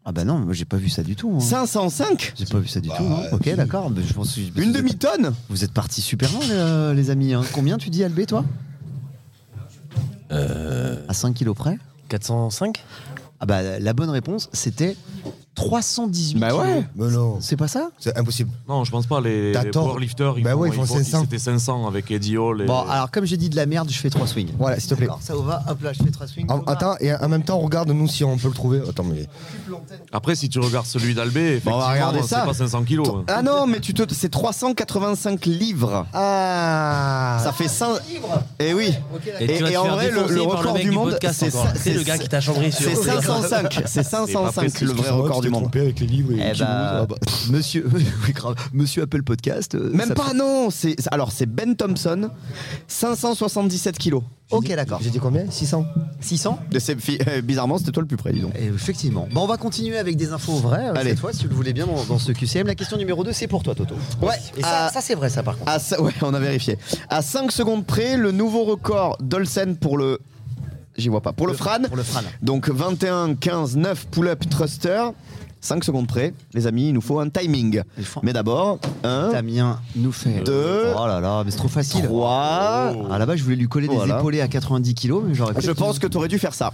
[0.06, 1.34] Ah bah non, moi j'ai pas vu ça du tout.
[1.36, 1.40] hein.
[1.40, 2.94] 505 J'ai pas vu ça du tout.
[2.98, 3.24] hein.
[3.32, 3.90] Ok, d'accord.
[3.90, 6.40] mais je pense que- Une vous êtes- demi-tonne Vous êtes partis super loin,
[6.92, 7.34] les, les amis.
[7.34, 7.42] hein.
[7.52, 8.42] Combien tu dis, Albé, toi
[10.30, 11.78] À 5 kilos près
[12.08, 12.82] 405
[13.40, 14.96] Ah bah la bonne réponse, c'était
[15.64, 16.66] 318 Bah ouais.
[16.66, 16.84] kilos.
[16.96, 18.50] Mais non, C'est pas ça c'est impossible.
[18.68, 19.20] Non, je pense pas.
[19.20, 19.84] Les, T'as les tort.
[19.84, 21.20] powerlifters, ils Bah font, ouais, ils font 500.
[21.22, 22.62] C'était 500 avec Eddie Hall.
[22.62, 22.64] Et...
[22.64, 24.48] Bon, alors comme j'ai dit de la merde, je fais 3 swings.
[24.58, 25.06] Voilà, s'il te plaît.
[25.06, 26.50] D'accord, ça vous va Hop là, je fais 3 swings.
[26.50, 28.80] En- attends, et en même temps, regarde-nous si on peut le trouver.
[28.88, 29.26] Attends, mais.
[30.12, 32.40] Après, si tu regardes celui d'Albé, Bon, on effectivement, va regarder c'est ça.
[32.46, 33.08] pas 500 kilos.
[33.08, 33.24] hein.
[33.28, 36.06] Ah non, mais tu te, c'est 385 livres.
[36.14, 37.88] Ah Ça fait 5.
[38.58, 38.94] Eh oui.
[39.40, 40.82] Et, Et- tu vas et te en faire vrai, le- défoncer le par record mec
[40.84, 41.66] du monde, podcast c'est encore.
[41.68, 42.84] ça- C'est le gars qui t'a chambré sur.
[42.88, 43.82] C'est 505.
[43.86, 47.06] C'est 505 le vrai record du avec les livres Eh bah,
[47.50, 48.54] monsieur, oui, grave.
[48.72, 49.74] monsieur Apple Podcast.
[49.74, 50.70] euh, Même pas, non.
[50.70, 52.30] C'est alors c'est Ben Thompson,
[52.88, 54.22] 577 kilos.
[54.50, 54.98] Ok, d'accord.
[55.00, 55.48] J'ai dit combien?
[55.48, 55.84] 600
[56.20, 58.52] 600 Et c'est- fi- euh, Bizarrement, c'était toi le plus près, dis donc.
[58.58, 59.28] Et Effectivement.
[59.32, 61.10] Bon, on va continuer avec des infos vraies euh, Allez.
[61.10, 62.66] cette fois, si vous le voulez bien, dans, dans ce QCM.
[62.66, 63.94] La question numéro 2, c'est pour toi, Toto.
[64.22, 64.34] Ouais.
[64.56, 65.70] Et ça, à- ça, c'est vrai, ça, par contre.
[65.70, 66.78] à ouais, on a vérifié.
[67.08, 70.18] À 5 secondes près, le nouveau record d'Olsen pour le.
[70.96, 71.32] J'y vois pas.
[71.32, 71.82] Pour le, Fran.
[71.86, 72.22] Pour le Fran.
[72.42, 75.10] Donc 21, 15, 9 pull-up thruster.
[75.62, 77.82] 5 secondes près, les amis, il nous faut un timing.
[78.22, 80.42] Mais d'abord, 1, Damien nous fait.
[80.42, 80.86] Deux.
[80.96, 82.04] Oh là là, mais c'est trop facile.
[82.04, 83.08] 3.
[83.10, 85.98] Ah là-bas, je voulais lui coller des épaulés à 90 kilos, mais j'aurais Je pense
[85.98, 86.72] que tu aurais dû faire ça.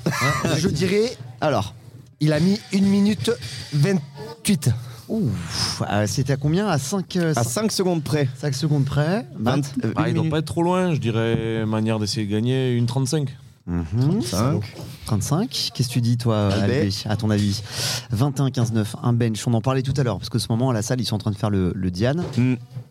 [0.57, 1.75] Je dirais, Alors,
[2.21, 3.33] il a mis 1 minute
[3.73, 4.71] 28.
[5.09, 6.67] Ouf, ah, c'était à combien?
[6.67, 8.29] À 5, à 5 secondes près.
[8.53, 9.25] secondes près.
[9.39, 12.33] 20, euh, Bah, une il doit pas être trop loin, je dirais, manière d'essayer de
[12.33, 13.37] gagner, une 35.
[13.67, 14.23] Mhm.
[14.23, 14.63] 5.
[15.07, 15.71] 35.
[15.75, 17.63] Qu'est-ce que tu dis, toi, Albé à ton avis?
[18.11, 19.47] 21, 15, 9, un bench.
[19.47, 21.17] On en parlait tout à l'heure, parce que ce moment, à la salle, ils sont
[21.17, 22.23] en train de faire le, le Diane.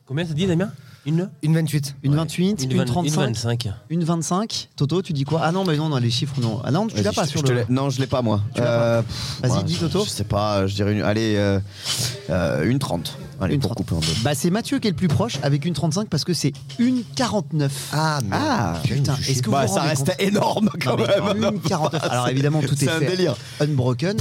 [0.06, 0.72] Combien t'as dit, Damien?
[1.08, 1.30] Une?
[1.44, 1.96] Une 28.
[2.04, 3.68] Une 28, une, Une, vingt- 35, une 25.
[3.92, 4.70] une 25.
[4.76, 5.40] Toto, tu dis quoi?
[5.44, 6.62] Ah non, mais non, non, les chiffres, non.
[6.64, 7.60] Ah non, tu l'as pas je- sur je le.
[7.60, 8.42] l'ai- Non, je l'ai pas moi.
[8.58, 9.04] Euh,
[9.44, 10.04] Vas-y, ouais, dis, Toto.
[10.04, 11.04] Je sais pas, je dirais une.
[11.04, 11.60] Allez, euh,
[12.32, 13.20] euh, une 30.
[13.42, 13.78] Allez, Une pour 30.
[13.86, 14.22] couper en deux.
[14.24, 17.04] Bah c'est Mathieu qui est le plus proche avec une 35 parce que c'est une
[17.16, 17.90] 49.
[17.94, 18.30] Ah, mais.
[18.40, 21.54] Ah, Putain, est-ce que vous Bah, vous ça reste énorme quand Non, même.
[21.54, 22.04] une 49.
[22.10, 23.36] Alors évidemment tout est, C'est un fait délire.
[23.60, 24.18] unbroken.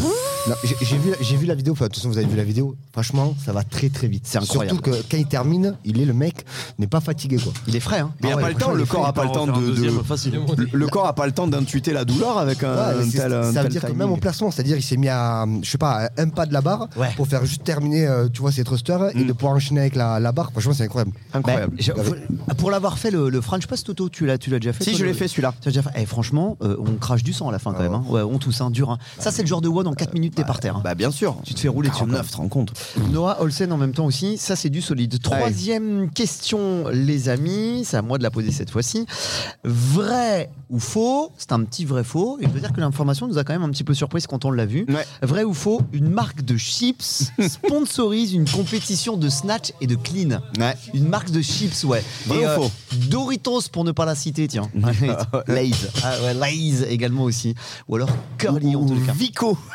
[0.64, 2.76] J'ai- vu, j'ai vu la vidéo, enfin, de toute façon, vous avez vu la vidéo.
[2.92, 4.24] Franchement, ça va très très vite.
[4.26, 4.76] C'est incroyable.
[4.84, 6.44] Surtout que quand il termine, il est le mec
[6.78, 7.52] n'est pas fatigué quoi.
[7.66, 8.12] Il est frais hein.
[8.22, 9.52] Mais il Ah a ouais, pas le temps, le corps a pas le temps de.
[9.52, 12.76] Le- Le corps a pas le temps d'intuiter la douleur avec un,
[13.10, 13.30] tel.
[13.52, 16.10] ça veut dire que même au placement, c'est-à-dire il s'est mis à, je sais pas,
[16.18, 19.24] un pas de la barre pour faire juste terminer, euh, tu vois, ses thrusters et
[19.24, 20.50] de pouvoir enchaîner avec la, la barre.
[20.52, 21.12] Franchement, c'est incroyable.
[21.32, 21.76] Incroyable.
[21.96, 24.72] Bah, faut- pour l'avoir fait le, le French Post Toto, tu l'as tu l'as déjà
[24.72, 25.52] fait Si, toi, je le- l'ai fait celui-là.
[25.60, 27.82] Tu l'as déjà fait Eh, franchement, euh, on crache du sang à la fin quand
[27.82, 27.92] même.
[27.94, 28.04] hein.
[28.08, 28.90] Ouais, on tousse, hein, dur.
[28.90, 28.98] hein.
[29.18, 30.76] Ça, c'est le genre de WOD en 4 minutes, t'es par terre.
[30.76, 30.80] hein.
[30.84, 31.36] Bah, bien sûr.
[31.44, 32.00] Tu te fais rouler dessus.
[32.00, 32.72] 49, tu te rends compte.
[33.12, 35.20] Noah Olsen en même temps aussi, ça c'est du solide.
[35.22, 39.06] Troisième question, les amis, c'est à moi de la poser cette fois-ci.
[39.64, 41.32] Vrai ou faux?
[41.36, 42.38] C'est un petit vrai faux.
[42.40, 44.44] Et je veux dire que l'information nous a quand même un petit peu surprise quand
[44.44, 44.86] on l'a vu.
[44.88, 45.06] Ouais.
[45.22, 50.40] Vrai ou faux Une marque de chips sponsorise une compétition de snatch et de clean.
[50.58, 50.74] Ouais.
[50.94, 52.02] Une marque de chips, ouais.
[52.26, 52.70] Vrai Et, ou faux
[53.08, 54.70] Doritos pour ne pas la citer, tiens.
[55.48, 55.88] Lay's.
[56.02, 57.54] Ah ouais, Lay's également aussi.
[57.88, 59.12] Ou alors Curly en Ou tout cas.
[59.12, 59.58] Vico.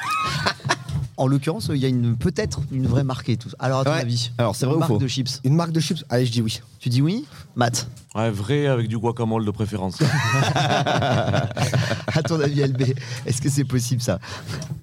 [1.18, 3.50] En l'occurrence, il y a une peut-être une vraie marque et tout.
[3.60, 4.00] Alors à ton Ouais.
[4.00, 5.42] avis Alors, c'est une vrai ou marque faux de chips?
[5.44, 6.06] Une marque de chips?
[6.08, 6.62] Allez, je dis oui.
[6.80, 7.26] Tu dis oui?
[7.58, 7.90] Matt?
[8.16, 9.98] Ouais, vrai avec du guacamole de préférence.
[10.56, 12.94] À ton avis, LB,
[13.26, 14.20] est-ce que c'est possible ça?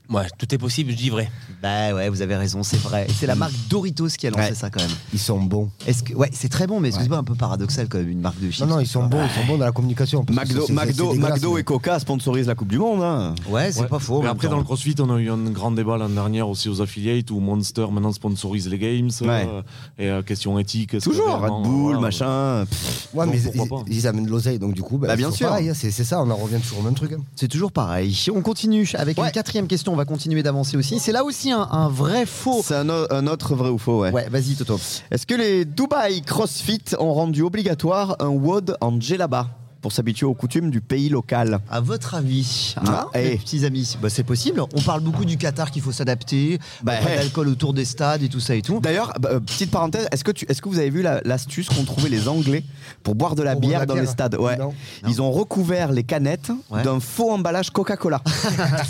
[0.09, 1.29] Ouais, tout est possible, je dis vrai.
[1.63, 3.07] Bah ouais, vous avez raison, c'est vrai.
[3.19, 4.55] C'est la marque Doritos qui a lancé Ouais.
[4.55, 4.91] ça quand même.
[5.13, 5.69] Ils sont bons.
[5.87, 8.39] Est-ce que ouais, c'est très bon, mais excuse-moi, un peu paradoxal quand même une marque
[8.41, 8.61] de chips?
[8.67, 10.25] Non, non, ils sont bons, ils sont bons dans la communication.
[10.31, 13.03] McDo, McDo, et Coca sponsorisent la Coupe du Monde.
[13.03, 13.35] hein.
[13.49, 13.89] Ouais, c'est Ouais.
[13.89, 14.23] pas faux.
[14.23, 14.53] Mais après, temps.
[14.55, 17.41] dans le CrossFit, on a eu un grand débat l'année dernière aussi aux affiliates où
[17.41, 19.11] Monster maintenant sponsorise les games.
[19.23, 19.49] Ouais.
[19.49, 19.63] euh,
[19.99, 21.01] et euh, question éthique.
[21.01, 22.65] Toujours, Red Bull, voilà, machin.
[22.69, 23.41] Pff, Ouais, Donc, mais
[23.89, 25.49] ils, amènent de l'oseille, donc du coup, bah, Bah, c'est bien sûr.
[25.49, 27.13] pareil, hein, c'est ça, on en revient toujours au même truc.
[27.13, 27.21] hein.
[27.35, 28.15] C'est toujours pareil.
[28.35, 29.27] On continue avec Ouais.
[29.27, 29.96] une quatrième question.
[29.97, 30.99] On va continuer d'avancer aussi.
[30.99, 32.61] C'est là aussi un, un vrai faux.
[32.63, 34.11] C'est un, autre vrai ou faux, ouais.
[34.11, 34.79] Ouais, vas-y Toto.
[35.11, 39.49] Est-ce que les Dubai CrossFit ont rendu obligatoire un WOD en djellaba?
[39.87, 43.37] Pour s'habituer aux coutumes du pays local À votre avis, hein, Ah, mes eh.
[43.39, 44.61] petits amis, bah, c'est possible.
[44.75, 47.17] On parle beaucoup du Qatar qu'il faut s'adapter, Bah, pas eh.
[47.19, 48.81] d'alcool autour des stades et tout ça et tout.
[48.81, 51.69] D'ailleurs, bah, euh, petite parenthèse, est-ce que, tu, est-ce que vous avez vu la- l'astuce
[51.69, 52.65] qu'ont trouvé les Anglais
[53.05, 54.35] pour boire de la Pour bière de la dans bière les stades?
[54.41, 54.57] Ouais.
[54.57, 54.75] Non.
[55.07, 56.83] Ils ont recouvert les canettes Ouais.
[56.83, 58.23] d'un faux emballage Coca-Cola.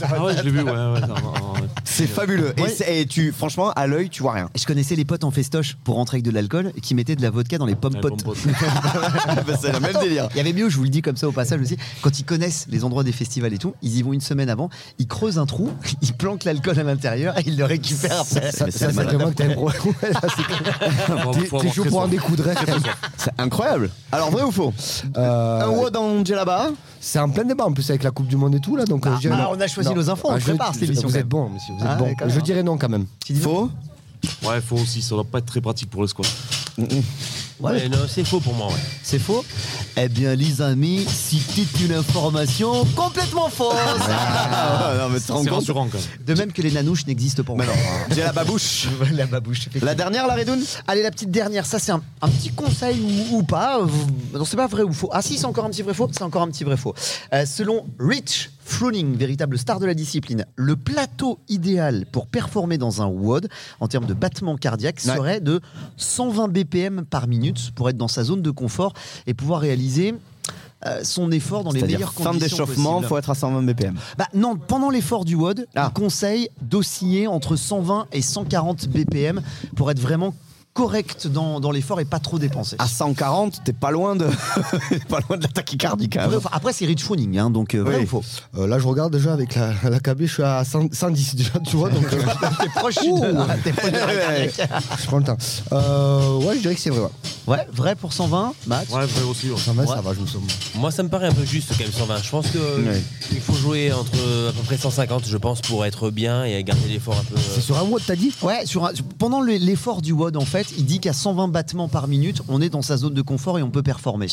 [0.02, 0.72] Ah ouais, je l'ai vu, ouais.
[1.84, 2.54] C'est fabuleux.
[2.56, 2.68] Et Ouais.
[2.70, 4.48] c'est- Et, tu, franchement, à l'œil, tu vois rien.
[4.56, 7.28] Je connaissais les potes en festoche pour rentrer avec de l'alcool qui mettaient de la
[7.30, 8.24] vodka dans les pommes Ouais, potes.
[8.24, 8.54] pommes potes.
[9.46, 10.28] Bah, c'est le même délire.
[10.32, 12.24] Il y avait mieux, je vous le dis comme ça au passage aussi, quand ils
[12.24, 15.38] connaissent les endroits des festivals et tout, ils y vont une semaine avant, ils creusent
[15.38, 15.70] un trou,
[16.02, 18.50] ils planquent l'alcool à l'intérieur et ils le récupèrent après.
[18.52, 19.54] Ça, ça, vraiment que un très
[21.88, 22.44] pour un découdre.
[23.16, 23.90] C'est incroyable.
[24.12, 24.72] Alors, vrai ou faux
[25.16, 26.70] Euh, Un WOD en djellaba
[27.00, 28.84] C'est en plein débat en plus avec la Coupe du Monde et tout là.
[28.84, 29.56] Donc, euh, Ah, je dirais ah, non.
[29.56, 29.96] on a choisi Non.
[29.96, 32.14] nos infos, on je- prépare cette émission, Vous êtes bon, monsieur, vous êtes Ah, bon.
[32.28, 33.06] Je dirais non quand même.
[33.40, 33.70] Faux
[34.44, 36.26] Ouais, faut aussi, ça doit pas être très pratique pour le squat.
[37.58, 38.74] Ouais, non, c'est faux pour moi, ouais.
[39.02, 39.42] C'est faux
[39.96, 43.74] Eh bien, les amis, c'était une information complètement fausse.
[44.10, 46.26] Ah, non, mais tu te rends C'est compte rassurant quand même.
[46.26, 47.54] De même que les nanouches n'existent pas.
[47.54, 47.66] encore.
[48.14, 48.88] J'ai la babouche.
[49.14, 49.68] la babouche.
[49.80, 53.00] La dernière, la Redoun Allez, la petite dernière, ça c'est un, un petit conseil
[53.32, 53.80] ou, ou pas.
[54.34, 55.08] Non, c'est pas vrai ou faux.
[55.12, 56.08] Ah si, c'est encore un petit vrai faux.
[56.12, 56.94] C'est encore un petit vrai faux.
[57.32, 63.00] Euh, selon Rich Froning, véritable star de la discipline, le plateau idéal pour performer dans
[63.00, 63.48] un WOD
[63.78, 65.14] en termes de battement cardiaque Ouais.
[65.14, 65.60] serait de
[65.98, 68.92] 120 BPM par minute pour être dans sa zone de confort
[69.26, 70.14] et pouvoir réaliser
[70.84, 73.08] euh, son effort dans les meilleures fin conditions d'échauffement, possibles.
[73.08, 73.94] faut être à 120 BPM.
[74.18, 75.90] Bah non, pendant l'effort du WOD, Ah.
[75.90, 79.40] il conseille d'osciller entre 120 et 140 BPM
[79.74, 80.34] pour être vraiment
[80.76, 82.76] correct dans, dans l'effort et pas trop dépensé.
[82.78, 84.26] À 140, t'es pas loin de,
[85.08, 86.38] pas loin de la tachycardie quand même.
[86.52, 88.04] Après, c'est Rich Froning, hein, donc euh, vrai Oui.
[88.04, 88.22] ou faux
[88.58, 91.58] Euh, là, je regarde déjà avec la, la KB, je suis à 100 110 déjà,
[91.66, 91.88] tu vois.
[91.90, 92.20] Donc, euh,
[92.60, 94.70] T'es proche de- t'es proche de la cardiaque.
[95.00, 95.36] je prends le temps.
[95.72, 97.00] Euh, ouais, je dirais que c'est vrai.
[97.00, 97.08] Ouais.
[97.46, 99.50] Ouais, vrai pour 120, Matt Ouais, vrai aussi.
[99.50, 99.56] ouais.
[99.58, 99.88] 120, Ouais.
[99.88, 100.42] ça va, je me sens.
[100.74, 102.16] Moi, ça me paraît un peu juste quand même 120.
[102.22, 103.02] Je pense que Ouais.
[103.32, 104.12] il faut jouer entre
[104.48, 107.36] à peu près 150, je pense, pour être bien et garder l'effort un peu.
[107.54, 108.32] C'est sur un WOD, t'as dit?
[108.42, 111.88] Ouais, sur un- pendant le- l'effort du WOD, en fait, il dit qu'à 120 battements
[111.88, 114.26] par minute, on est dans sa zone de confort et on peut performer.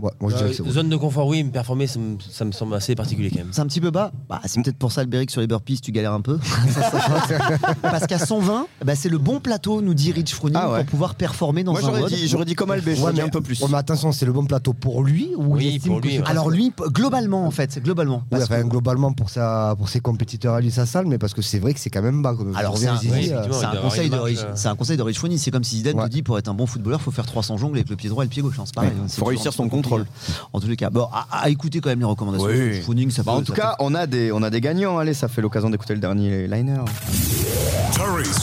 [0.00, 0.72] Ouais, moi je dirais que c'est euh, vrai.
[0.74, 3.48] zone de confort, oui, mais performer, ça me, ça me semble assez particulier quand même.
[3.52, 5.92] C'est un petit peu bas bah, C'est peut-être pour ça, Albéric, sur les burpees, tu
[5.92, 6.38] galères un peu.
[7.82, 10.76] Parce qu'à 120, bah, c'est le bon plateau, nous dit Rich Froning, Ah ouais.
[10.78, 12.10] pour pouvoir performer dans Moi un j'aurais WOD.
[12.10, 13.60] dit, j'aurais dit comme Albé, Ouais, j'aurais dit mais- un peu plus.
[13.60, 16.06] ouais, mais attention, c'est le bon plateau pour lui ou Oui, il estime pour que
[16.06, 16.28] lui, c'est- ouais.
[16.28, 18.18] Alors lui, p- globalement en fait, globalement.
[18.24, 21.18] Oui, Parce enfin, que- globalement pour, sa, pour ses compétiteurs à lui, sa salle, mais
[21.18, 22.34] parce que c'est vrai que c'est quand même bas.
[22.34, 23.42] Comme Alors, c'est un- oui, euh, effectivement.
[23.52, 24.52] c'est il un, doit avoir conseil une de marge, Rich- euh.
[24.54, 25.38] c'est un conseil de Rich Froning.
[25.38, 26.02] C'est comme si Zidane Ouais.
[26.04, 28.08] nous dit pour être un bon footballeur, il faut faire 300 jongles avec le pied
[28.08, 28.58] droit et le pied gauche.
[28.58, 28.90] hein, C'est pareil.
[28.90, 30.06] Ouais, hein, faut réussir son contrôle.
[30.52, 32.46] En tous les cas, bon, à, à écouter quand même les recommandations.
[32.48, 33.10] Oui.
[33.10, 34.98] ça Bah, peut- en tout ça cas, on a des, on a des gagnants.
[34.98, 36.78] Allez, ça fait l'occasion d'écouter le dernier liner.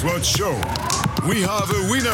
[0.03, 0.53] World Show.
[1.27, 2.09] we have a winner.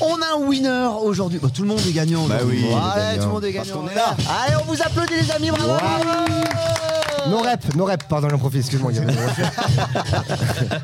[0.00, 1.38] On a un winner aujourd'hui.
[1.40, 2.26] Bah, tout le monde est gagnant.
[2.26, 3.22] Bah oui, Voilà, gagnant.
[3.22, 3.74] tout le monde est gagnant.
[3.74, 4.16] qu'on est voilà.
[4.44, 5.72] Allez, on vous applaudit les amis, bravo.
[7.30, 8.92] Nos reps, nos reps, pardon, j'en profite, excuse-moi.
[8.92, 9.14] il y avait-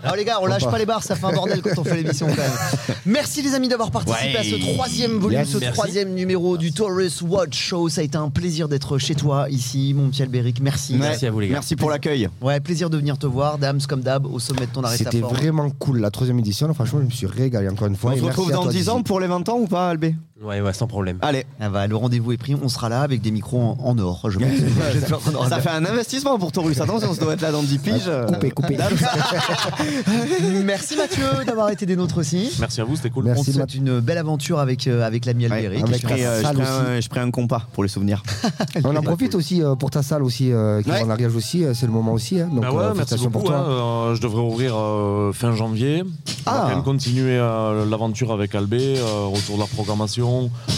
[0.02, 1.96] Alors les gars, on lâche pas les barres, ça fait un bordel quand on fait
[1.96, 2.96] l'émission quand même.
[3.06, 5.48] Merci les amis d'avoir participé à ce troisième volume, Yes.
[5.50, 5.72] ce Merci.
[5.74, 7.88] troisième numéro du Taurus Watch Show.
[7.88, 10.60] Ça a été un plaisir d'être chez toi ici, mon petit Albéric.
[10.60, 10.94] Merci.
[10.98, 11.54] Merci à vous, les gars.
[11.54, 12.28] Merci pour l'accueil.
[12.40, 15.20] Ouais, plaisir de venir te voir, Dams comme d'hab, au sommet de ton arrêt C'était
[15.20, 16.72] vraiment cool, la troisième édition.
[16.74, 18.12] Franchement, je me suis régalé encore une fois.
[18.12, 20.14] On se retrouve dans toi, 10 ans pour les 20 ans ou pas, Albé?
[20.42, 21.18] Ouais, ouais, sans problème.
[21.20, 23.98] Allez, Ah bah, le rendez-vous est pris, on sera là avec des micros en, en
[23.98, 24.22] or.
[24.30, 24.48] Je pense.
[24.94, 25.64] J'espère qu'on aura ça bien.
[25.64, 26.80] fait un investissement pour Taurus.
[26.80, 28.10] Attention, ça doit être là dans 10 piges.
[28.26, 28.78] Coupé, coupé.
[30.64, 32.50] Merci Mathieu d'avoir été des nôtres aussi.
[32.58, 33.24] Merci à vous, c'était cool.
[33.24, 35.84] On te Merci, souhaite une belle aventure avec, euh, avec l'ami Ouais, Albéric.
[35.84, 36.60] avec je euh, aussi.
[36.62, 38.22] un, je ferai un compas pour les souvenirs.
[38.84, 41.00] On en profite aussi euh, pour ta salle aussi, euh, qui Ouais.
[41.00, 42.40] est en Ariège aussi, c'est le moment aussi.
[42.40, 42.48] hein.
[42.50, 43.30] donc, Bah ouais, euh, merci beaucoup.
[43.30, 43.56] pour toi.
[43.58, 43.70] hein.
[43.70, 46.02] Euh, je devrais ouvrir euh, fin janvier.
[46.02, 46.06] On
[46.46, 46.52] Ah.
[46.54, 50.29] va quand même continuer euh, l'aventure avec Albé, euh, autour de la programmation,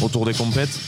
[0.02, 0.78] autour des compètes.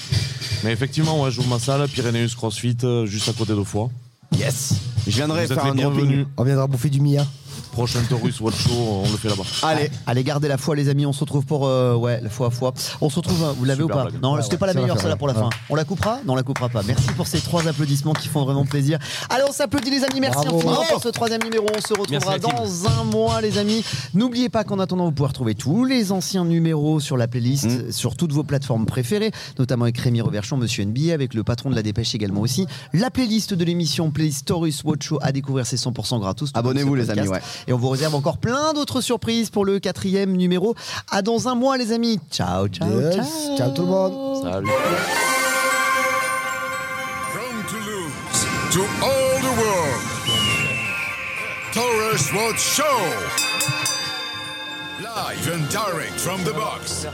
[0.63, 3.91] Mais effectivement, ouais, j'ouvre ma salle, Pyrénéus CrossFit, euh, juste à côté de Foix.
[4.39, 4.75] Yes
[5.07, 6.01] Je viendrai Vous êtes faire les un dropping.
[6.07, 6.27] bienvenus.
[6.37, 7.27] On viendra bouffer du Mia.
[7.75, 8.71] Prochain Taurus Watch Show,
[9.05, 9.43] on le fait là-bas.
[9.63, 11.07] Allez, Allez, gardez la foi, les amis.
[11.07, 11.67] On se retrouve pour.
[11.67, 12.73] euh, ouais, la foi à foi.
[13.01, 13.55] On se retrouve.
[13.59, 14.23] Vous l'avez ou Super pas blague.
[14.23, 15.41] Non, Ouais, c'était ouais, pas la meilleure, celle-là, pour la ouais.
[15.41, 15.51] fin.
[15.69, 16.83] On la coupera Non, on la coupera pas.
[16.87, 18.99] Merci pour ces trois applaudissements qui font vraiment plaisir.
[19.29, 20.21] Allez, on s'applaudit, les amis.
[20.21, 20.57] Merci Bravo.
[20.59, 21.67] infiniment pour ce troisième numéro.
[21.77, 22.53] On se retrouvera Merci, la team.
[22.57, 23.85] dans un mois, les amis.
[24.15, 27.91] N'oubliez pas qu'en attendant, vous pouvez retrouver tous les anciens numéros sur la playlist, Mm.
[27.93, 31.75] sur toutes vos plateformes préférées, notamment avec Rémi Reverchon, Monsieur NBA, avec le patron de
[31.75, 32.67] la dépêche également aussi.
[32.93, 36.51] La playlist de l'émission, playlist Taurus Watch Show, à découvrir, c'est 100% gratos.
[36.55, 37.41] Abonnez-vous, les amis, ouais.
[37.67, 40.75] Et on vous réserve encore plein d'autres surprises pour le quatrième numéro.
[41.11, 42.19] À dans un mois, les amis.
[42.31, 43.17] Ciao, ciao, Yes.
[43.17, 43.57] ciao.
[43.57, 44.43] Ciao tout le monde.
[44.43, 44.69] Salut.
[47.33, 50.01] From Toulouse to all the world.
[52.57, 52.85] Show.
[55.01, 57.07] Live and direct from the box.